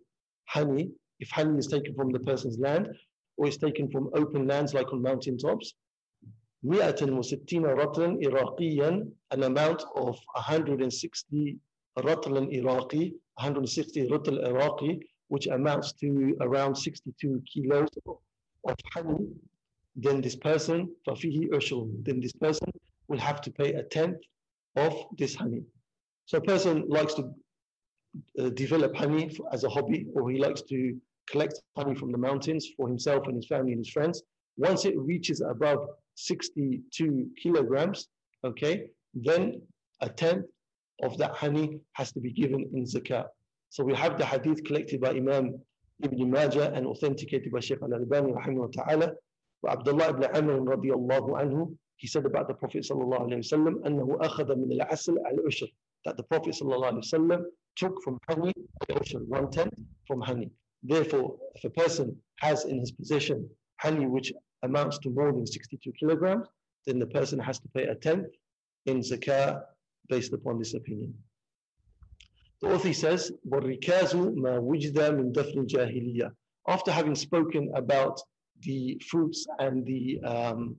honey, 0.49 0.91
if 1.21 1.31
honey 1.31 1.59
is 1.59 1.67
taken 1.67 1.95
from 1.95 2.11
the 2.11 2.21
person's 2.21 2.59
land, 2.59 2.89
or 3.37 3.47
is 3.47 3.57
taken 3.57 3.91
from 3.91 4.11
open 4.15 4.47
lands 4.47 4.75
like 4.75 4.93
on 4.93 5.01
mountain 5.03 5.39
tops, 5.39 5.75
160 6.63 7.59
رطلا 7.59 8.23
إراقيا, 8.25 9.09
an 9.31 9.43
amount 9.43 9.83
of 9.95 10.19
160 10.35 11.59
رطلا 11.99 12.51
إراقي, 12.53 13.13
160 13.39 14.09
رطل 14.09 14.47
Iraqi, 14.47 15.01
which 15.31 15.47
amounts 15.47 15.93
to 15.93 16.37
around 16.41 16.75
62 16.75 17.43
kilos 17.53 17.89
of 18.07 18.77
honey, 18.93 19.27
then 19.97 20.21
this 20.21 20.37
person, 20.37 20.95
فَفِيهِ 21.09 21.49
أُشْرٌ 21.51 22.05
Then 22.05 22.21
this 22.21 22.33
person 22.33 22.69
will 23.09 23.19
have 23.19 23.41
to 23.43 23.51
pay 23.51 23.75
a 23.75 23.83
tenth 23.83 24.19
of 24.77 24.95
this 25.17 25.35
honey. 25.35 25.63
So 26.27 26.39
a 26.39 26.41
person 26.41 26.85
likes 26.89 27.15
to 27.15 27.33
uh, 28.39 28.51
develop 28.51 28.95
honey 28.97 29.29
for, 29.29 29.53
as 29.53 29.65
a 29.65 29.69
hobby, 29.69 30.07
or 30.15 30.31
he 30.31 30.39
likes 30.39 30.63
to 30.63 30.99
collect 31.29 31.61
honey 31.77 31.95
from 31.95 32.13
the 32.13 32.19
mountains 32.19 32.69
for 32.77 32.89
himself 32.89 33.27
and 33.27 33.37
his 33.37 33.47
family 33.47 33.73
and 33.73 33.81
his 33.81 33.91
friends. 33.91 34.23
Once 34.57 34.85
it 34.85 34.99
reaches 34.99 35.41
above 35.41 35.89
62 36.15 37.31
kilograms, 37.41 38.09
okay, 38.45 38.89
then 39.15 39.61
a 40.01 40.09
tenth 40.09 40.47
of 41.03 41.17
that 41.19 41.33
honey 41.35 41.79
has 41.93 42.13
to 42.13 42.21
be 42.21 42.33
given 42.33 42.69
in 42.75 42.85
zakat. 42.85 43.27
So 43.71 43.85
we 43.85 43.95
have 43.95 44.19
the 44.19 44.25
hadith 44.25 44.65
collected 44.65 45.01
by 45.01 45.11
Imam 45.11 45.61
Ibn 46.03 46.31
Majah 46.31 46.73
and 46.75 46.87
authenticated 46.87 47.51
by 47.53 47.61
Shaykh 47.61 47.83
Al-Albani 47.83 48.33
rahimahullah 48.33 48.73
ta'ala. 48.73 49.13
Abdullah 49.67 50.11
ibn 50.11 50.25
Amr 50.25 50.77
radiallahu 50.77 51.31
anhu, 51.43 51.77
he 51.97 52.07
said 52.07 52.27
about 52.27 52.47
the 52.49 52.55
Prophet 52.55 52.85
sallallahu 52.85 53.29
alayhi 53.29 53.51
wa 53.51 53.59
sallam, 53.59 53.75
أنه 53.87 54.19
أخذ 54.21 54.55
من 54.55 54.81
العسل 54.81 55.17
العشر, 55.19 55.69
that 56.05 56.17
the 56.17 56.23
Prophet 56.23 56.55
sallallahu 56.55 56.93
alayhi 56.93 57.13
wa 57.13 57.19
sallam 57.19 57.45
took 57.77 58.03
from 58.03 58.19
honey 58.29 58.53
al 58.91 59.21
one 59.29 59.51
tenth 59.51 59.75
from 60.07 60.21
honey. 60.21 60.51
Therefore, 60.83 61.37
if 61.55 61.65
a 61.65 61.71
person 61.71 62.17
has 62.41 62.65
in 62.65 62.79
his 62.79 62.93
possession 62.93 63.49
honey 63.81 64.07
which 64.07 64.33
amounts 64.63 64.99
to 64.99 65.11
more 65.11 65.33
than 65.33 65.47
62 65.47 65.93
kilograms, 65.99 66.47
then 66.87 66.99
the 66.99 67.07
person 67.07 67.39
has 67.39 67.59
to 67.59 67.69
pay 67.75 67.85
a 67.85 67.95
tenth 67.95 68.29
in 68.87 69.01
zakah 69.01 69.63
based 70.09 70.33
upon 70.33 70.59
this 70.59 70.75
opinion. 70.75 71.13
The 72.61 72.75
author 72.75 72.93
says, 72.93 73.33
وَالرِّكَازُ 73.49 74.15
مَا 74.37 74.59
وُجْدَ 74.61 74.95
مِنْ 74.95 75.33
دَفْنِ 75.33 75.57
الْجَاهِلِيَّةِ 75.67 76.31
After 76.69 76.91
having 76.91 77.15
spoken 77.15 77.71
about 77.75 78.21
the 78.63 79.01
fruits 79.09 79.47
and 79.59 79.85
the 79.85 80.21
um, 80.25 80.77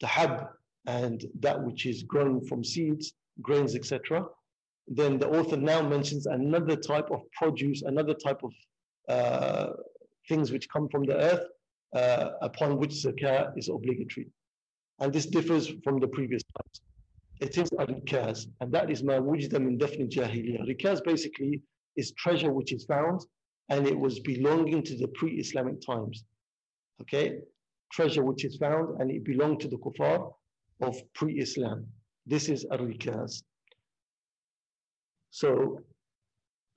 the 0.00 0.06
hab 0.06 0.48
and 0.86 1.24
that 1.40 1.62
which 1.62 1.86
is 1.86 2.02
grown 2.02 2.44
from 2.46 2.64
seeds, 2.64 3.14
grains, 3.40 3.74
etc., 3.74 4.26
then 4.86 5.18
the 5.18 5.28
author 5.28 5.56
now 5.56 5.80
mentions 5.80 6.26
another 6.26 6.76
type 6.76 7.10
of 7.10 7.20
produce, 7.32 7.82
another 7.82 8.14
type 8.14 8.40
of 8.42 8.52
uh, 9.08 9.70
things 10.28 10.52
which 10.52 10.68
come 10.68 10.88
from 10.88 11.04
the 11.04 11.16
earth, 11.16 11.46
uh, 11.94 12.30
upon 12.42 12.76
which 12.78 12.90
zakah 12.90 13.56
is 13.56 13.68
obligatory. 13.68 14.28
And 14.98 15.12
this 15.12 15.26
differs 15.26 15.72
from 15.82 16.00
the 16.00 16.08
previous 16.08 16.42
types. 16.56 16.80
It 17.40 17.58
is 17.58 17.68
a 17.78 17.86
rikaz, 17.86 18.46
and 18.60 18.72
that 18.72 18.90
is 18.90 19.02
ma 19.02 19.14
wujda 19.14 19.60
min 19.60 19.78
dafni 19.78 20.08
jahiliyyah. 20.10 20.66
Rikaz 20.68 21.04
basically 21.04 21.62
is 21.96 22.12
treasure 22.12 22.52
which 22.52 22.72
is 22.72 22.84
found 22.84 23.20
and 23.70 23.86
it 23.86 23.98
was 23.98 24.20
belonging 24.20 24.82
to 24.82 24.96
the 24.96 25.08
pre-Islamic 25.08 25.80
times. 25.80 26.24
Okay, 27.02 27.38
treasure 27.92 28.24
which 28.24 28.44
is 28.44 28.56
found 28.56 29.00
and 29.00 29.10
it 29.10 29.24
belonged 29.24 29.60
to 29.60 29.68
the 29.68 29.78
kuffar 29.78 30.32
of 30.82 30.96
pre-Islam. 31.14 31.86
This 32.26 32.48
is 32.48 32.64
a 32.70 32.78
rikaz. 32.78 33.42
So 35.30 35.80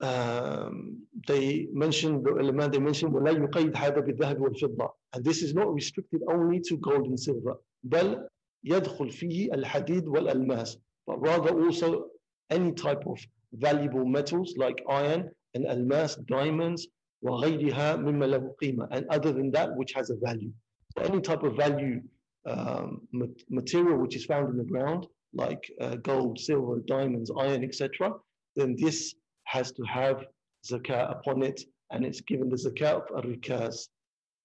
um, 0.00 1.02
they 1.26 1.68
mentioned, 1.72 2.24
the 2.24 2.30
ulama, 2.30 2.68
they 2.68 2.78
mentioned, 2.78 3.12
وَلَا 3.12 3.32
يُقَيْدْ 3.36 3.72
هَذَا 3.72 4.00
بِالذَّهَبِ 4.06 4.38
وَالْفِضَّةِ 4.38 4.90
And 5.14 5.24
this 5.24 5.42
is 5.42 5.54
not 5.54 5.72
restricted 5.72 6.22
only 6.30 6.60
to 6.60 6.76
gold 6.78 7.06
and 7.06 7.18
silver. 7.18 7.56
بل 7.86 8.26
يدخل 8.63 9.09
فيه 9.09 9.53
الحديد 9.53 10.07
والألماس. 10.07 10.77
but 11.05 11.19
rather 11.19 11.49
also 11.63 12.05
any 12.49 12.71
type 12.71 13.05
of 13.07 13.19
valuable 13.53 14.05
metals 14.05 14.53
like 14.57 14.81
iron 14.89 15.29
and 15.53 15.65
almas, 15.67 16.15
diamonds, 16.27 16.87
وغيرها 17.23 17.95
مما 17.95 18.25
له 18.25 18.55
قيمة, 18.61 18.87
and 18.91 19.05
other 19.09 19.31
than 19.31 19.51
that 19.51 19.75
which 19.75 19.93
has 19.93 20.09
a 20.09 20.15
value. 20.15 20.51
So 20.95 21.03
any 21.03 21.21
type 21.21 21.43
of 21.43 21.55
value 21.55 22.01
um, 22.45 23.07
material 23.49 23.97
which 23.97 24.15
is 24.15 24.25
found 24.25 24.49
in 24.49 24.57
the 24.57 24.63
ground, 24.63 25.07
like 25.33 25.63
uh, 25.81 25.95
gold, 25.95 26.39
silver, 26.39 26.79
diamonds, 26.85 27.31
iron, 27.37 27.63
etc., 27.63 28.11
then 28.55 28.75
this 28.77 29.15
has 29.45 29.71
to 29.71 29.83
have 29.83 30.25
zakah 30.69 31.11
upon 31.11 31.43
it, 31.43 31.61
and 31.91 32.05
it's 32.05 32.21
given 32.21 32.49
the 32.49 32.55
zakah 32.55 33.01
of 33.01 33.03
al-rikaz. 33.17 33.87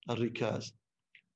Al-rikaz. 0.09 0.73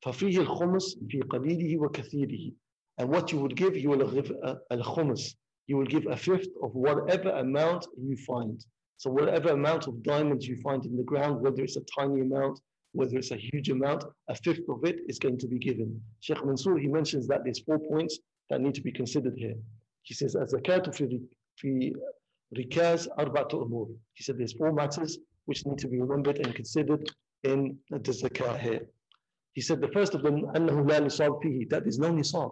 ففيه 0.05 0.39
الخمس 0.41 0.99
في 1.09 1.21
قليله 1.21 1.79
وكثيره. 1.81 2.53
And 2.98 3.10
what 3.10 3.32
you 3.32 3.40
would 3.40 3.56
give, 3.56 3.76
you 3.78 3.90
will 3.90 4.10
give 4.10 4.32
al-khums. 4.72 5.36
You 5.68 5.78
will 5.78 5.86
give 5.86 6.08
a 6.08 6.18
fifth 6.18 6.50
of 6.64 6.74
whatever 6.74 7.30
amount 7.30 7.86
you 7.98 8.16
find. 8.26 8.66
So 8.98 9.12
whatever 9.12 9.50
amount 9.50 9.88
of 9.88 10.02
diamonds 10.02 10.48
you 10.48 10.56
find 10.62 10.84
in 10.86 10.98
the 10.98 11.04
ground, 11.04 11.42
whether 11.42 11.62
it's 11.62 11.78
a 11.78 11.82
tiny 11.98 12.22
amount, 12.22 12.60
whether 12.94 13.18
it's 13.18 13.32
a 13.32 13.36
huge 13.36 13.70
amount, 13.70 14.04
a 14.30 14.36
fifth 14.36 14.68
of 14.70 14.84
it 14.84 15.02
is 15.08 15.20
going 15.20 15.38
to 15.38 15.48
be 15.48 15.60
given. 15.60 16.02
Sheikh 16.22 16.44
Mansour, 16.44 16.78
he 16.78 16.88
mentions 16.88 17.28
that 17.28 17.44
there's 17.44 17.60
four 17.60 17.78
points 17.78 18.18
that 18.50 18.62
need 18.62 18.74
to 18.76 18.82
be 18.82 18.92
considered 18.92 19.36
here. 19.38 19.56
He 20.02 20.16
says, 20.16 20.36
الزكاة 20.36 20.92
في 20.92 21.22
في 21.58 21.94
ركاز 22.58 23.10
أربعة 23.20 23.50
أمور. 23.54 23.90
He 24.14 24.24
said 24.24 24.40
there's 24.40 24.54
four 24.54 24.72
matters 24.72 25.20
which 25.46 25.66
need 25.66 25.78
to 25.78 25.88
be 25.88 26.00
remembered 26.00 26.40
and 26.40 26.56
considered 26.56 27.12
in 27.44 27.78
the 27.92 28.00
zakah 28.00 28.58
here. 28.58 28.88
He 29.54 29.62
said 29.62 29.82
the 29.82 29.90
first 29.90 30.16
of 30.16 30.24
them, 30.24 30.46
أنه 30.56 30.88
لا 30.88 31.00
نصاب 31.00 31.44
فيه, 31.44 31.70
that 31.70 31.84
there's 31.84 32.00
no 32.00 32.12
nisab. 32.12 32.52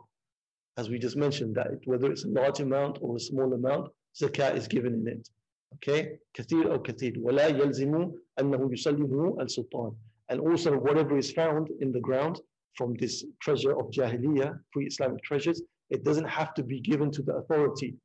As 0.77 0.89
we 0.89 0.99
just 0.99 1.15
mentioned, 1.15 1.55
that 1.55 1.67
whether 1.85 2.11
it's 2.11 2.25
a 2.25 2.27
large 2.27 2.59
amount 2.59 2.99
or 3.01 3.15
a 3.15 3.19
small 3.19 3.53
amount, 3.53 3.91
zakah 4.21 4.55
is 4.55 4.67
given 4.67 4.93
in 4.93 5.07
it. 5.07 5.29
Okay, 5.75 6.19
كثير 6.33 6.71
أو 6.73 6.81
كثير 6.81 7.19
ولا 7.19 7.47
يلزم 7.47 8.11
أنه 8.39 8.71
يسلمه 8.71 9.37
السلطان. 9.41 9.95
And 10.29 10.39
also 10.41 10.77
whatever 10.77 11.17
is 11.17 11.31
found 11.31 11.69
in 11.81 11.91
the 11.91 11.99
ground 11.99 12.41
from 12.75 12.95
this 12.95 13.25
treasure 13.39 13.77
of 13.79 13.89
Jahiliyyah, 13.91 14.59
pre-Islamic 14.73 15.23
treasures, 15.23 15.61
it 15.89 16.03
doesn't 16.03 16.27
have 16.27 16.53
to 16.55 16.63
be 16.63 16.79
given 16.81 17.11
to 17.11 17.21
the 17.21 17.35
authority. 17.35 17.95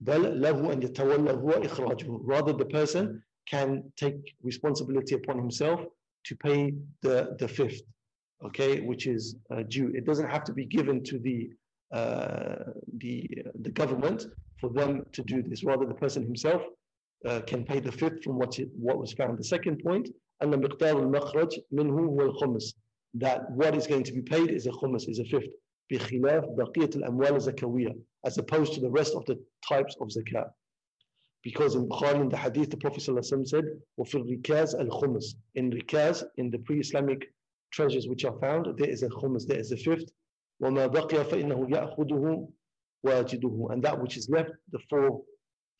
بل 0.00 0.40
له 0.40 0.72
أن 0.72 0.82
يتولى 0.82 1.30
هو 1.30 1.50
إخراجه. 1.50 2.20
Rather 2.24 2.52
the 2.52 2.64
person 2.64 3.22
can 3.46 3.92
take 3.96 4.34
responsibility 4.42 5.14
upon 5.14 5.38
himself 5.38 5.80
to 6.24 6.36
pay 6.36 6.74
the, 7.02 7.34
the 7.38 7.48
fifth, 7.48 7.82
okay, 8.44 8.80
which 8.80 9.06
is 9.06 9.36
uh, 9.50 9.62
due. 9.68 9.88
It 9.94 10.04
doesn't 10.04 10.28
have 10.28 10.44
to 10.44 10.52
be 10.52 10.66
given 10.66 11.02
to 11.04 11.18
the, 11.18 11.50
uh, 11.50 11.54
the, 11.92 13.28
the 13.60 13.70
government 13.70 14.26
for 14.60 14.70
them 14.70 15.04
to 15.12 15.22
do 15.22 15.42
this. 15.42 15.64
Rather 15.64 15.86
the 15.86 15.94
person 15.94 16.22
himself 16.22 16.62
uh, 17.26 17.40
can 17.46 17.64
pay 17.64 17.80
the 17.80 17.92
fifth 17.92 18.22
from 18.22 18.38
what, 18.38 18.58
it, 18.58 18.68
what 18.76 18.98
was 18.98 19.12
found. 19.12 19.38
The 19.38 19.44
second 19.44 19.82
point, 19.82 20.10
أن 20.42 20.50
مقدار 20.50 21.02
المخرج 21.02 21.60
منه 21.72 21.98
هو 21.98 22.20
الخمس. 22.20 22.74
That 23.14 23.50
what 23.52 23.74
is 23.74 23.86
going 23.86 24.04
to 24.04 24.12
be 24.12 24.22
paid 24.22 24.50
is 24.50 24.66
a 24.66 24.70
khums, 24.70 25.08
is 25.08 25.18
a 25.18 25.24
fifth. 25.24 25.50
بخلاف 25.90 26.44
بقية 26.44 26.90
الأموال 26.96 27.34
الزكوية 27.36 27.96
as 28.26 28.38
opposed 28.38 28.74
to 28.74 28.80
the 28.80 28.90
rest 28.90 29.14
of 29.14 29.24
the 29.26 29.38
types 29.66 29.96
of 30.00 30.08
zakat. 30.08 30.50
Because 31.42 31.76
in 31.76 31.88
Bukhari, 31.88 32.20
in 32.20 32.28
the 32.28 32.36
hadith, 32.36 32.70
the 32.70 32.76
Prophet 32.76 33.00
ﷺ 33.00 33.46
said, 33.46 33.64
وَفِي 33.98 34.42
الرِّكَازِ 34.42 34.74
الْخُمُسِ 34.74 35.34
In 35.54 35.70
rikaz, 35.70 36.24
in 36.36 36.50
the 36.50 36.58
pre-Islamic 36.58 37.32
treasures 37.70 38.08
which 38.08 38.24
are 38.24 38.36
found, 38.40 38.66
there 38.76 38.90
is 38.90 39.02
a 39.04 39.08
khums, 39.08 39.46
there 39.46 39.60
is 39.60 39.70
a 39.70 39.76
fifth. 39.76 40.10
وَمَا 40.62 40.86
بَقِيَ 40.86 41.24
فَإِنَّهُ 41.24 41.70
يَأْخُذُهُ 41.70 42.48
وَاجِدُهُ 43.06 43.72
And 43.72 43.82
that 43.82 44.00
which 44.00 44.16
is 44.16 44.28
left, 44.28 44.50
the 44.72 44.80
four, 44.90 45.22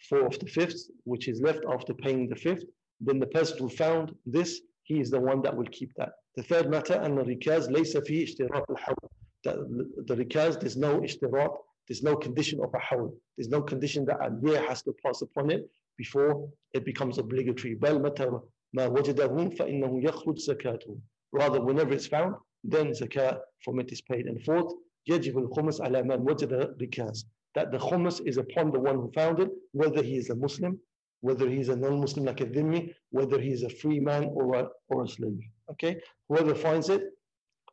four 0.09 0.27
of 0.27 0.39
the 0.39 0.47
fifth, 0.47 0.91
which 1.05 1.29
is 1.29 1.41
left 1.41 1.65
after 1.69 1.95
paying 1.95 2.29
the 2.29 2.37
fifth, 2.37 2.65
then 3.01 3.19
the 3.19 3.27
person 3.27 3.59
who 3.59 3.69
found 3.69 4.15
this, 4.27 4.61
he 4.85 5.01
is 5.01 5.11
the 5.11 5.21
one 5.21 5.43
that 5.43 5.57
will 5.57 5.67
keep 5.67 5.93
that. 5.97 6.13
The 6.37 6.43
third 6.43 6.71
matter, 6.71 6.95
أن 6.95 7.19
الركاز 7.19 7.71
ليس 7.71 7.97
فيه 7.97 8.25
اشتراط 8.25 8.71
الحول. 8.71 9.11
The, 9.45 10.05
the 10.07 10.17
rikaz, 10.17 10.61
there's 10.61 10.77
no 10.77 11.01
ishtirat, 11.01 11.57
there's 11.89 12.03
no 12.03 12.17
condition 12.17 12.61
of 12.63 12.73
a 12.75 12.79
hawl. 12.79 13.15
There's 13.37 13.49
no 13.49 13.63
condition 13.63 14.05
that 14.07 14.19
a 14.21 14.31
year 14.43 14.61
has 14.69 14.83
to 14.83 14.95
pass 15.05 15.23
upon 15.23 15.51
it 15.51 15.69
before 15.97 16.49
it 16.75 16.85
becomes 16.85 17.19
obligatory. 17.19 17.75
بل 17.75 18.03
متى 18.03 18.41
ما 18.75 18.87
وجده 18.87 19.57
فإنه 19.57 20.05
يخرج 20.05 20.39
زكاته. 20.39 20.99
Rather, 21.33 21.61
whenever 21.61 21.93
it's 21.93 22.07
found, 22.07 22.35
then 22.65 22.89
zakat 22.93 23.39
from 23.65 23.81
it 23.81 23.91
is 23.93 24.01
paid. 24.01 24.27
And 24.27 24.43
fourth, 24.43 24.73
يجب 25.09 25.39
الخمس 25.39 25.81
على 25.81 26.03
من 26.03 26.25
وجد 26.29 26.53
ركاز. 26.83 27.25
That 27.55 27.73
the 27.73 27.79
khums 27.79 28.21
is 28.27 28.37
upon 28.37 28.73
the 28.73 28.81
one 28.81 28.97
who 28.97 29.11
found 29.13 29.41
it, 29.41 29.51
whether 29.73 30.03
he 30.03 30.17
is 30.17 30.31
a 30.31 30.35
Muslim, 30.35 30.79
whether 31.21 31.49
he 31.49 31.61
is 31.61 31.69
a 31.69 31.77
non-Muslim 31.77 32.25
like 32.25 32.41
a 32.41 32.47
dhimmi, 32.47 32.95
whether 33.11 33.41
he 33.41 33.51
is 33.51 33.63
a 33.63 33.71
free 33.71 34.01
man 34.01 34.25
or 34.33 34.55
a, 34.55 34.69
or 34.89 35.05
a 35.05 35.09
slave. 35.09 35.41
Okay? 35.71 36.01
Whoever 36.29 36.55
finds 36.55 36.89
it, 36.91 37.03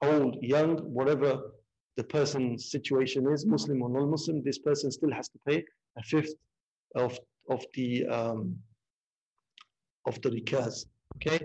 old, 0.02 0.38
young, 0.42 0.78
whatever 0.78 1.52
the 1.98 2.04
person's 2.04 2.72
situation 2.72 3.32
is, 3.32 3.46
Muslim 3.46 3.82
or 3.82 3.90
non-Muslim, 3.90 4.44
this 4.44 4.60
person 4.60 4.92
still 4.92 5.12
has 5.12 5.30
to 5.30 5.40
pay 5.48 5.64
a 5.98 6.04
fifth 6.04 6.34
of, 6.96 7.20
of 7.50 7.64
the 7.74 8.06
um, 8.08 8.58
of 10.08 10.22
the 10.22 10.30
rikaz. 10.30 10.86
Okay, 11.18 11.40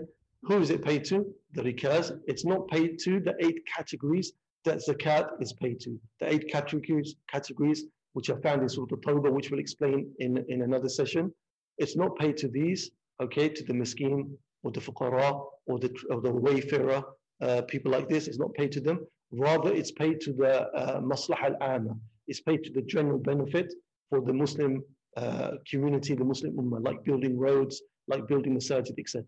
who 0.46 0.60
is 0.60 0.70
it 0.70 0.84
paid 0.84 1.04
to? 1.06 1.26
The 1.54 1.62
rikaz. 1.62 2.12
It's 2.26 2.44
not 2.44 2.68
paid 2.68 2.98
to 3.00 3.20
the 3.20 3.34
eight 3.40 3.60
categories 3.76 4.32
that 4.64 4.78
zakat 4.78 5.28
is 5.40 5.52
paid 5.52 5.80
to. 5.80 5.98
The 6.20 6.32
eight 6.32 6.48
categories 6.50 7.16
categories 7.30 7.84
which 8.12 8.30
are 8.30 8.40
found 8.40 8.62
in 8.62 8.68
Surah 8.68 8.86
Al-Tawbah, 8.92 9.30
which 9.30 9.50
we'll 9.50 9.60
explain 9.60 10.10
in, 10.20 10.42
in 10.48 10.62
another 10.62 10.88
session. 10.88 11.30
It's 11.76 11.96
not 11.96 12.16
paid 12.16 12.38
to 12.38 12.48
these, 12.48 12.90
okay, 13.20 13.50
to 13.50 13.62
the 13.62 13.74
miskin 13.74 14.30
or 14.62 14.70
the 14.72 14.80
fuqara 14.80 15.44
or 15.66 15.78
the, 15.78 15.94
or 16.08 16.22
the 16.22 16.32
wayfarer, 16.32 17.02
uh, 17.42 17.62
people 17.68 17.92
like 17.92 18.08
this. 18.08 18.26
It's 18.26 18.38
not 18.38 18.54
paid 18.54 18.72
to 18.72 18.80
them. 18.80 19.06
Rather, 19.32 19.70
it's 19.70 19.92
paid 19.92 20.20
to 20.22 20.32
the 20.32 20.66
uh, 20.70 21.00
maslah 21.02 21.36
al-amma. 21.42 21.94
It's 22.26 22.40
paid 22.40 22.64
to 22.64 22.72
the 22.72 22.82
general 22.82 23.18
benefit 23.18 23.74
for 24.08 24.22
the 24.22 24.32
Muslim 24.32 24.82
uh, 25.18 25.52
community, 25.70 26.14
the 26.14 26.24
Muslim 26.24 26.52
ummah, 26.54 26.82
like 26.82 27.04
building 27.04 27.38
roads, 27.38 27.82
like 28.08 28.26
building 28.26 28.54
the 28.54 28.60
masajid, 28.60 28.98
etc. 28.98 29.24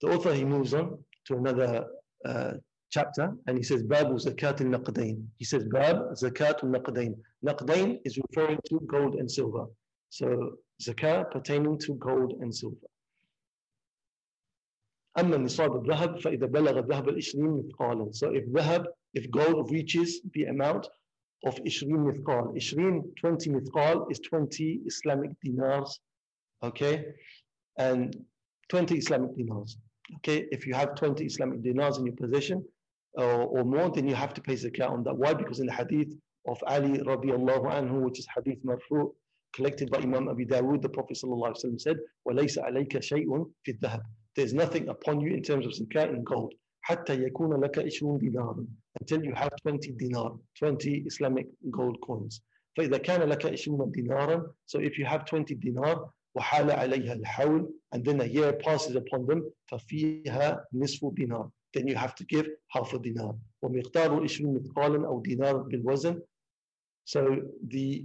The 0.00 0.08
author, 0.08 0.34
he 0.34 0.44
moves 0.44 0.74
on 0.74 0.98
to 1.26 1.36
another 1.36 1.86
uh, 2.24 2.52
chapter 2.90 3.32
and 3.46 3.56
he 3.56 3.64
says, 3.64 3.82
Babu 3.82 4.14
zakat 4.14 4.60
al-naqdain. 4.60 5.24
He 5.38 5.44
says, 5.44 5.64
Bab 5.64 5.96
zakat 6.22 6.62
al-naqdain. 6.62 7.14
Naqdain 7.44 8.00
is 8.04 8.18
referring 8.18 8.58
to 8.68 8.80
gold 8.86 9.14
and 9.16 9.30
silver. 9.30 9.66
So 10.10 10.58
zakat 10.82 11.30
pertaining 11.30 11.78
to 11.80 11.94
gold 11.94 12.34
and 12.40 12.54
silver. 12.54 12.88
أما 15.18 15.36
نصاب 15.36 15.76
الذهب 15.76 16.20
فإذا 16.20 16.46
بلغ 16.46 16.78
الذهب 16.78 17.08
العشرين 17.08 17.58
مثقالا 17.58 18.12
so 18.12 18.34
if 18.34 18.44
ذهب 18.48 18.86
if 19.14 19.30
gold 19.30 19.70
reaches 19.70 20.20
the 20.34 20.44
amount 20.46 20.88
of 21.46 21.54
20 21.54 21.86
مثقال 21.86 22.58
20 22.58 23.02
20 23.20 23.50
مثقال 23.50 24.10
is 24.10 24.18
20 24.18 24.80
Islamic 24.86 25.30
dinars 25.44 26.00
okay 26.64 27.04
and 27.78 28.16
20 28.68 28.96
Islamic 28.96 29.36
dinars 29.36 29.78
okay 30.16 30.46
if 30.50 30.66
you 30.66 30.74
have 30.74 30.94
20 30.94 31.24
Islamic 31.24 31.62
dinars 31.62 31.98
in 31.98 32.06
your 32.06 32.16
possession 32.16 32.64
uh, 33.18 33.44
or 33.44 33.64
more 33.64 33.90
then 33.90 34.06
you 34.08 34.14
have 34.14 34.34
to 34.34 34.40
pay 34.40 34.54
zakat 34.54 34.90
on 34.90 35.02
that 35.04 35.16
why 35.16 35.32
because 35.34 35.60
in 35.60 35.66
the 35.66 35.72
hadith 35.72 36.12
of 36.46 36.58
Ali 36.66 36.98
radiallahu 36.98 37.66
anhu 37.78 38.00
which 38.02 38.18
is 38.18 38.26
hadith 38.34 38.62
marfu 38.64 39.12
collected 39.54 39.90
by 39.90 39.98
Imam 39.98 40.28
Abi 40.28 40.44
Dawood 40.44 40.82
the 40.82 40.88
Prophet 40.88 41.16
sallallahu 41.16 41.50
alaihi 41.52 41.64
wasallam 41.64 41.80
said 41.80 41.96
وَلَيْسَ 42.28 42.58
عَلَيْكَ 42.58 42.98
شَيْءٌ 42.98 43.28
فِي 43.66 43.78
الذَّهَبِ 43.78 44.02
there's 44.36 44.52
nothing 44.52 44.88
upon 44.88 45.20
you 45.20 45.32
in 45.32 45.42
terms 45.42 45.66
of 45.66 45.72
zakat 45.72 46.10
in 46.10 46.24
gold. 46.24 46.54
حتى 46.80 47.14
يكون 47.14 47.60
لك 47.64 47.78
20 47.78 48.18
دينار 48.18 48.66
until 49.00 49.24
you 49.24 49.32
have 49.34 49.50
20 49.62 49.92
dinar, 49.96 50.36
20 50.54 51.06
Islamic 51.06 51.46
gold 51.70 51.96
coins. 52.06 52.40
فإذا 52.76 52.98
كان 52.98 53.22
لك 53.28 53.46
20 53.46 53.90
دينارا 53.90 54.46
so 54.66 54.80
if 54.80 54.98
you 54.98 55.04
have 55.04 55.24
20 55.24 55.54
dinar 55.54 56.10
وحال 56.34 56.70
عليها 56.70 57.12
الحول 57.12 57.72
and 57.94 58.04
then 58.04 58.20
a 58.20 58.24
year 58.24 58.52
passes 58.52 58.96
upon 58.96 59.26
them 59.26 59.42
ففيها 59.66 60.64
نصف 60.72 61.14
دينار 61.14 61.50
then 61.76 61.88
you 61.88 61.94
have 61.94 62.14
to 62.14 62.24
give 62.24 62.46
half 62.68 62.92
a 62.94 62.98
dinar 62.98 63.34
ومقدار 63.62 64.26
20 64.26 64.54
مثقالا 64.54 65.06
أو 65.06 65.20
دينار 65.20 65.56
بالوزن 65.56 66.22
so 67.04 67.20
the 67.68 68.04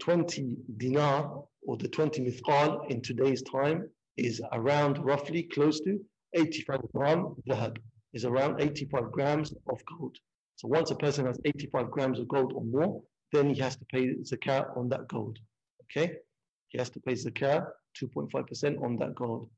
20 0.00 0.56
dinar 0.76 1.44
or 1.66 1.76
the 1.76 1.88
20 1.88 2.24
mithqal 2.24 2.90
in 2.90 3.00
today's 3.00 3.42
time 3.42 3.88
is 4.16 4.42
around 4.52 4.98
roughly 4.98 5.44
close 5.44 5.80
to 5.80 6.00
85 6.34 6.80
gram 6.94 7.34
dhahab, 7.48 7.76
is 8.12 8.24
around 8.24 8.60
85 8.60 9.12
grams 9.12 9.54
of 9.68 9.82
gold. 9.86 10.16
So 10.56 10.68
once 10.68 10.90
a 10.90 10.94
person 10.94 11.26
has 11.26 11.38
85 11.44 11.90
grams 11.90 12.18
of 12.18 12.28
gold 12.28 12.52
or 12.52 12.64
more, 12.64 13.02
then 13.32 13.54
he 13.54 13.60
has 13.60 13.76
to 13.76 13.84
pay 13.86 14.14
zakat 14.22 14.76
on 14.76 14.88
that 14.90 15.08
gold. 15.08 15.38
Okay? 15.84 16.16
He 16.68 16.78
has 16.78 16.90
to 16.90 17.00
pay 17.00 17.12
zakat 17.12 17.66
2.5% 18.00 18.82
on 18.82 18.96
that 18.96 19.14
gold. 19.14 19.50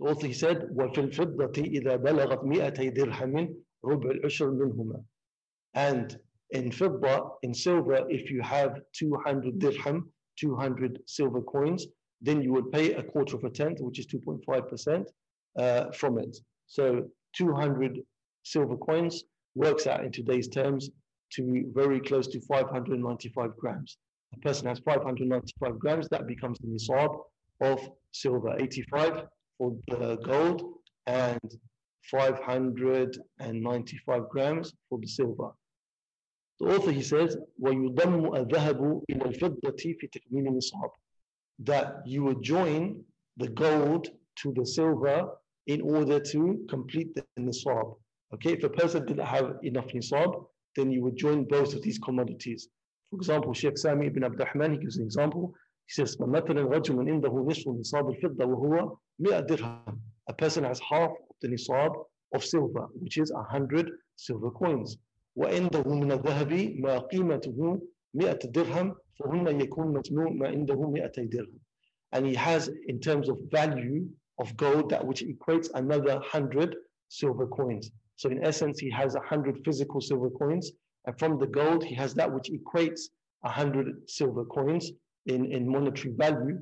Also 0.00 0.26
he 0.26 0.32
said, 0.32 0.68
وَفِي 0.74 1.10
الْفِضَّةِ 1.10 1.56
إِذَا 1.56 1.96
بَلَغَتْ 1.96 2.44
مِئَتَيْ 2.44 2.96
دِرْهَمٍ 2.96 3.54
رُبْعِ 3.84 4.20
الْعُشْرِ 4.20 4.50
مِنْهُمَا 4.60 5.02
And 5.74 6.18
in 6.50 6.70
fidda, 6.70 7.30
in 7.42 7.54
silver, 7.54 8.06
if 8.08 8.30
you 8.30 8.42
have 8.42 8.80
200 8.92 9.58
dirham, 9.58 10.12
200 10.38 11.00
silver 11.06 11.42
coins, 11.42 11.86
then 12.20 12.42
you 12.42 12.52
would 12.52 12.70
pay 12.72 12.92
a 12.92 13.02
quarter 13.02 13.36
of 13.36 13.44
a 13.44 13.50
tenth, 13.50 13.80
which 13.80 13.98
is 13.98 14.06
2.5% 14.06 15.06
uh, 15.58 15.90
from 15.92 16.18
it. 16.18 16.36
So 16.66 17.08
200 17.36 18.00
silver 18.42 18.76
coins 18.76 19.24
works 19.54 19.86
out 19.86 20.04
in 20.04 20.12
today's 20.12 20.48
terms 20.48 20.90
to 21.32 21.64
very 21.74 22.00
close 22.00 22.28
to 22.28 22.40
595 22.40 23.56
grams. 23.56 23.98
A 24.34 24.38
person 24.40 24.66
has 24.68 24.78
595 24.80 25.78
grams, 25.78 26.08
that 26.08 26.26
becomes 26.26 26.58
the 26.58 26.66
nisab 26.68 27.16
of 27.60 27.88
silver, 28.12 28.56
85 28.58 29.26
for 29.58 29.76
the 29.88 30.16
gold 30.24 30.62
and 31.06 31.40
595 32.10 34.28
grams 34.28 34.72
for 34.88 34.98
the 34.98 35.06
silver. 35.06 35.50
The 36.60 36.74
author 36.74 36.92
he 36.92 37.02
says, 37.02 37.36
وَيُضَمُّ 37.62 38.34
الذَّهَبُ 38.34 39.02
إِلَى 39.10 39.24
الْفِضَّةِ 39.34 39.82
فِي 39.98 40.06
تَكْمِيلِ 40.14 40.46
النِّصَابِ 40.48 40.90
That 41.60 41.88
you 42.06 42.24
would 42.24 42.42
join 42.42 43.04
the 43.36 43.48
gold 43.48 44.08
to 44.36 44.52
the 44.54 44.64
silver 44.64 45.28
in 45.66 45.82
order 45.82 46.20
to 46.20 46.64
complete 46.68 47.14
the 47.14 47.24
nisab. 47.38 47.96
Okay, 48.34 48.52
if 48.52 48.64
a 48.64 48.70
person 48.70 49.04
didn't 49.04 49.26
have 49.26 49.58
enough 49.62 49.88
nisab, 49.88 50.46
then 50.76 50.90
you 50.90 51.02
would 51.02 51.16
join 51.16 51.44
both 51.44 51.74
of 51.74 51.82
these 51.82 51.98
commodities. 51.98 52.68
For 53.10 53.16
example, 53.16 53.52
Sheikh 53.54 53.78
Sami 53.78 54.06
ibn 54.06 54.24
Abdurrahman, 54.24 54.72
he 54.72 54.78
gives 54.78 54.96
an 54.96 55.04
example. 55.04 55.54
He 55.86 55.92
says, 55.92 56.16
مثلا 56.16 56.64
رجل 56.64 57.08
عنده 57.08 57.46
نصف 57.48 57.68
نصاب 57.68 58.10
الفضة 58.10 58.44
وهو 58.44 58.96
100 59.18 59.46
dirham. 59.46 60.00
A 60.28 60.32
person 60.32 60.64
has 60.64 60.80
half 60.80 61.10
of 61.10 61.36
the 61.40 61.48
nisab 61.48 61.92
of 62.34 62.44
silver, 62.44 62.88
which 63.00 63.18
is 63.18 63.32
100 63.32 63.90
silver 64.16 64.50
coins. 64.50 64.98
وعنده 65.36 65.82
من 65.82 66.12
الذهب 66.12 66.80
ما 66.80 66.98
قيمته 66.98 67.80
100 68.14 68.38
درهم 68.52 68.94
فهن 69.18 69.60
يكون 69.60 69.92
مجموع 69.92 70.30
ما 70.30 70.48
عنده 70.48 70.74
200 70.74 71.30
درهم. 71.30 71.60
And 72.12 72.26
he 72.26 72.34
has, 72.34 72.70
in 72.88 73.00
terms 73.00 73.28
of 73.28 73.38
value 73.50 74.08
of 74.38 74.56
gold, 74.56 74.90
that 74.90 75.06
which 75.06 75.22
equates 75.24 75.70
another 75.74 76.14
100 76.14 76.76
silver 77.08 77.46
coins. 77.46 77.90
So 78.16 78.30
in 78.30 78.44
essence, 78.44 78.78
he 78.78 78.90
has 78.90 79.14
100 79.14 79.64
physical 79.64 80.00
silver 80.00 80.30
coins. 80.30 80.72
And 81.06 81.18
from 81.18 81.38
the 81.38 81.46
gold, 81.46 81.84
he 81.84 81.94
has 81.94 82.14
that 82.14 82.32
which 82.32 82.50
equates 82.50 83.02
100 83.40 84.10
silver 84.10 84.44
coins 84.44 84.90
in, 85.26 85.46
in 85.52 85.68
monetary 85.68 86.14
value. 86.14 86.58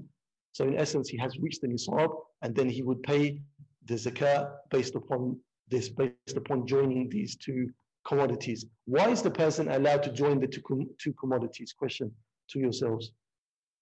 So 0.52 0.66
in 0.66 0.76
essence, 0.76 1.08
he 1.08 1.16
has 1.18 1.38
reached 1.38 1.62
the 1.62 1.68
nisab, 1.68 2.10
and 2.42 2.54
then 2.54 2.68
he 2.68 2.82
would 2.82 3.02
pay 3.02 3.40
the 3.86 3.94
zakah 3.94 4.50
based 4.70 4.94
upon 4.94 5.38
this, 5.68 5.88
based 5.88 6.36
upon 6.36 6.66
joining 6.66 7.08
these 7.08 7.36
two 7.36 7.70
commodities. 8.06 8.66
Why 8.84 9.10
is 9.10 9.22
the 9.22 9.30
person 9.30 9.68
allowed 9.68 10.02
to 10.04 10.12
join 10.12 10.40
the 10.40 10.46
two, 10.46 10.62
two 10.98 11.12
commodities? 11.14 11.72
Question 11.72 12.12
to 12.50 12.58
yourselves. 12.58 13.12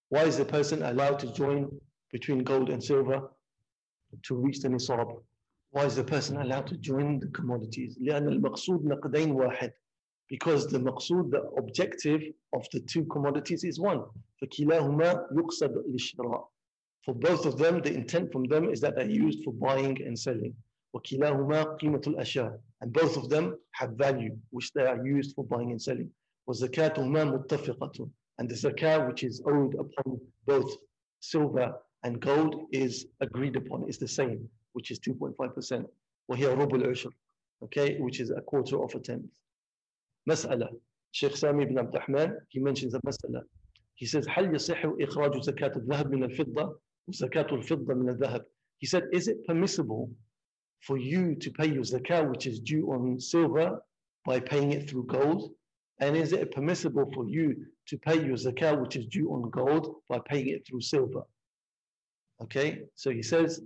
Why 0.09 0.23
is 0.25 0.37
the 0.37 0.45
person 0.45 0.83
allowed 0.83 1.19
to 1.21 1.33
join 1.33 1.71
between 2.13 2.45
gold 2.45 2.71
and 2.71 2.83
silver 2.83 3.31
to 4.23 4.35
reach 4.35 4.61
the 4.61 4.69
nisab? 4.69 5.23
Why 5.71 5.87
is 5.87 5.97
the 5.97 6.05
person 6.05 6.37
allowed 6.37 6.67
to 6.69 6.77
join 6.77 7.19
the 7.19 7.29
commodities? 7.29 7.99
لأن 7.99 8.29
المقصود 8.29 8.85
نقدين 8.85 9.31
واحد. 9.31 9.73
Because 10.29 10.67
the 10.67 10.79
maqsood, 10.79 11.31
the 11.31 11.43
objective 11.59 12.23
of 12.55 12.67
the 12.73 12.81
two 12.81 13.05
commodities 13.05 13.65
is 13.65 13.79
one. 13.79 14.05
فكلاهما 14.43 15.29
يقصد 15.33 15.85
الاشتراء. 15.87 16.45
For 17.05 17.15
both 17.15 17.47
of 17.47 17.59
them, 17.59 17.83
the 17.83 17.93
intent 17.93 18.33
from 18.33 18.45
them 18.45 18.69
is 18.69 18.81
that 18.81 18.97
they're 18.97 19.11
used 19.11 19.45
for 19.45 19.53
buying 19.53 20.01
and 20.03 20.19
selling. 20.19 20.55
وكلاهما 20.95 21.79
قيمة 21.79 22.03
الأشياء. 22.07 22.59
And 22.81 22.93
both 22.93 23.17
of 23.17 23.29
them 23.29 23.57
have 23.73 23.93
value, 23.93 24.37
which 24.51 24.73
they 24.73 24.87
are 24.87 25.07
used 25.07 25.35
for 25.35 25.45
buying 25.45 25.71
and 25.71 25.81
selling. 25.81 26.11
وزكاتهما 26.49 27.47
متفقة. 27.47 28.11
And 28.39 28.49
the 28.49 28.55
zakah 28.55 29.07
which 29.07 29.23
is 29.23 29.43
owed 29.47 29.75
upon 29.75 30.21
both 30.47 30.77
silver 31.21 31.75
and 32.03 32.21
gold 32.21 32.67
is 32.73 33.07
agreed 33.21 33.57
upon, 33.57 33.89
is 33.89 33.99
the 33.99 34.09
same 34.09 34.49
which 34.73 34.91
is 34.91 34.99
2.5%. 34.99 35.87
وهي 36.31 36.57
ربع 36.57 36.77
العشر, 36.77 37.13
okay, 37.63 37.99
which 38.01 38.21
is 38.21 38.31
a 38.31 38.41
quarter 38.41 38.83
of 38.83 38.95
a 38.95 38.99
tenth. 38.99 39.27
مسألة. 40.28 40.70
Sheikh 41.12 41.36
Sami 41.36 41.64
ibn 41.64 41.78
Abdurrahman, 41.78 42.38
he 42.50 42.60
mentions 42.60 42.94
a 42.94 43.00
مسألة. 43.06 43.44
He 43.96 44.06
says, 44.06 44.28
هل 44.28 44.54
يصح 44.54 44.86
إخراج 45.02 45.42
زكاة 45.42 45.76
الذهب 45.78 46.12
من 46.12 46.24
الفضة 46.24 46.80
وزكاة 47.08 47.48
الفضة 47.54 47.94
من 47.94 48.10
الذهب? 48.10 48.46
He 48.78 48.86
said, 48.86 49.04
is 49.12 49.28
it 49.28 49.46
permissible 49.48 50.12
for 50.82 50.98
you 50.98 51.36
to 51.36 51.50
pay 51.52 51.68
your 51.68 51.84
zakah, 51.84 52.30
which 52.30 52.46
is 52.46 52.60
due 52.60 52.92
on 52.92 53.20
silver, 53.20 53.82
by 54.26 54.40
paying 54.40 54.74
it 54.74 54.90
through 54.90 55.06
gold? 55.06 55.52
And 56.00 56.16
is 56.16 56.32
it 56.32 56.52
permissible 56.52 57.10
for 57.14 57.28
you 57.28 57.66
to 57.88 57.98
pay 57.98 58.24
your 58.24 58.36
zakah, 58.36 58.80
which 58.80 58.96
is 58.96 59.08
due 59.08 59.34
on 59.34 59.50
gold, 59.50 59.96
by 60.10 60.20
paying 60.20 60.50
it 60.50 60.68
through 60.68 60.82
silver? 60.82 61.24
Okay, 62.42 62.84
so 62.94 63.10
he 63.10 63.24
says, 63.24 63.64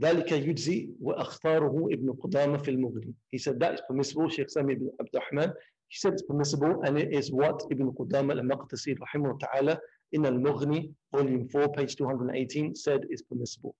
ذلك 0.00 0.32
يجزي 0.32 0.90
واختاره 1.02 1.88
ابن 1.92 2.12
قدامه 2.12 2.58
في 2.58 2.70
المغني. 2.70 3.14
He 3.30 3.38
said 3.38 3.60
that 3.60 3.74
is 3.74 3.80
permissible. 3.86 4.28
Sheikh 4.28 4.50
Sami 4.50 4.72
ibn 4.72 4.90
Abdurrahman, 5.00 5.52
He 5.90 5.98
said 5.98 6.12
it's 6.12 6.22
permissible, 6.22 6.82
and 6.84 6.96
it 6.96 7.12
is 7.12 7.32
what 7.32 7.64
Ibn 7.68 7.90
Qudamah 7.90 8.38
al-Maqdisi 8.38 8.96
rahimahullah 8.96 9.40
ta'ala 9.40 9.80
in 10.12 10.24
Al-Mughni, 10.24 10.94
volume 11.12 11.48
4, 11.48 11.72
page 11.72 11.96
218, 11.96 12.76
said 12.76 13.06
is 13.10 13.22
permissible. 13.22 13.74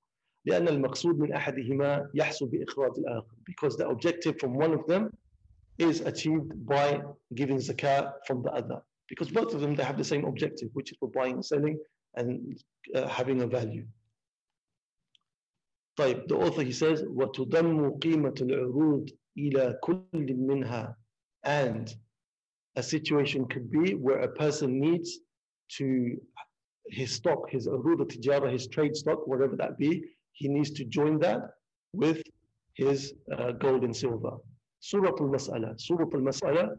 because 0.44 1.02
the 3.76 3.88
objective 3.88 4.40
from 4.40 4.54
one 4.54 4.72
of 4.72 4.84
them 4.88 5.16
is 5.78 6.00
achieved 6.00 6.66
by 6.66 7.00
giving 7.36 7.58
zakat 7.58 8.14
from 8.26 8.42
the 8.42 8.50
other. 8.50 8.82
Because 9.08 9.30
both 9.30 9.54
of 9.54 9.60
them 9.60 9.76
they 9.76 9.84
have 9.84 9.96
the 9.96 10.04
same 10.04 10.24
objective 10.24 10.70
which 10.72 10.90
is 10.90 10.98
for 10.98 11.08
buying 11.10 11.34
and 11.34 11.44
selling 11.44 11.78
and 12.16 12.60
uh, 12.96 13.06
having 13.06 13.42
a 13.42 13.46
value. 13.46 13.86
the 15.96 16.34
author 16.34 16.62
he 16.62 16.72
says 16.72 17.02
وتضم 17.02 18.00
قيمة 18.00 18.34
العروض 18.40 19.10
إلى 19.38 19.78
كل 19.80 20.34
منها. 20.34 20.96
and 21.45 21.95
a 22.75 22.83
situation 22.83 23.47
could 23.47 23.71
be 23.71 23.93
where 23.93 24.19
a 24.19 24.27
person 24.27 24.79
needs 24.79 25.19
to 25.77 26.19
his 26.87 27.11
stock, 27.11 27.49
his 27.49 27.67
urud 27.67 28.01
tijara, 28.11 28.51
his 28.51 28.67
trade 28.67 28.95
stock, 28.95 29.25
whatever 29.27 29.55
that 29.55 29.77
be, 29.77 30.03
he 30.33 30.47
needs 30.47 30.71
to 30.71 30.85
join 30.85 31.19
that 31.19 31.39
with 31.93 32.21
his 32.73 33.13
uh, 33.37 33.51
gold 33.53 33.83
and 33.83 33.95
silver. 33.95 34.37
Surah 34.79 35.09
al-Mas'ala. 35.19 35.79
Surah 35.79 36.05
al-Mas'ala, 36.13 36.77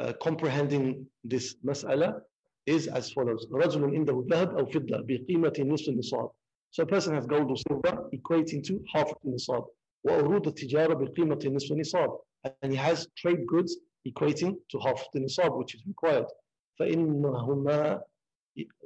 uh, 0.00 0.12
comprehending 0.22 1.06
this 1.22 1.56
mas'ala, 1.64 2.20
is 2.66 2.88
as 2.88 3.12
follows. 3.12 3.46
رَجُلٌ 3.52 3.82
إِنْدَهُ 3.94 4.26
ذَهَبْ 4.28 4.58
أَوْ 4.58 4.72
فِضَّةٌ 4.72 5.06
بِقِيمَةٍ 5.06 5.58
نِصْفِ 5.58 5.88
النِّصَابِ 5.88 6.30
So 6.70 6.82
a 6.82 6.86
person 6.86 7.14
has 7.14 7.26
gold 7.26 7.50
or 7.50 7.56
silver 7.56 8.08
equating 8.14 8.64
to 8.64 8.82
half 8.92 9.10
of 9.10 9.16
the 9.22 9.30
nisab. 9.32 9.66
وَأُرُودَ 10.06 10.46
التِّجَارَةِ 10.46 10.94
بِقِيمَةٍ 10.94 11.44
نِصْفِ 11.44 11.70
النِّصَابِ 11.70 12.18
And 12.62 12.72
he 12.72 12.78
has 12.78 13.06
trade 13.16 13.46
goods 13.46 13.76
equating 14.06 14.56
to 14.70 14.78
half 14.78 15.00
of 15.00 15.06
the 15.12 15.20
nisab, 15.20 15.56
which 15.56 15.74
is 15.74 15.82
required. 15.86 16.26
فإنهما 16.80 18.02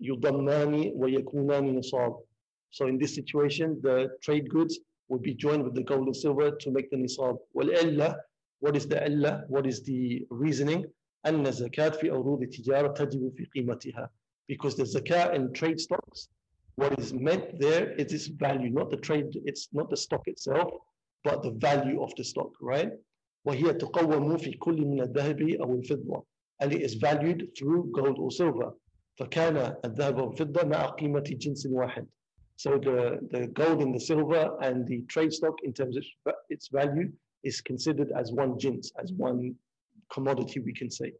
يضمان 0.03 0.93
ويكونان 0.95 1.79
نصاب. 1.79 2.23
So 2.71 2.87
in 2.87 2.99
this 2.99 3.15
situation, 3.15 3.81
the 3.83 4.11
trade 4.23 4.49
goods 4.51 4.79
would 5.09 5.23
be 5.23 5.35
joined 5.35 5.65
with 5.65 5.75
the 5.75 5.83
gold 5.83 6.07
and 6.07 6.17
silver 6.17 6.51
to 6.51 6.71
make 6.71 6.91
the 6.91 6.97
nisab. 6.97 7.39
والإلة, 7.57 8.17
what 8.61 8.77
is 8.77 8.87
the 8.87 9.05
illa? 9.07 9.45
What 9.49 9.67
is 9.67 9.83
the 9.83 10.27
reasoning? 10.31 10.85
أن 11.27 11.47
الزكاة 11.47 11.91
في 11.91 12.11
عروض 12.11 12.43
التجارة 12.43 12.95
تجب 12.95 13.33
في 13.37 13.47
قيمتها. 13.57 14.09
Because 14.49 14.77
the 14.77 14.85
zakah 14.85 15.35
in 15.35 15.53
trade 15.53 15.81
stocks, 15.81 16.29
what 16.77 16.99
is 16.99 17.13
meant 17.13 17.59
there 17.59 17.93
is 17.93 18.13
its 18.13 18.29
value, 18.29 18.71
not 18.71 18.91
the 18.91 18.97
trade, 18.97 19.27
it's 19.45 19.69
not 19.73 19.91
the 19.91 19.97
stock 19.97 20.23
itself, 20.27 20.73
but 21.25 21.43
the 21.43 21.51
value 21.53 22.03
of 22.03 22.15
the 22.17 22.25
stock, 22.25 22.53
right? 22.61 22.93
وهي 23.45 23.73
تقوم 23.73 24.37
في 24.37 24.53
كل 24.53 24.81
من 24.87 25.01
الذهب 25.01 25.41
أو 25.43 25.75
الفضة 25.75 26.25
and 26.61 26.73
it 26.73 26.83
is 26.83 26.95
valued 26.95 27.55
through 27.57 27.91
gold 27.93 28.19
or 28.19 28.31
silver 28.31 28.73
فكان 29.19 29.77
الذهب 29.85 30.19
والفضة 30.19 30.69
مع 30.69 30.87
قيمة 30.87 31.21
جنس 31.21 31.67
واحد 31.67 32.07
so 32.57 32.71
the, 32.77 33.21
the 33.31 33.47
gold 33.47 33.81
and 33.83 33.95
the 33.95 34.01
silver 34.01 34.57
and 34.63 34.87
the 34.89 35.03
trade 35.03 35.33
stock 35.33 35.55
in 35.63 35.73
terms 35.73 35.97
of 35.97 36.05
its 36.51 36.69
value 36.69 37.13
is 37.45 37.61
considered 37.61 38.11
as 38.17 38.33
one 38.33 38.59
jins, 38.59 38.93
as 39.01 39.13
one 39.13 39.55
commodity 40.13 40.59
we 40.61 40.73
can 40.73 40.91
say. 40.91 41.13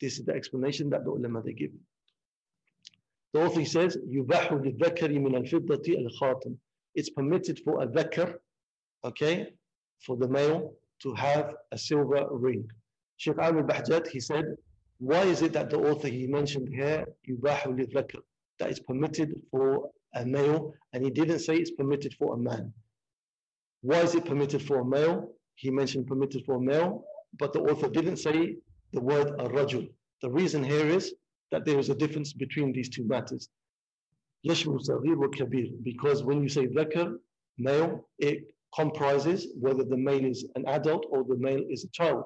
This 0.00 0.18
is 0.18 0.24
the 0.24 0.34
explanation 0.34 0.88
that 0.90 1.04
the 1.04 1.10
ulama 1.10 1.42
they 1.42 1.52
give. 1.52 1.72
The 3.32 3.44
author 3.44 3.64
says, 3.64 3.96
يُبَاحُ 3.96 4.48
لِلذَّكَرِ 4.52 5.10
مِنَ 5.18 5.34
الْفِضَّةِ 5.42 6.06
الْخَاتِمِ 6.06 6.56
It's 6.94 7.10
permitted 7.10 7.60
for 7.64 7.82
a 7.82 7.86
dhakar, 7.86 8.34
okay, 9.04 9.48
for 10.00 10.16
the 10.16 10.28
male 10.28 10.74
to 11.03 11.13
have 11.13 11.53
a 11.71 11.77
silver 11.77 12.25
ring. 12.31 12.67
Sheikh 13.17 13.37
Al 13.37 13.53
Bahjat, 13.53 14.07
he 14.07 14.19
said, 14.19 14.45
why 14.97 15.23
is 15.23 15.41
it 15.41 15.53
that 15.53 15.69
the 15.69 15.77
author 15.77 16.07
he 16.07 16.27
mentioned 16.27 16.69
here, 16.69 17.05
yubahu 17.29 17.77
lidhakr, 17.77 18.21
that 18.59 18.71
is 18.71 18.79
permitted 18.79 19.41
for 19.51 19.89
a 20.15 20.25
male, 20.25 20.73
and 20.93 21.03
he 21.03 21.09
didn't 21.09 21.39
say 21.39 21.55
it's 21.55 21.71
permitted 21.71 22.13
for 22.13 22.35
a 22.35 22.37
man. 22.37 22.71
Why 23.81 23.97
is 23.97 24.15
it 24.15 24.25
permitted 24.25 24.61
for 24.61 24.79
a 24.79 24.85
male? 24.85 25.33
He 25.55 25.69
mentioned 25.69 26.07
permitted 26.07 26.45
for 26.45 26.55
a 26.55 26.61
male, 26.61 27.03
but 27.37 27.51
the 27.51 27.59
author 27.59 27.89
didn't 27.89 28.17
say 28.17 28.57
the 28.93 29.01
word 29.01 29.37
arrajul. 29.39 29.89
The 30.21 30.29
reason 30.29 30.63
here 30.63 30.87
is 30.87 31.13
that 31.51 31.65
there 31.65 31.79
is 31.79 31.89
a 31.89 31.95
difference 31.95 32.31
between 32.31 32.71
these 32.71 32.89
two 32.89 33.03
matters. 33.05 33.49
Yashmu 34.47 34.79
Saghir 34.87 35.17
wa 35.17 35.27
Kabir, 35.27 35.67
because 35.83 36.23
when 36.23 36.41
you 36.41 36.49
say 36.49 36.67
dhakr, 36.67 37.17
male, 37.57 38.07
it 38.19 38.53
comprises 38.74 39.48
whether 39.58 39.84
the 39.84 39.96
male 39.96 40.24
is 40.24 40.46
an 40.54 40.66
adult 40.66 41.06
or 41.10 41.24
the 41.24 41.36
male 41.36 41.64
is 41.70 41.84
a 41.84 41.88
child. 41.88 42.24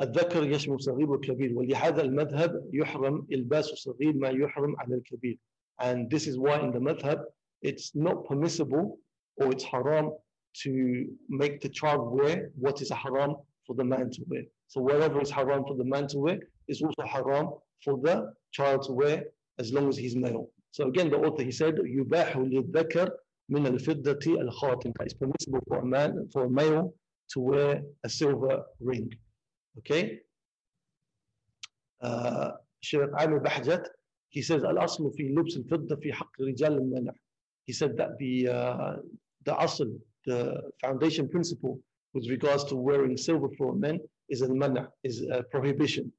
الذكر 0.00 0.44
يشمل 0.44 0.80
صغير 0.80 1.10
وكبير 1.10 1.58
ولهذا 1.58 2.02
المذهب 2.02 2.70
يحرم 2.72 3.26
إلباس 3.32 3.66
صغير 3.66 4.14
ما 4.14 4.28
يحرم 4.28 4.76
على 4.78 4.94
الكبير. 4.94 5.38
And 5.80 6.10
this 6.10 6.26
is 6.26 6.38
why 6.38 6.60
in 6.60 6.72
the 6.72 6.78
madhab 6.78 7.24
it's 7.62 7.94
not 7.94 8.24
permissible 8.26 8.98
or 9.36 9.50
it's 9.50 9.64
haram 9.64 10.12
to 10.62 11.06
make 11.28 11.60
the 11.60 11.68
child 11.68 12.12
wear 12.12 12.50
what 12.54 12.80
is 12.80 12.90
haram 12.90 13.36
for 13.66 13.74
the 13.74 13.84
man 13.84 14.10
to 14.10 14.22
wear. 14.28 14.42
So 14.68 14.80
whatever 14.80 15.20
is 15.20 15.30
haram 15.30 15.64
for 15.64 15.76
the 15.76 15.84
man 15.84 16.06
to 16.08 16.18
wear 16.18 16.38
is 16.68 16.82
also 16.82 17.02
haram 17.02 17.50
for 17.84 17.98
the 17.98 18.32
child 18.52 18.82
to 18.84 18.92
wear 18.92 19.24
as 19.58 19.72
long 19.72 19.88
as 19.88 19.96
he's 19.96 20.16
male. 20.16 20.50
So 20.70 20.88
again, 20.88 21.10
the 21.10 21.16
author 21.16 21.42
he 21.42 21.50
said, 21.50 21.76
يباح 21.76 22.36
للذكر 22.36 23.10
من 23.50 23.66
الفضة 23.66 24.40
الخاتم. 24.40 24.92
It's 25.02 25.14
permissible 25.14 25.60
for 25.68 25.78
a 25.78 25.84
man, 25.84 26.28
for 26.32 26.44
a 26.44 26.50
male 26.50 26.94
to 27.32 27.40
wear 27.40 27.82
a 28.04 28.08
silver 28.08 28.62
ring. 28.80 29.10
Okay. 29.78 30.20
Uh, 32.00 32.52
Shaykh 32.80 33.10
Amir 33.18 33.40
Bahjat, 33.40 33.86
he 34.28 34.42
says, 34.42 34.62
الأصل 34.62 35.12
في 35.16 35.34
لبس 35.34 35.56
الفضة 35.56 35.96
في 35.96 36.12
حق 36.12 36.40
رجال 36.40 36.78
المنع. 36.78 37.12
He 37.66 37.72
said 37.72 37.96
that 37.96 38.18
the 38.18 38.48
uh, 38.48 38.96
the 39.44 39.54
asl, 39.54 39.98
the 40.26 40.70
foundation 40.80 41.28
principle 41.28 41.80
with 42.14 42.28
regards 42.28 42.64
to 42.64 42.76
wearing 42.76 43.16
silver 43.16 43.48
for 43.58 43.74
men 43.74 44.00
is 44.28 44.42
a 44.42 44.48
mana, 44.48 44.88
is 45.04 45.22
a 45.22 45.42
prohibition. 45.44 46.12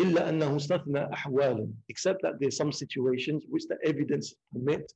إلا 0.00 0.28
أنه 0.28 0.56
استثنى 0.56 1.12
أحوالا, 1.12 1.68
except 1.88 2.22
that 2.22 2.40
there's 2.40 2.56
some 2.56 2.72
situations 2.72 3.44
which 3.48 3.66
the 3.68 3.76
evidence 3.84 4.34
permit 4.52 4.92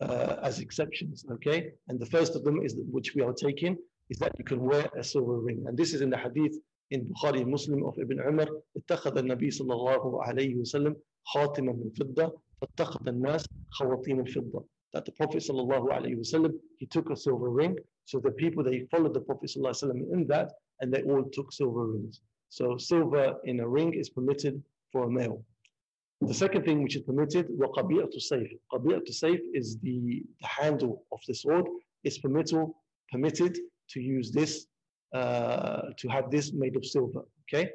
uh, 0.00 0.36
as 0.42 0.58
exceptions, 0.60 1.24
okay? 1.30 1.72
And 1.88 1.98
the 1.98 2.06
first 2.06 2.34
of 2.36 2.44
them 2.44 2.62
is 2.62 2.76
which 2.90 3.14
we 3.14 3.22
are 3.22 3.32
taking 3.32 3.76
is 4.10 4.18
that 4.18 4.32
you 4.38 4.44
can 4.44 4.60
wear 4.60 4.88
a 4.98 5.04
silver 5.04 5.38
ring. 5.40 5.64
And 5.66 5.76
this 5.76 5.94
is 5.94 6.00
in 6.00 6.10
the 6.10 6.18
hadith 6.18 6.56
in 6.90 7.06
Bukhari 7.06 7.46
Muslim 7.46 7.84
of 7.84 7.98
Ibn 7.98 8.20
Umar, 8.20 8.48
اتخذ 8.78 9.16
النبي 9.16 9.50
صلى 9.50 9.72
الله 9.72 10.22
عليه 10.24 10.56
وسلم 10.56 10.96
خاتما 11.24 11.72
من 11.72 11.90
فضة 11.90 12.36
فاتخذ 12.60 13.08
الناس 13.08 13.46
خواتيم 13.70 14.20
الفضة. 14.20 14.64
That 14.92 15.04
the 15.04 15.12
Prophet 15.12 15.42
صلى 15.42 15.60
الله 15.60 15.92
عليه 15.92 16.16
وسلم, 16.16 16.52
he 16.78 16.86
took 16.86 17.10
a 17.10 17.16
silver 17.16 17.50
ring. 17.50 17.76
So 18.04 18.20
the 18.20 18.30
people, 18.32 18.62
they 18.62 18.86
followed 18.90 19.14
the 19.14 19.20
Prophet 19.20 19.48
صلى 19.48 19.56
الله 19.56 19.68
عليه 19.70 19.84
وسلم 19.84 20.12
in 20.12 20.26
that 20.26 20.52
and 20.80 20.92
they 20.92 21.02
all 21.02 21.24
took 21.32 21.52
silver 21.52 21.86
rings. 21.86 22.20
So 22.50 22.76
silver 22.76 23.36
in 23.44 23.60
a 23.60 23.68
ring 23.68 23.94
is 23.94 24.10
permitted 24.10 24.62
for 24.92 25.04
a 25.04 25.10
male. 25.10 25.42
The 26.20 26.34
second 26.34 26.64
thing 26.64 26.82
which 26.82 26.96
is 26.96 27.02
permitted, 27.02 27.48
وَقَبِيَةُ 27.48 28.10
سَيْفِ 28.32 28.58
قَبِيَةُ 28.72 29.04
سَيْف 29.10 29.40
is 29.52 29.78
the, 29.78 30.22
the 30.40 30.46
handle 30.46 31.04
of 31.12 31.20
the 31.28 31.34
sword. 31.34 31.66
It's 32.02 32.18
permitted, 32.18 32.66
permitted 33.12 33.58
to 33.90 34.00
use 34.00 34.30
this, 34.30 34.66
uh, 35.12 35.82
to 35.98 36.08
have 36.08 36.30
this 36.30 36.52
made 36.52 36.76
of 36.76 36.86
silver. 36.86 37.22
Okay? 37.42 37.72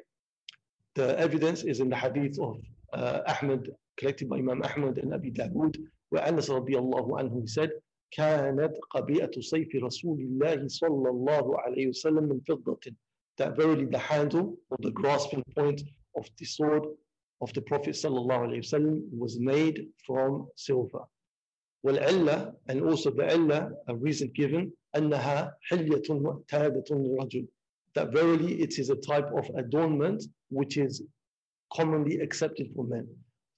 The 0.96 1.18
evidence 1.18 1.62
is 1.62 1.80
in 1.80 1.88
the 1.88 1.96
hadith 1.96 2.38
of 2.40 2.56
uh, 2.92 3.20
Ahmed, 3.28 3.70
collected 3.96 4.28
by 4.28 4.38
Imam 4.38 4.62
Ahmed 4.62 4.98
and 4.98 5.14
Abi 5.14 5.30
Dawood, 5.30 5.76
where 6.08 6.26
Anas 6.26 6.48
radiallahu 6.48 7.10
anhu 7.20 7.42
he 7.42 7.46
said, 7.46 7.70
كانت 8.12 8.74
قبيئة 8.90 9.40
سيف 9.40 9.76
رسول 9.76 10.18
الله 10.20 10.68
صلى 10.68 11.10
الله 11.10 11.60
عليه 11.60 11.88
وسلم 11.88 12.24
من 12.28 12.40
فضة 12.40 12.80
that 13.36 13.56
verily 13.56 13.84
the 13.84 13.98
handle 13.98 14.56
or 14.70 14.76
the 14.80 14.90
grasping 14.90 15.44
point 15.56 15.80
of 16.16 16.28
the 16.38 16.44
sword 16.44 16.82
of 17.40 17.52
the 17.54 17.62
Prophet 17.62 17.94
وسلم, 17.94 19.02
was 19.18 19.38
made 19.38 19.86
from 20.06 20.48
silver. 20.56 21.04
والعلة 21.84 22.54
and 22.68 22.82
also 22.82 23.10
the 23.10 23.32
illah, 23.34 23.70
a 23.88 23.96
reason 23.96 24.30
given, 24.34 24.72
أنها 24.94 25.54
حلية 25.70 26.02
معتادة 26.10 26.84
للرجل 26.90 27.46
that 27.94 28.12
verily 28.12 28.60
it 28.60 28.78
is 28.78 28.90
a 28.90 28.96
type 28.96 29.26
of 29.36 29.50
adornment 29.56 30.22
which 30.50 30.76
is 30.76 31.02
commonly 31.72 32.20
accepted 32.20 32.70
for 32.74 32.84
men. 32.84 33.06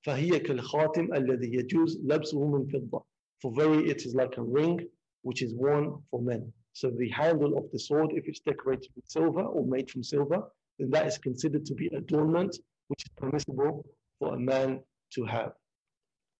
فهي 0.06 0.40
كالخاتم 0.40 1.14
الذي 1.14 1.54
يجوز 1.54 2.00
لبسه 2.04 2.44
من 2.44 2.66
فضة. 2.66 3.04
For 3.40 3.52
very 3.52 3.90
it 3.90 4.06
is 4.06 4.14
like 4.14 4.36
a 4.38 4.42
ring 4.42 4.86
which 5.22 5.42
is 5.42 5.54
worn 5.54 6.02
for 6.10 6.20
men. 6.20 6.52
So 6.72 6.90
the 6.90 7.08
handle 7.10 7.58
of 7.58 7.70
the 7.70 7.78
sword, 7.78 8.12
if 8.12 8.26
it's 8.26 8.40
decorated 8.40 8.90
with 8.96 9.08
silver 9.08 9.42
or 9.42 9.64
made 9.66 9.90
from 9.90 10.02
silver, 10.02 10.42
then 10.78 10.90
that 10.90 11.06
is 11.06 11.18
considered 11.18 11.66
to 11.66 11.74
be 11.74 11.88
adornment, 11.88 12.56
which 12.87 13.03
is 13.05 13.11
permissible 13.17 13.85
for 14.19 14.35
a 14.35 14.39
man 14.39 14.79
to 15.13 15.25
have. 15.25 15.53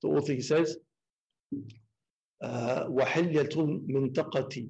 The 0.02 0.10
author 0.10 0.34
he 0.34 0.42
says, 0.42 0.78
uh, 2.42 2.86
وَحِلْيَةُ 2.86 3.54
مِنْتَقَتِي 3.90 4.70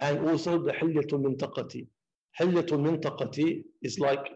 and 0.00 0.28
also 0.28 0.62
the 0.62 0.72
حِلْيَةُ 0.72 1.10
مِنْتَقَتِي 1.10 1.86
حِلْيَةُ 2.38 2.68
مِنْتَقَتِي 2.68 3.64
is 3.82 3.98
like 3.98 4.30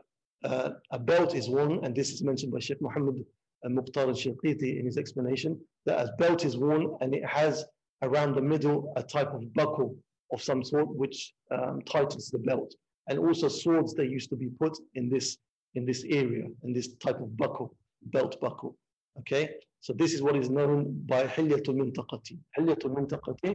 uh, 0.44 0.70
a 0.90 0.98
belt 0.98 1.34
is 1.34 1.48
worn, 1.48 1.84
and 1.84 1.94
this 1.94 2.10
is 2.10 2.22
mentioned 2.22 2.52
by 2.52 2.58
Sheikh 2.58 2.80
Muhammad 2.82 3.24
Mukhtar 3.64 4.08
al-Shinqiti 4.08 4.78
in 4.78 4.84
his 4.84 4.98
explanation, 4.98 5.58
that 5.86 5.98
a 5.98 6.12
belt 6.18 6.44
is 6.44 6.56
worn 6.56 6.96
and 7.00 7.14
it 7.14 7.24
has 7.24 7.64
around 8.02 8.34
the 8.34 8.42
middle 8.42 8.92
a 8.96 9.02
type 9.02 9.32
of 9.32 9.52
buckle 9.54 9.96
of 10.32 10.42
some 10.42 10.62
sort 10.62 10.88
which 10.94 11.32
um, 11.50 11.80
tightens 11.82 12.30
the 12.30 12.38
belt. 12.38 12.74
And 13.08 13.18
also 13.18 13.48
swords, 13.48 13.94
they 13.94 14.04
used 14.06 14.30
to 14.30 14.36
be 14.36 14.48
put 14.60 14.76
in 14.94 15.08
this 15.08 15.38
in 15.75 15.85
this 15.85 16.03
area, 16.03 16.45
in 16.63 16.73
this 16.73 16.95
type 16.95 17.19
of 17.19 17.35
buckle, 17.37 17.75
belt 18.03 18.39
buckle. 18.41 18.75
Okay, 19.19 19.49
so 19.81 19.93
this 19.93 20.13
is 20.13 20.21
what 20.21 20.35
is 20.35 20.49
known 20.49 21.01
by 21.05 21.25
Hilyatul 21.25 21.75
Mintaqati. 21.75 22.37
Hilyatul 22.57 22.95
Mintaqati, 22.95 23.53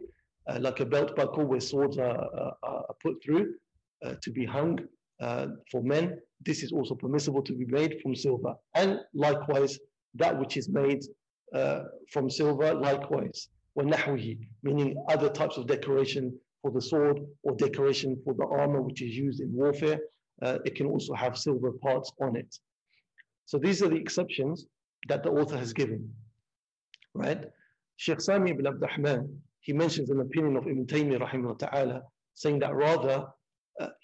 uh, 0.49 0.59
like 0.61 0.81
a 0.81 0.87
belt 0.87 1.17
buckle 1.17 1.45
where 1.45 1.61
swords 1.61 1.99
are, 1.99 2.19
uh, 2.19 2.51
are 2.63 2.95
put 3.03 3.23
through 3.23 3.55
uh, 4.05 4.15
to 4.23 4.31
be 4.31 4.45
hung 4.45 4.79
uh, 5.21 5.47
for 5.71 5.83
men. 5.83 6.19
This 6.45 6.63
is 6.63 6.73
also 6.73 6.95
permissible 6.95 7.43
to 7.43 7.53
be 7.55 7.65
made 7.67 8.01
from 8.03 8.15
silver. 8.15 8.55
And 8.75 9.01
likewise, 9.15 9.79
that 10.15 10.39
which 10.39 10.57
is 10.57 10.69
made 10.69 11.03
uh, 11.55 11.85
from 12.11 12.31
silver, 12.31 12.75
likewise. 12.75 13.49
وَنَحْوِهِ 13.79 14.39
Meaning 14.63 15.05
other 15.09 15.29
types 15.29 15.57
of 15.57 15.67
decoration 15.67 16.39
for 16.63 16.71
the 16.71 16.81
sword 16.81 17.21
or 17.43 17.55
decoration 17.57 18.21
for 18.25 18.35
the 18.35 18.47
armor 18.47 18.81
which 18.81 19.03
is 19.03 19.15
used 19.17 19.41
in 19.41 19.53
warfare. 19.53 19.99
Uh, 20.43 20.59
it 20.65 20.75
can 20.75 20.87
also 20.87 21.15
have 21.15 21.39
silver 21.39 21.73
parts 21.73 22.13
on 22.21 22.37
it. 22.37 22.59
So 23.47 23.59
these 23.59 23.83
are 23.83 23.89
the 23.89 23.97
exceptions 23.97 24.67
that 25.09 25.23
the 25.23 25.31
author 25.31 25.57
has 25.57 25.73
given, 25.73 26.13
right? 27.15 27.45
Sheikh 27.97 28.21
Sami 28.21 28.51
ibn 28.51 28.67
Abdurrahman, 28.67 29.41
he 29.61 29.73
mentions 29.73 30.11
an 30.11 30.21
opinion 30.21 30.57
of 30.57 30.67
Ibn 30.67 30.87
Taymiyyah 30.87 31.21
rahimahullah 31.21 31.59
ta'ala, 31.59 32.03
saying 32.35 32.59
that 32.61 32.75
rather 32.75 33.27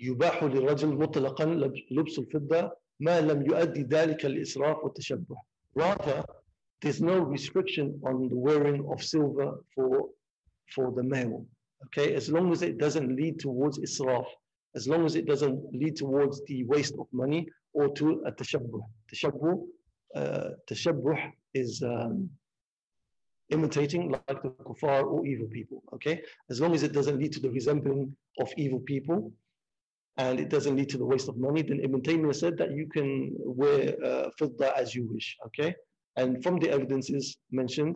يباح 0.00 0.44
للرجل 0.44 0.98
مطلقا 0.98 1.44
لبس 1.90 2.18
الفضة 2.18 2.72
ما 3.00 3.20
لم 3.20 3.42
يؤدي 3.46 3.82
ذلك 3.82 4.26
الإسراف 4.26 4.84
والتشبه. 4.84 5.36
Rather, 5.74 6.24
there's 6.80 7.00
no 7.00 7.18
restriction 7.20 8.00
on 8.04 8.28
the 8.28 8.36
wearing 8.36 8.84
of 8.92 9.02
silver 9.02 9.62
for, 9.74 10.08
for 10.74 10.90
the 10.92 11.02
male. 11.02 11.46
Okay, 11.86 12.14
as 12.14 12.28
long 12.28 12.52
as 12.52 12.62
it 12.62 12.78
doesn't 12.78 13.14
lead 13.14 13.38
towards 13.38 13.78
israf, 13.78 14.26
as 14.75 14.87
long 14.87 15.05
as 15.05 15.15
it 15.15 15.25
doesn't 15.25 15.73
lead 15.73 15.95
towards 15.95 16.43
the 16.45 16.63
waste 16.65 16.95
of 16.99 17.07
money 17.11 17.47
or 17.73 17.89
to 17.89 18.23
a 18.25 18.31
tashabbuh. 18.31 18.81
Tashabbuh, 19.13 19.61
uh, 20.15 20.49
tashabbuh 20.69 21.31
is 21.53 21.81
um, 21.83 22.29
imitating 23.49 24.11
like 24.11 24.41
the 24.41 24.49
kuffar 24.49 25.03
or 25.05 25.25
evil 25.25 25.47
people. 25.47 25.83
Okay, 25.93 26.21
as 26.49 26.59
long 26.59 26.73
as 26.73 26.83
it 26.83 26.91
doesn't 26.91 27.19
lead 27.19 27.31
to 27.33 27.39
the 27.39 27.49
resembling 27.49 28.15
of 28.39 28.51
evil 28.57 28.79
people 28.79 29.31
and 30.17 30.39
it 30.39 30.49
doesn't 30.49 30.75
lead 30.75 30.89
to 30.89 30.97
the 30.97 31.05
waste 31.05 31.27
of 31.27 31.37
money, 31.37 31.61
then 31.61 31.79
Ibn 31.81 32.01
Taymiyyah 32.01 32.35
said 32.35 32.57
that 32.57 32.71
you 32.71 32.87
can 32.87 33.33
wear 33.37 33.95
uh, 34.03 34.29
as 34.77 34.95
you 34.95 35.07
wish. 35.11 35.37
Okay, 35.47 35.75
and 36.17 36.43
from 36.43 36.59
the 36.59 36.69
evidences 36.69 37.37
mentioned, 37.51 37.95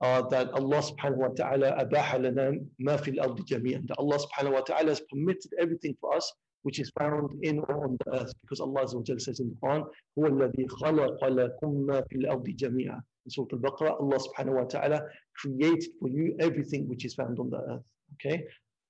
uh, 0.00 0.22
that 0.28 0.50
Allah 0.52 0.82
subhanahu 0.82 1.16
wa 1.16 1.28
ta'ala 1.28 1.72
abaha 1.82 2.22
lana 2.22 2.52
ma 2.78 2.96
fil 2.96 3.20
ardi 3.20 3.42
jami'an. 3.42 3.86
That 3.88 3.98
Allah 3.98 4.18
subhanahu 4.18 4.52
wa 4.52 4.60
ta'ala 4.60 4.88
has 4.90 5.00
permitted 5.10 5.52
everything 5.58 5.96
for 6.00 6.14
us 6.14 6.32
which 6.62 6.80
is 6.80 6.90
found 6.98 7.30
in 7.42 7.60
or 7.60 7.84
on 7.84 7.96
the 8.04 8.20
earth. 8.20 8.32
Because 8.42 8.60
Allah 8.60 8.88
says 8.88 9.40
in 9.40 9.50
the 9.50 9.56
Quran, 9.62 9.84
هو 10.18 10.26
الذي 10.26 10.68
خلق 10.68 11.24
لكم 11.24 11.86
ما 11.86 12.00
في 12.10 12.16
الأرض 12.16 12.44
جميعا. 12.44 13.00
In 13.24 13.30
Surah 13.30 13.46
Al-Baqarah, 13.52 14.00
Allah 14.00 14.18
subhanahu 14.18 14.54
wa 14.54 14.64
ta'ala 14.64 15.00
created 15.36 15.90
for 16.00 16.08
you 16.08 16.36
everything 16.40 16.88
which 16.88 17.04
is 17.04 17.14
found 17.14 17.38
on 17.38 17.50
the 17.50 17.58
earth. 17.58 17.84
Okay? 18.14 18.44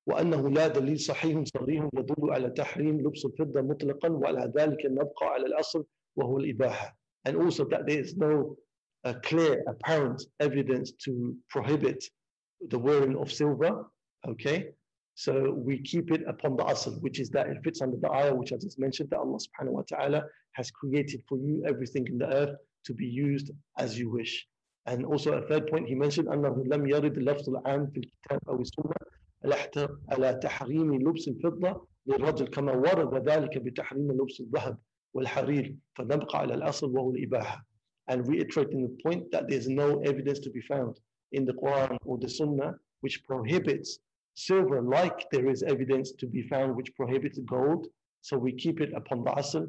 وأنه 0.06 0.50
لا 0.50 0.68
دليل 0.68 1.00
صحيح 1.00 1.44
صريح 1.44 1.88
يدل 1.94 2.30
على 2.30 2.50
تحريم 2.50 3.00
لبس 3.00 3.24
الفضة 3.26 3.60
مطلقا 3.62 4.08
وعلى 4.08 4.52
ذلك 4.56 4.86
نبقى 4.86 5.26
على 5.26 5.46
الأصل 5.46 5.84
وهو 6.16 6.38
الإباحة. 6.38 6.96
And 7.28 7.36
also 7.36 7.64
that 7.64 7.86
there 7.86 7.98
is 8.00 8.16
no 8.16 8.56
a 9.04 9.14
clear, 9.14 9.62
apparent 9.68 10.22
evidence 10.40 10.92
to 11.04 11.36
prohibit 11.48 12.04
the 12.68 12.78
wearing 12.78 13.16
of 13.16 13.30
silver. 13.32 13.86
Okay, 14.26 14.70
So 15.18 15.52
we 15.52 15.78
keep 15.78 16.12
it 16.12 16.22
upon 16.28 16.56
the 16.58 16.64
asl, 16.64 17.00
which 17.00 17.20
is 17.20 17.30
that 17.30 17.48
it 17.48 17.56
fits 17.64 17.80
under 17.80 17.96
the 17.96 18.10
ayah, 18.12 18.34
which 18.34 18.52
I 18.52 18.56
just 18.56 18.78
mentioned, 18.78 19.08
that 19.10 19.18
Allah 19.18 19.38
subhanahu 19.38 19.72
wa 19.72 19.82
ta'ala 19.88 20.22
has 20.52 20.70
created 20.70 21.22
for 21.26 21.38
you 21.38 21.64
everything 21.66 22.06
in 22.06 22.18
the 22.18 22.28
earth 22.28 22.54
to 22.84 22.92
be 22.92 23.06
used 23.06 23.50
as 23.78 23.98
you 23.98 24.10
wish. 24.10 24.46
And 24.84 25.06
also 25.06 25.32
a 25.32 25.48
third 25.48 25.68
point 25.68 25.88
he 25.88 25.94
mentioned 25.94 26.28
أنه 26.28 26.64
لم 26.66 26.86
يرد 26.86 27.16
اللفظ 27.18 27.48
العام 27.48 27.86
في 27.86 27.98
الكتاب 28.00 28.40
أو 28.48 28.60
السنة 28.60 29.88
على 30.08 30.34
تحريم 30.42 30.94
لبس 31.08 31.28
الفضة 31.28 31.86
للرجل 32.06 32.46
كما 32.46 32.72
ورد 32.72 33.28
ذلك 33.28 33.58
بتحريم 33.58 34.12
لبس 34.12 34.40
الذهب 34.40 34.78
والحرير 35.14 35.76
فنبقى 35.94 36.38
على 36.38 36.54
الأصل 36.54 36.90
وهو 36.90 37.10
الإباحة. 37.10 37.66
and 38.07 38.27
reiterating 38.27 38.81
the 38.81 38.97
point 39.03 39.31
that 39.31 39.47
there's 39.47 39.67
no 39.67 39.99
evidence 40.01 40.39
to 40.39 40.49
be 40.49 40.61
found 40.61 40.99
in 41.31 41.45
the 41.45 41.53
Quran 41.53 41.97
or 42.05 42.17
the 42.17 42.29
Sunnah 42.29 42.75
which 43.01 43.23
prohibits 43.23 43.99
silver 44.35 44.81
like 44.81 45.29
there 45.31 45.49
is 45.49 45.63
evidence 45.63 46.11
to 46.13 46.27
be 46.27 46.41
found 46.43 46.75
which 46.75 46.95
prohibits 46.95 47.39
gold. 47.39 47.87
So 48.21 48.37
we 48.37 48.53
keep 48.53 48.81
it 48.81 48.91
upon 48.93 49.23
the 49.23 49.31
asl, 49.31 49.67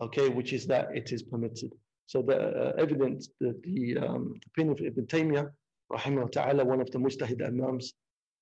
okay, 0.00 0.28
which 0.28 0.52
is 0.52 0.66
that 0.66 0.88
it 0.94 1.12
is 1.12 1.22
permitted. 1.22 1.72
So 2.06 2.22
the 2.22 2.38
uh, 2.38 2.72
evidence, 2.78 3.28
the, 3.40 3.54
the 3.62 3.98
um, 3.98 4.34
opinion 4.48 4.72
of 4.72 4.80
Ibn 4.80 5.06
Taymiyyah, 5.06 5.50
rahimahullah 5.92 6.32
ta'ala, 6.32 6.64
one 6.64 6.80
of 6.80 6.90
the 6.90 6.98
mujtahid 6.98 7.46
imams 7.46 7.94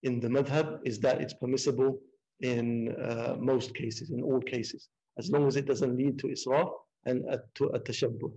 in 0.05 0.21
the 0.21 0.29
madhab, 0.29 0.79
is 0.85 1.01
that 1.01 1.21
it's 1.21 1.35
permissible 1.35 1.99
in 2.41 2.95
uh, 2.97 3.37
most 3.39 3.75
cases, 3.75 4.11
in 4.11 4.23
all 4.23 4.41
cases, 4.41 4.89
as 5.19 5.31
long 5.31 5.47
as 5.47 5.57
it 5.57 5.67
doesn't 5.67 5.97
lead 5.97 6.19
to 6.21 6.29
israf 6.29 6.71
and 7.05 7.29
uh, 7.29 7.39
to 7.57 7.67
a 7.67 7.81
tashabbuh. 7.81 8.33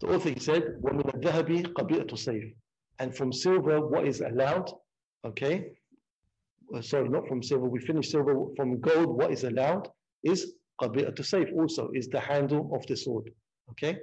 The 0.00 0.14
author 0.14 0.30
he 0.30 0.40
said, 0.40 0.62
وَمِنَ 0.82 1.14
الذَّهَبِ 1.14 1.72
قَبِيئَةُ 1.72 2.10
سَيْفٍ 2.10 2.54
And 2.98 3.14
from 3.16 3.32
silver, 3.32 3.86
what 3.86 4.06
is 4.06 4.20
allowed, 4.20 4.70
okay? 5.24 5.72
Uh, 6.74 6.82
sorry, 6.82 7.08
not 7.08 7.26
from 7.28 7.42
silver, 7.42 7.68
we 7.68 7.80
finished 7.80 8.10
silver. 8.10 8.34
From 8.56 8.80
gold, 8.80 9.16
what 9.16 9.30
is 9.30 9.44
allowed 9.44 9.88
is 10.22 10.54
قَبِيئَةُ 10.82 11.14
سَيْف 11.14 11.52
also, 11.54 11.90
is 11.94 12.08
the 12.08 12.20
handle 12.20 12.70
of 12.74 12.86
the 12.86 12.96
sword, 12.96 13.30
okay? 13.70 13.98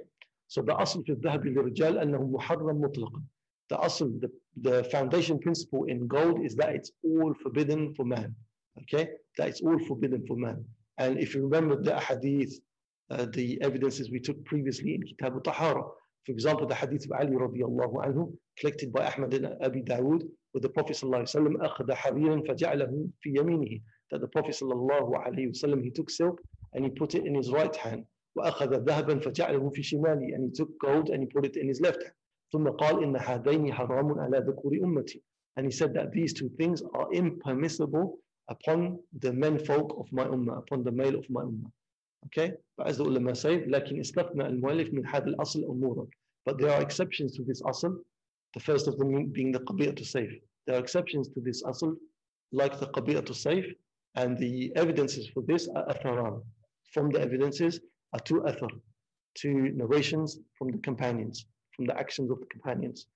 So 0.48 0.62
the 0.62 0.74
asl 0.74 1.04
في 1.04 1.12
الذهب 1.12 1.46
للرجال 1.46 1.98
أنه 1.98 2.30
محرم 2.32 2.80
مطلقا. 2.80 3.22
The 3.68 3.76
asl, 3.76 4.20
the, 4.20 4.30
the 4.60 4.84
foundation 4.84 5.38
principle 5.38 5.84
in 5.84 6.06
gold 6.06 6.44
is 6.44 6.54
that 6.56 6.74
it's 6.74 6.90
all 7.04 7.32
forbidden 7.34 7.94
for 7.94 8.04
man, 8.04 8.34
okay? 8.82 9.08
That 9.38 9.48
it's 9.48 9.60
all 9.62 9.78
forbidden 9.86 10.26
for 10.26 10.36
man. 10.36 10.64
And 10.98 11.18
if 11.18 11.34
you 11.34 11.42
remember 11.42 11.80
the 11.80 11.98
hadith 11.98 12.60
uh, 13.10 13.26
the 13.32 13.60
evidences 13.62 14.10
we 14.10 14.20
took 14.20 14.42
previously 14.44 14.94
in 14.94 15.02
Kitab 15.02 15.34
al-Tahara. 15.34 15.82
For 16.26 16.32
example, 16.32 16.66
the 16.66 16.74
hadith 16.74 17.04
of 17.04 17.12
Ali 17.12 17.32
radiallahu 17.32 18.06
anhu, 18.06 18.34
collected 18.58 18.92
by 18.92 19.06
Ahmad 19.06 19.34
and 19.34 19.46
Abi 19.62 19.82
Dawood, 19.82 20.22
where 20.52 20.60
the 20.60 20.68
Prophet 20.68 20.96
sallallahu 20.96 21.24
alayhi 21.24 21.34
wa 21.34 21.40
sallam, 21.40 21.56
أخذ 21.68 21.92
حريرا 21.92 22.46
فجعله 22.48 23.10
في 23.22 23.36
يمينه. 23.36 23.80
That 24.10 24.20
the 24.20 24.28
Prophet 24.28 24.54
sallallahu 24.54 25.12
alayhi 25.12 25.48
wa 25.48 25.68
sallam, 25.68 25.82
he 25.82 25.90
took 25.90 26.08
silk 26.08 26.40
and 26.72 26.84
he 26.84 26.90
put 26.90 27.14
it 27.14 27.26
in 27.26 27.34
his 27.34 27.50
right 27.50 27.74
hand. 27.76 28.06
وأخذ 28.38 28.84
ذهبا 28.84 29.20
فجعله 29.20 29.72
في 29.74 29.82
شماله. 29.82 30.34
And 30.34 30.44
he 30.44 30.50
took 30.50 30.78
gold 30.78 31.10
and 31.10 31.22
he 31.22 31.26
put 31.26 31.44
it 31.44 31.56
in 31.56 31.68
his 31.68 31.80
left 31.80 32.02
hand. 32.02 32.14
ثم 32.54 32.68
قال 32.68 33.02
إن 33.02 33.16
هذين 33.16 33.72
حرام 33.72 34.18
على 34.18 34.38
ذكور 34.38 34.72
أمتي. 34.82 35.20
And 35.56 35.66
he 35.66 35.72
said 35.72 35.92
that 35.94 36.10
these 36.12 36.32
two 36.32 36.48
things 36.58 36.82
are 36.94 37.12
impermissible 37.12 38.18
upon 38.48 38.98
the 39.18 39.32
men 39.32 39.58
folk 39.58 39.94
of 39.98 40.10
my 40.12 40.24
ummah, 40.24 40.58
upon 40.58 40.84
the 40.84 40.90
male 40.90 41.16
of 41.16 41.28
my 41.30 41.42
ummah. 41.42 41.70
Okay, 42.26 42.52
but 42.76 42.86
as 42.86 42.98
the 42.98 43.04
ulama 43.04 43.34
say, 43.34 43.58
لكن 43.66 44.00
استثنى 44.00 44.46
المؤلف 44.46 44.92
من 44.94 45.06
هذا 45.06 45.26
الأصل 45.26 45.64
أمورا. 45.64 46.06
But 46.46 46.58
there 46.58 46.70
are 46.70 46.82
exceptions 46.82 47.36
to 47.36 47.44
this 47.44 47.62
asl. 47.62 47.96
The 48.54 48.60
first 48.60 48.88
of 48.88 48.98
them 48.98 49.26
being 49.26 49.52
the 49.52 49.60
qabiyah 49.60 49.96
to 49.96 50.04
safe. 50.04 50.32
There 50.66 50.76
are 50.76 50.80
exceptions 50.80 51.28
to 51.30 51.40
this 51.40 51.62
asl, 51.64 51.96
like 52.52 52.78
the 52.80 52.86
qabiyah 52.86 53.26
to 53.26 53.34
safe, 53.34 53.66
and 54.16 54.38
the 54.38 54.72
evidences 54.76 55.28
for 55.28 55.42
this 55.42 55.68
are 55.68 55.86
atharan. 55.86 56.42
From 56.92 57.10
the 57.10 57.20
evidences 57.20 57.80
are 58.12 58.20
two 58.20 58.40
athar, 58.42 58.70
two 59.34 59.72
narrations 59.74 60.38
from 60.56 60.70
the 60.70 60.78
companions, 60.78 61.46
from 61.74 61.86
the 61.86 61.98
actions 61.98 62.30
of 62.30 62.38
the 62.40 62.46
companions. 62.46 63.06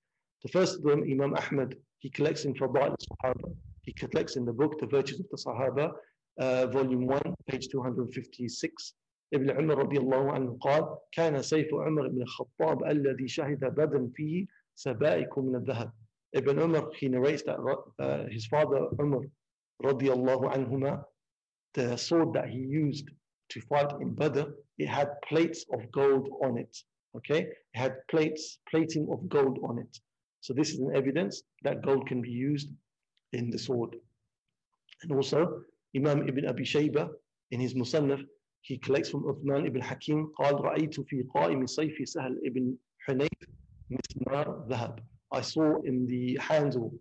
The 0.43 0.49
first 0.49 0.77
of 0.77 0.83
them, 0.83 1.03
Imam 1.03 1.33
Ahmad, 1.35 1.75
he 1.99 2.09
collects 2.09 2.45
in 2.45 2.53
Fadail 2.53 2.95
Sahaba. 3.07 3.55
He 3.83 3.93
collects 3.93 4.35
in 4.35 4.45
the 4.45 4.53
book 4.53 4.79
The 4.79 4.87
Virtues 4.87 5.19
of 5.19 5.27
the 5.31 5.37
Sahaba, 5.37 5.93
uh, 6.39 6.67
volume 6.67 7.05
1, 7.07 7.21
page 7.47 7.67
256. 7.67 8.95
ابن 9.33 9.51
عمر 9.51 9.77
رضي 9.77 9.97
الله 9.97 10.31
عنه 10.31 10.57
قال 10.61 10.97
كان 11.11 11.41
سيف 11.41 11.73
عمر 11.73 12.07
بن 12.07 12.21
الخطاب 12.21 12.83
الذي 12.83 13.27
شهد 13.27 13.59
بدرا 13.59 14.11
فيه 14.15 14.45
سبائك 14.75 15.37
من 15.37 15.55
الذهب. 15.55 15.91
Ibn 16.33 16.59
Umar, 16.59 16.91
he 16.95 17.09
narrates 17.09 17.43
that 17.43 17.57
uh, 17.99 18.25
his 18.29 18.45
father 18.47 18.87
Umar 18.99 19.21
رضي 19.83 20.11
الله 20.13 20.49
عنهما, 20.49 21.03
the 21.73 21.97
sword 21.97 22.33
that 22.33 22.49
he 22.49 22.59
used 22.59 23.09
to 23.49 23.61
fight 23.61 23.91
in 24.01 24.13
Badr, 24.13 24.43
it 24.77 24.87
had 24.87 25.21
plates 25.21 25.65
of 25.73 25.91
gold 25.91 26.29
on 26.43 26.57
it. 26.57 26.77
Okay, 27.15 27.41
it 27.41 27.55
had 27.73 27.95
plates, 28.07 28.59
plating 28.69 29.07
of 29.11 29.27
gold 29.29 29.59
on 29.63 29.79
it. 29.79 29.99
So 30.41 30.53
this 30.53 30.69
is 30.69 30.79
an 30.79 30.95
evidence 30.95 31.41
that 31.63 31.81
gold 31.81 32.07
can 32.07 32.21
be 32.21 32.29
used 32.29 32.69
in 33.33 33.49
the 33.49 33.57
sword. 33.57 33.95
And 35.01 35.11
also, 35.11 35.63
Imam 35.95 36.27
Ibn 36.27 36.47
Abi 36.47 36.63
Shayba, 36.63 37.09
in 37.51 37.59
his 37.59 37.73
Musannaf, 37.73 38.23
he 38.61 38.77
collects 38.77 39.09
from 39.09 39.23
Uthman 39.23 39.65
ibn 39.65 39.81
Hakim, 39.81 40.31
قال 40.37 40.53
رأيت 40.61 40.99
في 40.99 41.23
قائم 41.33 41.65
صيف 41.65 42.09
سهل 42.09 42.37
ibn 42.45 42.77
Hunayf 43.07 43.47
مسمار 43.89 44.67
ذهب. 44.69 44.99
I 45.31 45.41
saw 45.41 45.81
in 45.81 46.07
the 46.07 46.37
handle 46.41 46.93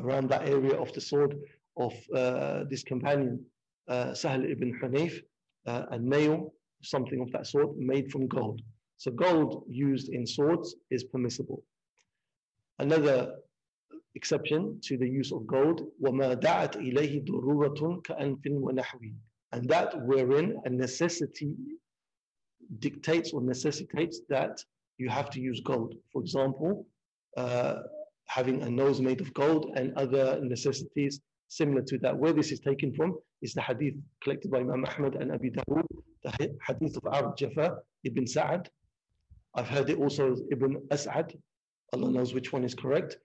around 0.00 0.28
that 0.30 0.48
area 0.48 0.74
of 0.80 0.92
the 0.92 1.00
sword 1.00 1.36
of 1.76 1.92
uh, 2.14 2.64
this 2.68 2.82
companion, 2.82 3.44
uh, 3.88 4.06
Sahal 4.12 4.50
ibn 4.50 4.78
Hunayf, 4.82 5.22
uh, 5.66 5.86
a 5.90 5.98
nail, 5.98 6.52
something 6.82 7.20
of 7.20 7.30
that 7.32 7.46
sort, 7.46 7.76
made 7.76 8.10
from 8.10 8.26
gold. 8.26 8.60
So 8.98 9.10
gold 9.10 9.64
used 9.68 10.08
in 10.08 10.26
swords 10.26 10.74
is 10.90 11.04
permissible. 11.04 11.62
Another 12.78 13.36
exception 14.15 14.79
to 14.83 14.97
the 14.97 15.07
use 15.07 15.31
of 15.31 15.47
gold, 15.47 15.87
إِلَيْهِ 16.03 17.25
ضُرُورَةٌ 17.25 19.13
And 19.53 19.69
that 19.69 20.05
wherein 20.05 20.57
a 20.65 20.69
necessity 20.69 21.55
dictates 22.79 23.33
or 23.33 23.41
necessitates 23.41 24.21
that 24.29 24.63
you 24.97 25.09
have 25.09 25.29
to 25.31 25.39
use 25.41 25.59
gold. 25.61 25.95
For 26.11 26.21
example, 26.21 26.85
uh, 27.37 27.75
having 28.27 28.61
a 28.63 28.69
nose 28.69 29.01
made 29.01 29.19
of 29.19 29.33
gold 29.33 29.71
and 29.75 29.93
other 29.97 30.39
necessities 30.41 31.19
similar 31.47 31.81
to 31.81 31.97
that. 31.99 32.17
Where 32.17 32.33
this 32.33 32.51
is 32.51 32.59
taken 32.59 32.93
from 32.93 33.17
is 33.41 33.53
the 33.53 33.61
hadith 33.61 33.95
collected 34.23 34.51
by 34.51 34.59
Imam 34.59 34.85
Ahmad 34.85 35.15
and 35.15 35.31
Abi 35.33 35.51
Dawud, 35.51 35.85
the 36.23 36.31
hadith 36.65 36.95
of 36.97 37.03
Arjafa 37.03 37.77
ibn 38.05 38.25
Sa'ad. 38.25 38.69
I've 39.55 39.67
heard 39.67 39.89
it 39.89 39.97
also 39.97 40.31
as 40.31 40.41
Ibn 40.49 40.81
As'ad. 40.91 41.35
Allah 41.93 42.09
knows 42.09 42.33
which 42.33 42.53
one 42.53 42.63
is 42.63 42.73
correct. 42.73 43.17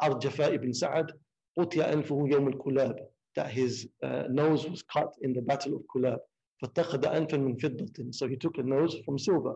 Ar-Jafa 0.00 0.52
ibn 0.52 0.72
Sa'ad, 0.74 1.12
قُطِيَ 1.58 1.82
أَنْفُهُ 1.92 2.28
يَوْمُ 2.32 2.52
الْكُلَابِ 2.54 2.98
That 3.34 3.50
his 3.50 3.88
uh, 4.02 4.24
nose 4.28 4.68
was 4.68 4.82
cut 4.82 5.14
in 5.22 5.32
the 5.32 5.42
battle 5.42 5.76
of 5.76 5.82
Kulab. 5.94 6.18
فَاتَّخَذَ 6.62 7.02
أَنْفًا 7.04 7.36
مِنْ 7.38 7.58
فِضَّةٍ 7.58 8.14
So 8.14 8.28
he 8.28 8.36
took 8.36 8.58
a 8.58 8.62
nose 8.62 8.96
from 9.04 9.18
silver. 9.18 9.54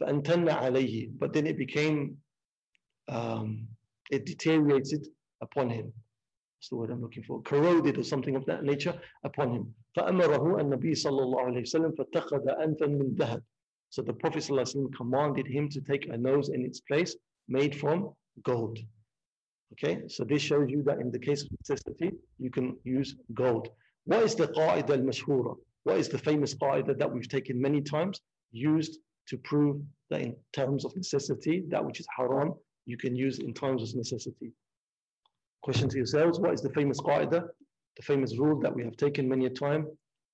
فَأَنْتَنَّ 0.00 0.48
عَلَيْهِ 0.48 1.18
But 1.18 1.32
then 1.32 1.46
it 1.46 1.56
became, 1.58 2.16
um, 3.08 3.66
it 4.10 4.26
deteriorated 4.26 5.06
upon 5.40 5.70
him. 5.70 5.92
That's 6.58 6.68
the 6.68 6.76
word 6.76 6.90
I'm 6.90 7.02
looking 7.02 7.24
for. 7.24 7.42
Corroded 7.42 7.98
or 7.98 8.04
something 8.04 8.36
of 8.36 8.46
that 8.46 8.62
nature 8.62 9.00
upon 9.24 9.50
him. 9.52 9.74
فَأَمَرَهُ 9.96 10.60
النَّبِي 10.60 10.92
صلى 10.94 11.22
الله 11.22 11.42
عليه 11.42 11.62
وسلم 11.62 11.96
فَاتَّخَذَ 11.96 12.46
أَنْفًا 12.46 12.86
مِنْ 12.86 13.14
ذَهَبٍ 13.16 13.42
So 13.90 14.00
the 14.00 14.12
Prophet 14.14 14.42
ﷺ 14.44 14.94
commanded 14.96 15.46
him 15.46 15.68
to 15.68 15.80
take 15.80 16.06
a 16.08 16.16
nose 16.16 16.48
in 16.48 16.64
its 16.64 16.80
place 16.80 17.16
made 17.48 17.76
from 17.76 18.14
gold. 18.42 18.78
Okay, 19.73 20.03
so 20.07 20.23
this 20.23 20.41
shows 20.41 20.69
you 20.69 20.81
that 20.83 20.99
in 20.99 21.11
the 21.11 21.19
case 21.19 21.43
of 21.43 21.49
necessity, 21.51 22.11
you 22.39 22.49
can 22.49 22.77
use 22.83 23.15
gold. 23.33 23.69
What 24.05 24.23
is 24.23 24.35
the 24.35 24.47
qaida 24.47 24.91
al-mashhura? 24.91 25.55
What 25.83 25.97
is 25.97 26.09
the 26.09 26.17
famous 26.17 26.53
qaida 26.55 26.97
that 26.97 27.11
we've 27.11 27.29
taken 27.29 27.61
many 27.61 27.81
times, 27.81 28.21
used 28.51 28.99
to 29.27 29.37
prove 29.37 29.81
that 30.09 30.21
in 30.21 30.35
terms 30.53 30.85
of 30.85 30.95
necessity, 30.95 31.63
that 31.67 31.83
which 31.83 31.99
is 31.99 32.07
haram, 32.15 32.53
you 32.85 32.97
can 32.97 33.15
use 33.15 33.39
in 33.39 33.53
times 33.53 33.83
of 33.83 33.95
necessity. 33.95 34.53
Question 35.61 35.89
to 35.89 35.97
yourselves, 35.97 36.39
what 36.39 36.53
is 36.53 36.61
the 36.61 36.69
famous 36.69 37.01
qaida, 37.01 37.47
the 37.97 38.01
famous 38.01 38.37
rule 38.37 38.59
that 38.61 38.73
we 38.73 38.83
have 38.83 38.95
taken 38.95 39.27
many 39.27 39.45
a 39.47 39.49
time 39.49 39.85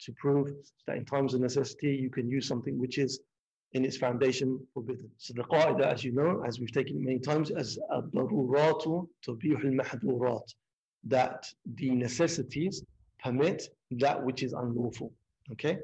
to 0.01 0.11
prove 0.13 0.51
that 0.85 0.97
in 0.97 1.05
times 1.05 1.33
of 1.33 1.41
necessity, 1.41 1.95
you 1.95 2.09
can 2.09 2.29
use 2.29 2.47
something 2.47 2.79
which 2.79 2.97
is 2.97 3.21
in 3.73 3.83
its 3.85 3.97
foundation 3.97 4.59
forbidden. 4.73 5.09
So 5.17 5.33
the 5.35 5.43
qaida, 5.43 5.81
as 5.81 6.03
you 6.03 6.11
know, 6.11 6.43
as 6.47 6.59
we've 6.59 6.71
taken 6.71 7.03
many 7.03 7.19
times, 7.19 7.49
as 7.51 7.77
ad-daruratu 7.95 9.07
tabih 9.25 9.57
al-mahdurat, 9.65 10.47
that 11.05 11.45
the 11.75 11.89
necessities 11.91 12.83
permit 13.23 13.67
that 13.91 14.23
which 14.23 14.43
is 14.43 14.53
unlawful. 14.53 15.11
Okay? 15.51 15.79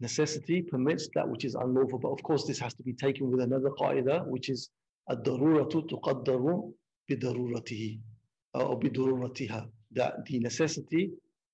Necessity 0.00 0.62
permits 0.62 1.08
that 1.14 1.28
which 1.28 1.44
is 1.44 1.54
unlawful, 1.54 1.98
but 1.98 2.10
of 2.10 2.22
course 2.22 2.46
this 2.46 2.60
has 2.60 2.72
to 2.74 2.82
be 2.84 2.92
taken 2.92 3.30
with 3.30 3.40
another 3.40 3.70
qaida, 3.70 4.24
which 4.26 4.48
is 4.48 4.70
ad-daruratu 5.10 5.88
tuqaddaru 5.90 6.72
bidaruratihi 7.10 7.98
uh, 8.54 8.64
or 8.64 8.78
bidururatiha. 8.78 9.68
that 9.92 10.24
the 10.26 10.38
necessity 10.38 11.10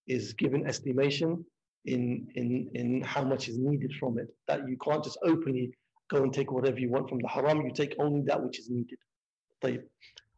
is 0.07 0.33
given 0.35 0.67
estimation 0.67 1.45
in, 1.86 2.28
in, 2.36 2.70
in 2.74 3.02
how 3.02 3.24
much 3.24 3.48
is 3.48 3.58
needed 3.58 3.94
from 4.00 4.20
it. 4.20 4.28
That 4.48 4.68
you 4.68 4.78
can't 4.78 5.04
just 5.04 5.18
openly 5.24 5.72
go 6.10 6.24
and 6.24 6.34
take 6.34 6.52
whatever 6.52 6.80
you 6.80 6.90
want 6.90 7.10
from 7.10 7.20
the 7.20 7.28
haram, 7.28 7.62
you 7.66 7.72
take 7.72 7.96
only 8.00 8.22
that 8.24 8.42
which 8.44 8.60
is 8.60 8.70
needed. 8.70 8.98
طيب. 9.64 9.84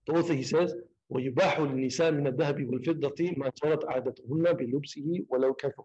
The 0.07 0.13
author 0.13 0.34
he 0.34 0.43
says, 0.43 0.73
ويباح 1.09 1.59
للنساء 1.59 2.11
من 2.11 2.27
الذهب 2.27 2.69
والفضة 2.69 3.32
ما 3.38 3.51
جرت 3.63 3.86
عادتهن 3.86 4.53
بلبسه 4.53 5.25
ولو 5.29 5.53
كثر. 5.53 5.84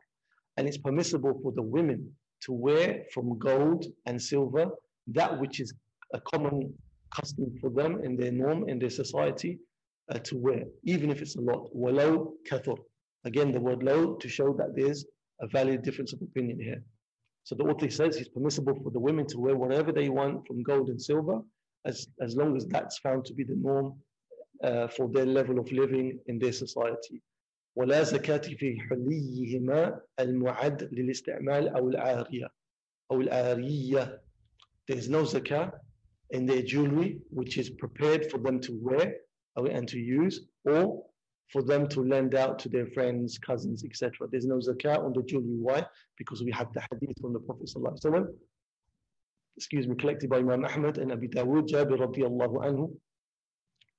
And 0.56 0.66
it's 0.66 0.78
permissible 0.78 1.38
for 1.42 1.52
the 1.52 1.62
women 1.62 2.10
to 2.42 2.52
wear 2.52 3.04
from 3.12 3.38
gold 3.38 3.84
and 4.06 4.20
silver 4.20 4.70
that 5.08 5.38
which 5.40 5.60
is 5.60 5.74
a 6.14 6.20
common 6.20 6.72
custom 7.14 7.54
for 7.60 7.70
them 7.70 8.02
in 8.04 8.16
their 8.16 8.32
norm, 8.32 8.68
in 8.68 8.78
their 8.78 8.90
society, 8.90 9.58
uh, 10.10 10.18
to 10.20 10.36
wear, 10.36 10.64
even 10.84 11.10
if 11.10 11.20
it's 11.20 11.36
a 11.36 11.40
lot. 11.40 11.70
ولو 11.74 12.36
كثر. 12.44 12.76
Again, 13.24 13.52
the 13.52 13.60
word 13.60 13.82
low 13.82 14.14
to 14.14 14.28
show 14.28 14.52
that 14.54 14.74
there's 14.76 15.04
a 15.40 15.46
valid 15.46 15.82
difference 15.82 16.12
of 16.12 16.22
opinion 16.22 16.58
here. 16.60 16.82
So 17.44 17.54
the 17.54 17.64
author 17.64 17.90
says 17.90 18.16
it's 18.16 18.28
permissible 18.28 18.74
for 18.82 18.90
the 18.90 18.98
women 18.98 19.26
to 19.28 19.38
wear 19.38 19.56
whatever 19.56 19.92
they 19.92 20.08
want 20.08 20.46
from 20.46 20.62
gold 20.62 20.88
and 20.88 21.00
silver, 21.00 21.40
as, 21.84 22.08
as 22.20 22.36
long 22.36 22.56
as 22.56 22.66
that's 22.66 22.98
found 22.98 23.24
to 23.26 23.34
be 23.34 23.44
the 23.44 23.54
norm 23.54 23.94
uh, 24.64 24.88
for 24.88 25.08
their 25.08 25.26
level 25.26 25.58
of 25.58 25.70
living 25.70 26.18
in 26.26 26.38
their 26.38 26.52
society. 26.52 27.22
ولا 27.76 28.02
زكاة 28.02 28.56
في 28.56 28.80
حليهما 28.80 30.00
المعد 30.20 30.94
للاستعمال 30.94 31.68
أو 31.68 31.88
العارية 31.88 32.48
أو 33.10 33.20
العارية. 33.20 34.20
There's 34.88 35.08
no 35.08 35.22
zakah 35.24 35.72
in 36.30 36.46
their 36.46 36.62
jewelry 36.62 37.20
which 37.30 37.58
is 37.58 37.70
prepared 37.70 38.30
for 38.30 38.38
them 38.38 38.60
to 38.60 38.72
wear 38.80 39.16
and 39.56 39.86
to 39.88 39.98
use 39.98 40.46
or 40.64 41.04
for 41.49 41.61
them 41.61 41.87
to 41.89 42.01
lend 42.01 42.35
out 42.35 42.59
to 42.59 42.69
their 42.69 42.87
friends, 42.87 43.37
cousins, 43.37 43.83
etc. 43.83 44.27
There's 44.31 44.45
no 44.45 44.57
zakat 44.57 45.03
on 45.03 45.13
the 45.13 45.23
jewelry. 45.23 45.57
Why? 45.59 45.85
Because 46.17 46.43
we 46.43 46.51
have 46.51 46.71
the 46.73 46.81
hadith 46.91 47.19
from 47.19 47.33
the 47.33 47.39
Prophet 47.39 47.69
excuse 49.57 49.87
me, 49.87 49.95
collected 49.95 50.29
by 50.29 50.37
Imam 50.37 50.65
Ahmad 50.65 50.97
and 50.97 51.11
Abi 51.11 51.27
Dawood, 51.27 51.67
Jabir 51.67 51.97
radiallahu 51.97 52.65
anhu. 52.65 52.95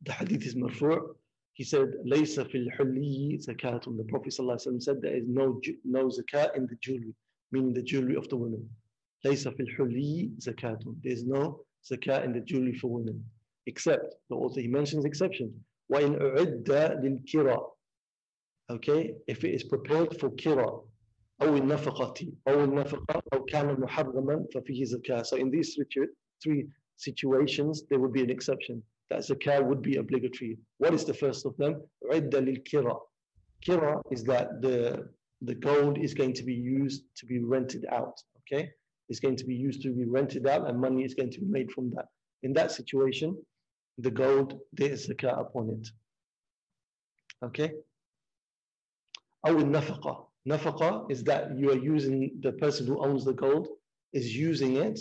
The 0.03 0.12
hadith 0.12 0.47
is 0.47 0.55
marfu'. 0.55 1.14
He 1.55 1.64
said, 1.64 1.93
Laysa 2.07 2.51
fil 2.51 2.66
hulli 2.78 3.38
zakatun. 3.47 3.97
The 3.99 4.05
Prophet 4.05 4.32
said 4.32 5.03
there 5.03 5.16
is 5.16 5.24
no, 5.28 5.61
no 5.84 6.09
zakat 6.09 6.57
in 6.57 6.66
the 6.66 6.76
jewelry, 6.80 7.14
meaning 7.53 7.74
the 7.74 7.82
jewelry 7.82 8.16
of 8.16 8.28
the 8.28 8.36
women. 8.36 8.68
Laysa 9.24 9.55
fil 9.57 9.66
hulli 9.78 10.30
zakatun. 10.40 10.97
There 11.03 11.12
is 11.12 11.24
no 11.24 11.61
zakat 11.90 12.24
in 12.24 12.32
the 12.32 12.40
jewelry 12.40 12.74
for 12.78 12.88
women, 12.88 13.22
except, 13.66 14.14
the 14.30 14.36
author, 14.36 14.61
he 14.61 14.68
mentions 14.68 15.05
exception. 15.05 15.53
وَإِنْ 15.91 16.20
أُعِدَّ 16.20 16.70
لِلْكِرَى 17.04 17.72
Okay, 18.70 19.16
if 19.28 19.43
it 19.45 19.54
is 19.54 19.64
prepared 19.64 20.20
for 20.20 20.30
kira, 20.32 20.84
أو 21.41 21.58
النفقة 21.58 22.34
أو 22.48 22.64
النفقة 22.64 23.22
أو 23.34 23.45
كان 23.45 23.80
محرما 23.80 24.45
ففيه 24.54 24.84
زكاة. 24.86 25.24
So 25.26 25.38
in 25.38 25.50
these 25.50 25.76
three, 25.76 26.08
three 26.43 26.68
situations, 26.98 27.84
there 27.89 28.00
would 28.00 28.12
be 28.12 28.24
an 28.24 28.30
exception. 28.30 28.82
That 29.10 29.20
zakah 29.20 29.64
would 29.64 29.82
be 29.82 29.98
obligatory. 29.98 30.58
What 30.80 30.93
is 30.93 31.06
the 31.06 31.14
first 31.14 31.45
of 31.45 31.56
them? 31.58 31.82
عِدَّ 32.12 32.32
لِلْكِرَى 32.32 33.00
Kira 33.66 34.02
is 34.12 34.24
that 34.26 34.62
the, 34.62 35.08
the 35.41 35.56
gold 35.56 35.98
is 35.98 36.14
going 36.14 36.34
to 36.34 36.43
be 36.43 36.54
used 36.54 37.04
to 37.18 37.26
be 37.26 37.39
rented 37.39 37.86
out. 37.91 38.22
Okay, 38.39 38.72
It's 39.10 39.20
going 39.20 39.36
to 39.38 39.45
be 39.45 39.56
used 39.56 39.82
to 39.84 39.93
be 39.93 40.06
rented 40.06 40.48
out 40.48 40.68
and 40.68 40.80
money 40.80 41.04
is 41.04 41.14
going 41.14 41.32
to 41.32 41.39
be 41.39 41.45
made 41.45 41.72
from 41.72 41.89
that. 41.91 42.08
In 42.43 42.54
that 42.54 42.72
situation, 42.72 43.38
the 43.98 44.12
gold, 44.12 44.60
there 44.74 44.91
is 44.91 45.08
zakah 45.08 45.39
upon 45.39 45.70
it. 45.70 45.88
Okay? 47.43 47.72
أو 49.45 49.60
النفقة. 49.60 50.28
Nafaqa 50.48 51.12
is 51.12 51.24
that 51.26 51.58
you 51.58 51.72
are 51.72 51.78
using, 51.78 52.32
the 52.41 52.54
person 52.54 52.88
who 52.88 53.04
owns 53.04 53.26
the 53.26 53.34
gold 53.34 53.68
is 54.14 54.36
using 54.36 54.78
it 54.78 55.00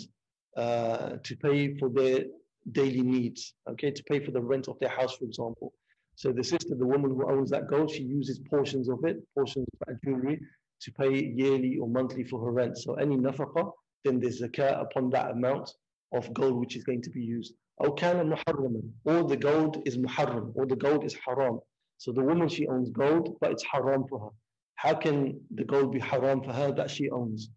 uh, 0.57 1.17
to 1.23 1.35
pay 1.37 1.77
for 1.77 1.89
their 1.89 2.25
daily 2.73 3.01
needs, 3.01 3.53
okay, 3.69 3.91
to 3.91 4.03
pay 4.03 4.19
for 4.19 4.31
the 4.31 4.41
rent 4.41 4.67
of 4.67 4.77
their 4.79 4.89
house, 4.89 5.15
for 5.15 5.23
example. 5.23 5.73
So 6.15 6.33
the 6.33 6.43
sister, 6.43 6.75
the 6.75 6.85
woman 6.85 7.11
who 7.11 7.29
owns 7.29 7.49
that 7.51 7.67
gold, 7.67 7.91
she 7.91 8.03
uses 8.03 8.39
portions 8.39 8.89
of 8.89 9.05
it, 9.05 9.17
portions 9.35 9.65
of 9.73 9.87
that 9.87 10.03
jewelry, 10.03 10.41
to 10.81 10.91
pay 10.91 11.23
yearly 11.23 11.77
or 11.77 11.87
monthly 11.87 12.23
for 12.23 12.43
her 12.43 12.51
rent. 12.51 12.77
So 12.77 12.95
any 12.95 13.15
nafaqa, 13.15 13.71
then 14.03 14.19
there's 14.19 14.41
zakah 14.41 14.81
upon 14.81 15.09
that 15.11 15.31
amount 15.31 15.71
of 16.13 16.33
gold 16.33 16.59
which 16.59 16.75
is 16.75 16.83
going 16.83 17.01
to 17.01 17.09
be 17.09 17.21
used. 17.21 17.53
أو 17.81 17.95
كان 17.95 18.29
محرما 18.29 18.81
or 19.05 19.23
the 19.23 19.37
gold 19.37 19.87
is 19.87 19.97
muharram 19.97 20.51
or 20.55 20.65
the 20.65 20.75
gold 20.75 21.03
is 21.03 21.15
haram. 21.25 21.59
So 21.97 22.11
the 22.11 22.23
woman 22.23 22.47
she 22.47 22.67
owns 22.67 22.89
gold 22.89 23.37
but 23.41 23.51
it's 23.51 23.63
haram 23.63 24.05
for 24.07 24.19
her. 24.19 24.29
How 24.75 24.93
can 24.93 25.39
the 25.53 25.63
gold 25.63 25.91
be 25.91 25.99
haram 25.99 26.41
for 26.41 26.53
her 26.53 26.71
that 26.71 26.89
she 26.89 27.09
owns? 27.09 27.49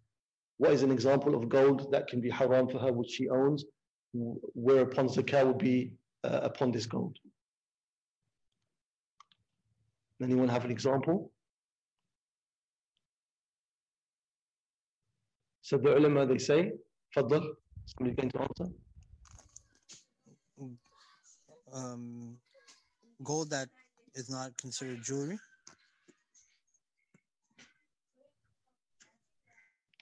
What 0.57 0.73
is 0.73 0.83
an 0.83 0.91
example 0.91 1.35
of 1.35 1.49
gold 1.49 1.91
that 1.91 2.07
can 2.07 2.21
be 2.21 2.29
haram 2.29 2.67
for 2.67 2.79
her 2.79 2.91
which 2.91 3.11
she 3.11 3.29
owns 3.29 3.65
whereupon 4.13 5.07
zakah 5.07 5.45
would 5.47 5.57
be 5.57 5.93
uh, 6.23 6.41
upon 6.43 6.71
this 6.71 6.85
gold? 6.85 7.17
Anyone 10.21 10.49
have 10.49 10.65
an 10.65 10.71
example? 10.71 11.31
So 15.61 15.77
the 15.77 15.97
ulama 15.97 16.25
they 16.25 16.37
say, 16.37 16.73
Fadl, 17.15 17.43
somebody 17.86 18.14
going 18.16 18.30
to 18.30 18.40
answer? 18.40 18.72
um, 21.72 22.36
gold 23.22 23.50
that 23.50 23.68
is 24.14 24.30
not 24.30 24.56
considered 24.56 25.02
jewelry? 25.04 25.38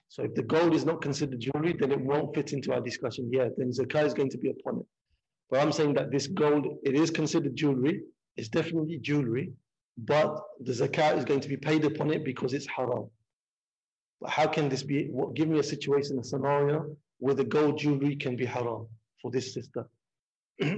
So 0.07 0.23
if 0.23 0.33
the 0.33 0.43
gold 0.43 0.73
is 0.73 0.85
not 0.85 1.01
considered 1.01 1.39
jewelry, 1.39 1.75
then 1.77 1.91
it 1.91 1.99
won't 1.99 2.33
fit 2.33 2.53
into 2.53 2.73
our 2.73 2.79
discussion 2.79 3.29
here. 3.31 3.51
Then 3.57 3.71
zakah 3.71 4.05
is 4.05 4.13
going 4.13 4.29
to 4.29 4.37
be 4.37 4.49
upon 4.49 4.79
it. 4.79 4.85
But 5.49 5.59
I'm 5.59 5.73
saying 5.73 5.93
that 5.95 6.09
this 6.09 6.27
gold, 6.27 6.65
it 6.83 6.95
is 6.95 7.11
considered 7.11 7.55
jewelry. 7.55 8.01
It's 8.37 8.47
definitely 8.47 8.99
jewelry, 8.99 9.51
but 9.97 10.37
the 10.61 10.71
zakah 10.71 11.17
is 11.17 11.25
going 11.25 11.41
to 11.41 11.49
be 11.49 11.57
paid 11.57 11.83
upon 11.83 12.11
it 12.11 12.23
because 12.23 12.53
it's 12.53 12.67
haram. 12.67 13.09
But 14.21 14.29
how 14.29 14.47
can 14.47 14.69
this 14.69 14.83
be? 14.83 15.07
What, 15.07 15.33
Give 15.33 15.49
me 15.49 15.59
a 15.59 15.63
situation, 15.63 16.17
a 16.19 16.23
scenario 16.23 16.95
where 17.25 17.33
the 17.33 17.43
gold 17.43 17.75
jewelry 17.79 18.15
can 18.15 18.35
be 18.35 18.45
haram 18.45 18.85
for 19.19 19.31
this 19.31 19.51
sister. 19.55 19.83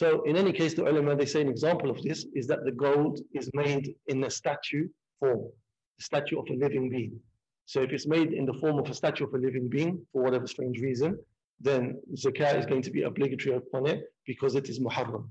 So 0.00 0.22
in 0.22 0.36
any 0.36 0.52
case, 0.52 0.74
the 0.74 0.84
ulama, 0.84 1.16
they 1.16 1.26
say 1.26 1.40
an 1.40 1.48
example 1.48 1.90
of 1.90 2.00
this 2.04 2.24
is 2.32 2.46
that 2.46 2.64
the 2.64 2.70
gold 2.70 3.18
is 3.32 3.50
made 3.52 3.96
in 4.06 4.22
a 4.22 4.30
statue 4.30 4.86
form, 5.18 5.42
a 6.00 6.02
statue 6.04 6.38
of 6.38 6.46
a 6.50 6.52
living 6.52 6.88
being. 6.88 7.18
So 7.66 7.82
if 7.82 7.90
it's 7.90 8.06
made 8.06 8.32
in 8.32 8.46
the 8.46 8.52
form 8.62 8.78
of 8.78 8.88
a 8.88 8.94
statue 8.94 9.24
of 9.24 9.34
a 9.34 9.38
living 9.38 9.68
being, 9.68 10.06
for 10.12 10.22
whatever 10.22 10.46
strange 10.46 10.78
reason, 10.80 11.18
then 11.60 12.00
zakah 12.14 12.56
is 12.60 12.64
going 12.64 12.82
to 12.82 12.92
be 12.92 13.02
obligatory 13.02 13.56
upon 13.56 13.88
it 13.88 14.04
because 14.24 14.54
it 14.54 14.68
is 14.68 14.78
muharram. 14.78 15.24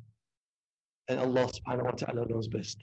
And 1.07 1.17
Allah 1.17 1.49
subhanahu 1.57 1.85
wa 1.85 1.91
ta'ala 1.91 2.25
knows 2.27 2.49
best. 2.49 2.77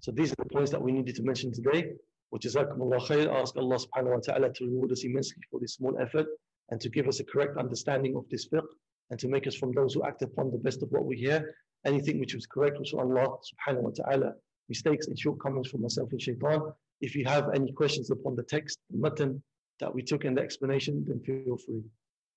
So 0.00 0.10
these 0.10 0.32
are 0.32 0.42
the 0.42 0.50
points 0.56 0.72
that 0.72 0.82
we 0.82 0.90
needed 0.90 1.14
to 1.16 1.22
mention 1.22 1.52
today. 1.52 1.92
Which 2.30 2.44
is 2.44 2.54
khair. 2.54 3.32
Ask 3.32 3.56
Allah 3.56 3.78
subhanahu 3.78 4.14
wa 4.14 4.20
ta'ala 4.20 4.52
to 4.52 4.64
reward 4.64 4.92
us 4.92 5.04
immensely 5.04 5.42
for 5.50 5.60
this 5.60 5.74
small 5.74 5.96
effort 5.98 6.26
and 6.70 6.80
to 6.80 6.88
give 6.88 7.08
us 7.08 7.20
a 7.20 7.24
correct 7.24 7.56
understanding 7.56 8.16
of 8.16 8.28
this 8.28 8.48
fiqh 8.48 8.66
and 9.10 9.18
to 9.20 9.28
make 9.28 9.46
us 9.46 9.54
from 9.54 9.72
those 9.72 9.94
who 9.94 10.04
act 10.04 10.22
upon 10.22 10.50
the 10.50 10.58
best 10.58 10.82
of 10.82 10.90
what 10.90 11.06
we 11.06 11.16
hear. 11.16 11.54
Anything 11.86 12.18
which 12.20 12.34
was 12.34 12.46
correct 12.46 12.78
was 12.78 12.92
Allah 12.92 13.38
subhanahu 13.50 13.82
wa 13.82 13.90
ta'ala. 13.90 14.32
Mistakes 14.68 15.06
and 15.06 15.18
shortcomings 15.18 15.68
from 15.70 15.82
myself 15.82 16.10
and 16.12 16.20
shaitan. 16.20 16.60
If 17.00 17.14
you 17.14 17.24
have 17.24 17.48
any 17.54 17.72
questions 17.72 18.10
upon 18.10 18.36
the 18.36 18.42
text, 18.42 18.78
the 18.90 18.98
matan 18.98 19.42
that 19.80 19.94
we 19.94 20.02
took 20.02 20.24
in 20.24 20.34
the 20.34 20.42
explanation, 20.42 21.04
then 21.06 21.20
feel 21.20 21.56
free. 21.56 21.84